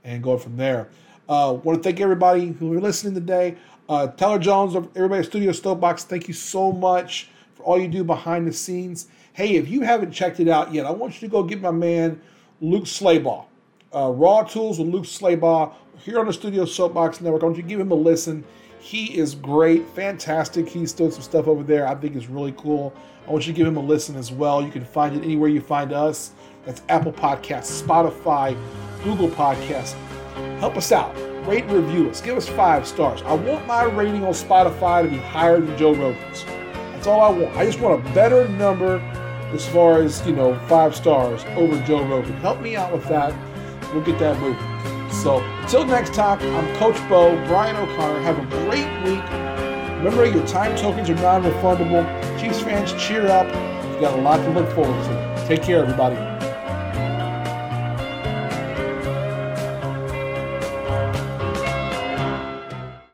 and 0.04 0.22
going 0.22 0.38
from 0.38 0.56
there. 0.56 0.88
Uh, 1.28 1.58
want 1.62 1.78
to 1.78 1.82
thank 1.82 2.00
everybody 2.00 2.48
who 2.52 2.72
are 2.74 2.80
listening 2.80 3.14
today. 3.14 3.56
Uh, 3.88 4.08
Tyler 4.08 4.38
Jones 4.38 4.74
Everybody 4.94 5.22
Studio 5.24 5.52
Soapbox, 5.52 6.04
thank 6.04 6.28
you 6.28 6.34
so 6.34 6.72
much 6.72 7.28
for 7.54 7.62
all 7.62 7.80
you 7.80 7.88
do 7.88 8.04
behind 8.04 8.46
the 8.46 8.52
scenes. 8.52 9.08
Hey, 9.32 9.56
if 9.56 9.68
you 9.68 9.82
haven't 9.82 10.12
checked 10.12 10.40
it 10.40 10.48
out 10.48 10.72
yet, 10.72 10.86
I 10.86 10.90
want 10.90 11.14
you 11.14 11.28
to 11.28 11.32
go 11.32 11.42
get 11.42 11.60
my 11.60 11.70
man 11.70 12.20
Luke 12.60 12.84
Slaybaugh. 12.84 13.44
Uh, 13.94 14.10
Raw 14.10 14.42
Tools 14.42 14.78
with 14.78 14.88
Luke 14.88 15.04
Slaybaugh 15.04 15.72
here 15.98 16.18
on 16.18 16.26
the 16.26 16.32
Studio 16.32 16.64
Soapbox 16.64 17.20
Network. 17.20 17.42
I 17.42 17.46
want 17.46 17.56
you 17.56 17.62
to 17.62 17.68
give 17.68 17.80
him 17.80 17.90
a 17.90 17.94
listen. 17.94 18.44
He 18.86 19.18
is 19.18 19.34
great, 19.34 19.84
fantastic. 19.88 20.68
He's 20.68 20.92
doing 20.92 21.10
some 21.10 21.22
stuff 21.22 21.48
over 21.48 21.64
there 21.64 21.88
I 21.88 21.96
think 21.96 22.14
is 22.14 22.28
really 22.28 22.54
cool. 22.56 22.94
I 23.26 23.32
want 23.32 23.44
you 23.44 23.52
to 23.52 23.56
give 23.56 23.66
him 23.66 23.76
a 23.76 23.80
listen 23.80 24.14
as 24.14 24.30
well. 24.30 24.62
You 24.62 24.70
can 24.70 24.84
find 24.84 25.16
it 25.16 25.24
anywhere 25.24 25.48
you 25.48 25.60
find 25.60 25.92
us. 25.92 26.30
That's 26.64 26.82
Apple 26.88 27.12
Podcasts, 27.12 27.82
Spotify, 27.82 28.56
Google 29.02 29.28
Podcasts. 29.28 29.94
Help 30.60 30.76
us 30.76 30.92
out. 30.92 31.12
Rate 31.48 31.64
and 31.64 31.72
review 31.72 32.08
us. 32.08 32.20
Give 32.20 32.36
us 32.36 32.48
five 32.48 32.86
stars. 32.86 33.22
I 33.22 33.34
want 33.34 33.66
my 33.66 33.82
rating 33.82 34.24
on 34.24 34.32
Spotify 34.32 35.02
to 35.02 35.08
be 35.08 35.16
higher 35.16 35.60
than 35.60 35.76
Joe 35.76 35.92
Rogan's. 35.92 36.44
That's 36.44 37.08
all 37.08 37.22
I 37.22 37.36
want. 37.36 37.56
I 37.56 37.66
just 37.66 37.80
want 37.80 38.06
a 38.06 38.14
better 38.14 38.46
number 38.50 38.98
as 39.52 39.66
far 39.66 40.00
as, 40.00 40.24
you 40.24 40.32
know, 40.32 40.56
five 40.68 40.94
stars 40.94 41.42
over 41.56 41.76
Joe 41.86 42.06
Rogan. 42.06 42.34
Help 42.34 42.60
me 42.60 42.76
out 42.76 42.92
with 42.92 43.08
that. 43.08 43.34
We'll 43.92 44.04
get 44.04 44.20
that 44.20 44.40
moving. 44.40 44.75
So 45.26 45.42
until 45.42 45.84
next 45.84 46.14
time, 46.14 46.38
I'm 46.54 46.76
Coach 46.76 46.96
Bo, 47.08 47.34
Brian 47.48 47.74
O'Connor. 47.74 48.20
Have 48.20 48.38
a 48.38 48.46
great 48.64 48.86
week. 49.02 49.24
Remember, 49.98 50.24
your 50.24 50.46
time 50.46 50.76
tokens 50.76 51.10
are 51.10 51.16
non 51.16 51.42
refundable. 51.42 52.06
Chiefs 52.40 52.60
fans, 52.60 52.92
cheer 52.92 53.26
up. 53.26 53.46
You've 53.90 54.02
got 54.02 54.16
a 54.16 54.22
lot 54.22 54.36
to 54.36 54.50
look 54.50 54.70
forward 54.72 54.94
to. 55.06 55.44
Take 55.48 55.64
care, 55.64 55.82
everybody. 55.82 56.35